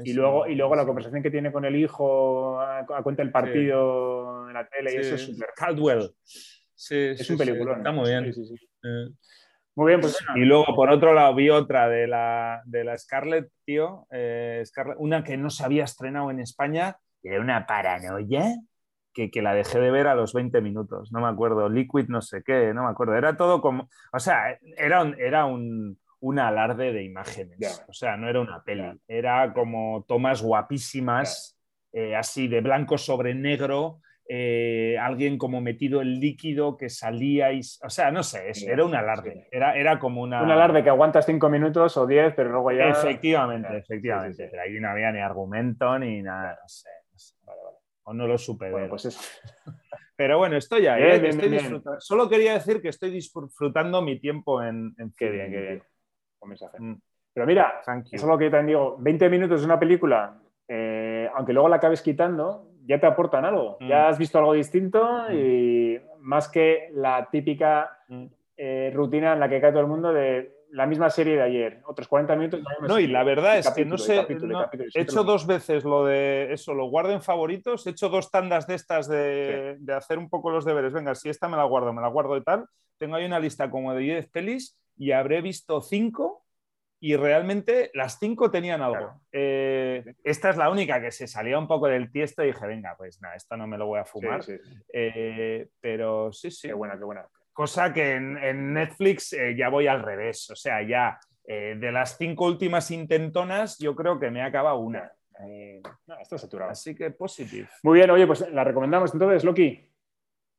y, 0.04 0.12
luego, 0.14 0.46
y 0.46 0.54
luego 0.54 0.74
la 0.74 0.86
conversación 0.86 1.22
que 1.22 1.30
tiene 1.30 1.52
con 1.52 1.66
el 1.66 1.76
hijo 1.76 2.58
a, 2.60 2.86
cuenta 3.02 3.22
del 3.22 3.30
partido 3.30 4.48
en 4.48 4.54
la 4.54 4.66
tele 4.66 4.94
y 4.94 4.96
eso 4.96 5.16
es 5.16 5.22
súper. 5.22 5.48
Caldwell. 5.54 6.10
es 6.74 7.30
un 7.30 7.36
peliculón. 7.36 7.78
Está 7.78 7.92
muy 7.92 8.08
bien. 8.08 8.24
Eh. 8.24 9.08
Muy 9.74 9.88
bien, 9.88 10.00
pues. 10.00 10.18
Y 10.36 10.40
luego, 10.40 10.74
por 10.74 10.90
otro 10.90 11.12
lado, 11.12 11.34
vi 11.34 11.50
otra 11.50 11.90
de 11.90 12.06
la, 12.06 12.62
de 12.64 12.84
la 12.84 12.96
Scarlett, 12.96 13.50
tío. 13.66 14.06
Eh, 14.10 14.64
una 14.96 15.22
que 15.22 15.36
no 15.36 15.50
se 15.50 15.62
había 15.64 15.84
estrenado 15.84 16.30
en 16.30 16.40
España. 16.40 16.96
Era 17.22 17.38
una 17.40 17.66
paranoia 17.66 18.56
que, 19.12 19.30
que, 19.30 19.42
la 19.42 19.54
dejé 19.54 19.80
de 19.80 19.90
ver 19.90 20.06
a 20.06 20.14
los 20.14 20.32
20 20.32 20.60
minutos. 20.60 21.12
No 21.12 21.20
me 21.20 21.28
acuerdo. 21.28 21.68
Liquid, 21.68 22.08
no 22.08 22.20
sé 22.22 22.42
qué, 22.42 22.72
no 22.74 22.84
me 22.84 22.90
acuerdo. 22.90 23.14
Era 23.14 23.36
todo 23.36 23.60
como. 23.60 23.88
O 24.12 24.20
sea, 24.20 24.58
era 24.76 25.02
un, 25.02 25.16
era 25.18 25.46
un, 25.46 25.98
un 26.20 26.38
alarde 26.38 26.92
de 26.92 27.04
imágenes. 27.04 27.84
O 27.88 27.92
sea, 27.92 28.16
no 28.16 28.28
era 28.28 28.40
una 28.40 28.62
peli. 28.62 29.00
Era 29.08 29.52
como 29.52 30.04
tomas 30.06 30.42
guapísimas, 30.42 31.58
eh, 31.92 32.14
así 32.14 32.48
de 32.48 32.60
blanco 32.60 32.98
sobre 32.98 33.34
negro 33.34 34.00
eh, 34.32 34.96
alguien 34.96 35.36
como 35.38 35.60
metido 35.60 36.00
en 36.02 36.20
líquido 36.20 36.76
que 36.76 36.88
salíais, 36.88 37.80
o 37.82 37.90
sea, 37.90 38.12
no 38.12 38.22
sé, 38.22 38.52
era 38.64 38.84
un 38.84 38.94
alarde, 38.94 39.48
era, 39.50 39.74
era 39.74 39.98
como 39.98 40.22
una... 40.22 40.40
Un 40.40 40.52
alarde 40.52 40.84
que 40.84 40.88
aguantas 40.88 41.26
cinco 41.26 41.48
minutos 41.48 41.96
o 41.96 42.06
diez, 42.06 42.32
pero 42.36 42.50
luego 42.50 42.70
ya... 42.70 42.90
Efectivamente, 42.90 43.76
efectivamente, 43.76 44.46
pero 44.48 44.62
ahí 44.62 44.78
no 44.78 44.88
había 44.88 45.10
ni 45.10 45.18
argumento 45.18 45.98
ni 45.98 46.22
nada, 46.22 46.56
no 46.62 46.68
sé, 46.68 46.90
o 48.04 48.12
no 48.12 48.26
lo 48.26 48.38
supe. 48.38 48.70
Pues 48.88 49.18
Pero 50.16 50.38
bueno, 50.38 50.56
estoy 50.56 50.86
ahí, 50.86 51.02
¿eh? 51.02 51.28
estoy 51.28 51.48
disfrutando. 51.48 52.00
Solo 52.00 52.28
quería 52.28 52.52
decir 52.52 52.82
que 52.82 52.88
estoy 52.88 53.10
disfrutando 53.10 54.02
mi 54.02 54.20
tiempo 54.20 54.62
en... 54.62 54.94
en 54.98 55.14
qué 55.16 55.30
bien, 55.30 55.50
qué 55.50 55.60
bien. 55.60 55.82
mensaje. 56.44 56.76
Mm. 56.78 57.00
Pero 57.32 57.46
mira, 57.46 57.80
eso 57.80 58.02
es 58.12 58.24
lo 58.24 58.36
que 58.36 58.44
yo 58.44 58.50
también 58.50 58.66
digo, 58.66 58.96
20 58.98 59.30
minutos 59.30 59.60
de 59.60 59.66
una 59.66 59.78
película, 59.78 60.38
eh, 60.68 61.30
aunque 61.34 61.52
luego 61.52 61.68
la 61.68 61.76
acabes 61.76 62.02
quitando, 62.02 62.70
ya 62.84 63.00
te 63.00 63.06
aportan 63.06 63.44
algo. 63.44 63.78
Ya 63.80 64.04
mm. 64.04 64.06
has 64.08 64.18
visto 64.18 64.38
algo 64.38 64.52
distinto 64.52 65.24
mm. 65.28 65.32
y 65.32 65.98
más 66.20 66.48
que 66.48 66.90
la 66.92 67.28
típica 67.30 67.98
eh, 68.56 68.90
rutina 68.94 69.32
en 69.32 69.40
la 69.40 69.48
que 69.48 69.60
cae 69.60 69.70
todo 69.70 69.80
el 69.80 69.86
mundo 69.86 70.12
de 70.12 70.59
la 70.72 70.86
misma 70.86 71.10
serie 71.10 71.36
de 71.36 71.42
ayer, 71.42 71.82
otros 71.86 72.08
40 72.08 72.36
minutos. 72.36 72.60
No, 72.86 72.98
y 72.98 73.06
la 73.06 73.24
verdad 73.24 73.58
es 73.58 73.70
que 73.70 73.84
no 73.84 73.98
sé, 73.98 74.26
he 74.94 75.00
hecho 75.00 75.24
dos 75.24 75.46
veces 75.46 75.84
lo 75.84 76.04
de 76.04 76.52
eso, 76.52 76.74
lo 76.74 76.86
guardo 76.86 77.12
en 77.12 77.22
favoritos, 77.22 77.86
he 77.86 77.90
hecho 77.90 78.08
dos 78.08 78.30
tandas 78.30 78.66
de 78.66 78.74
estas 78.74 79.08
de, 79.08 79.76
de, 79.78 79.92
hacer 79.94 80.18
un 80.18 80.28
poco 80.28 80.50
los 80.50 80.64
deberes, 80.64 80.92
venga, 80.92 81.14
si 81.14 81.28
esta 81.28 81.48
me 81.48 81.56
la 81.56 81.64
guardo, 81.64 81.92
me 81.92 82.02
la 82.02 82.08
guardo 82.08 82.36
y 82.36 82.42
tal, 82.42 82.66
tengo 82.98 83.16
ahí 83.16 83.24
una 83.24 83.40
lista 83.40 83.70
como 83.70 83.94
de 83.94 84.00
10 84.00 84.30
pelis 84.30 84.78
y 84.96 85.12
habré 85.12 85.40
visto 85.40 85.80
5 85.80 86.44
y 87.02 87.16
realmente 87.16 87.90
las 87.94 88.18
cinco 88.18 88.50
tenían 88.50 88.82
algo. 88.82 89.22
Eh, 89.32 90.14
esta 90.22 90.50
es 90.50 90.58
la 90.58 90.68
única 90.68 91.00
que 91.00 91.10
se 91.10 91.26
salía 91.26 91.58
un 91.58 91.66
poco 91.66 91.86
del 91.86 92.12
tiesto 92.12 92.44
y 92.44 92.48
dije, 92.48 92.66
venga, 92.66 92.94
pues 92.96 93.22
nada, 93.22 93.36
esto 93.36 93.56
no 93.56 93.66
me 93.66 93.78
lo 93.78 93.86
voy 93.86 94.00
a 94.00 94.04
fumar. 94.04 94.42
Eh, 94.92 95.68
pero 95.80 96.30
sí, 96.30 96.50
sí. 96.50 96.68
Qué 96.68 96.74
buena, 96.74 96.98
qué 96.98 97.04
buena. 97.04 97.26
Cosa 97.52 97.92
que 97.92 98.14
en, 98.14 98.72
Netflix 98.72 99.32
eh, 99.32 99.54
ya 99.56 99.68
voy 99.68 99.86
al 99.86 100.02
revés. 100.02 100.50
O 100.50 100.56
sea, 100.56 100.82
ya 100.82 101.18
de 101.46 101.90
las 101.90 102.16
cinco 102.16 102.46
últimas 102.46 102.92
intentonas, 102.92 103.76
yo 103.78 103.96
creo 103.96 104.20
que 104.20 104.30
me 104.30 104.40
acaba 104.40 104.74
una. 104.74 105.10
no, 106.06 106.20
está 106.20 106.38
saturado. 106.38 106.70
Así 106.70 106.94
que 106.94 107.10
positivo. 107.10 107.66
Muy 107.82 107.98
bien, 107.98 108.10
oye, 108.10 108.24
pues 108.24 108.48
la 108.52 108.62
recomendamos 108.62 109.12
entonces, 109.12 109.42
Loki. 109.42 109.90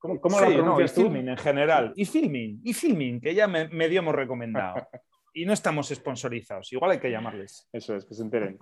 ¿Cómo, 0.01 0.19
cómo 0.19 0.39
sí, 0.39 0.45
y 0.83 0.87
filming 0.87 1.29
en 1.29 1.37
general. 1.37 1.93
Y 1.95 2.05
filming, 2.05 2.59
y 2.63 2.73
filming, 2.73 3.21
que 3.21 3.35
ya 3.35 3.47
me, 3.47 3.67
medio 3.67 3.99
hemos 3.99 4.15
recomendado. 4.15 4.75
y 5.33 5.45
no 5.45 5.53
estamos 5.53 5.89
sponsorizados. 5.89 6.71
Igual 6.73 6.91
hay 6.91 6.99
que 6.99 7.11
llamarles. 7.11 7.69
Eso 7.71 7.95
es, 7.95 8.05
que 8.05 8.13
se 8.13 8.23
enteren. 8.23 8.57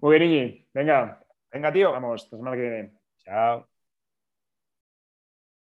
Muy 0.00 0.18
bien, 0.18 0.30
Iñi. 0.30 0.68
Venga. 0.74 1.20
Venga, 1.52 1.72
tío. 1.72 1.92
Vamos, 1.92 2.24
hasta 2.24 2.36
semana 2.36 2.56
que 2.56 2.62
viene. 2.62 2.92
Chao. 3.18 3.69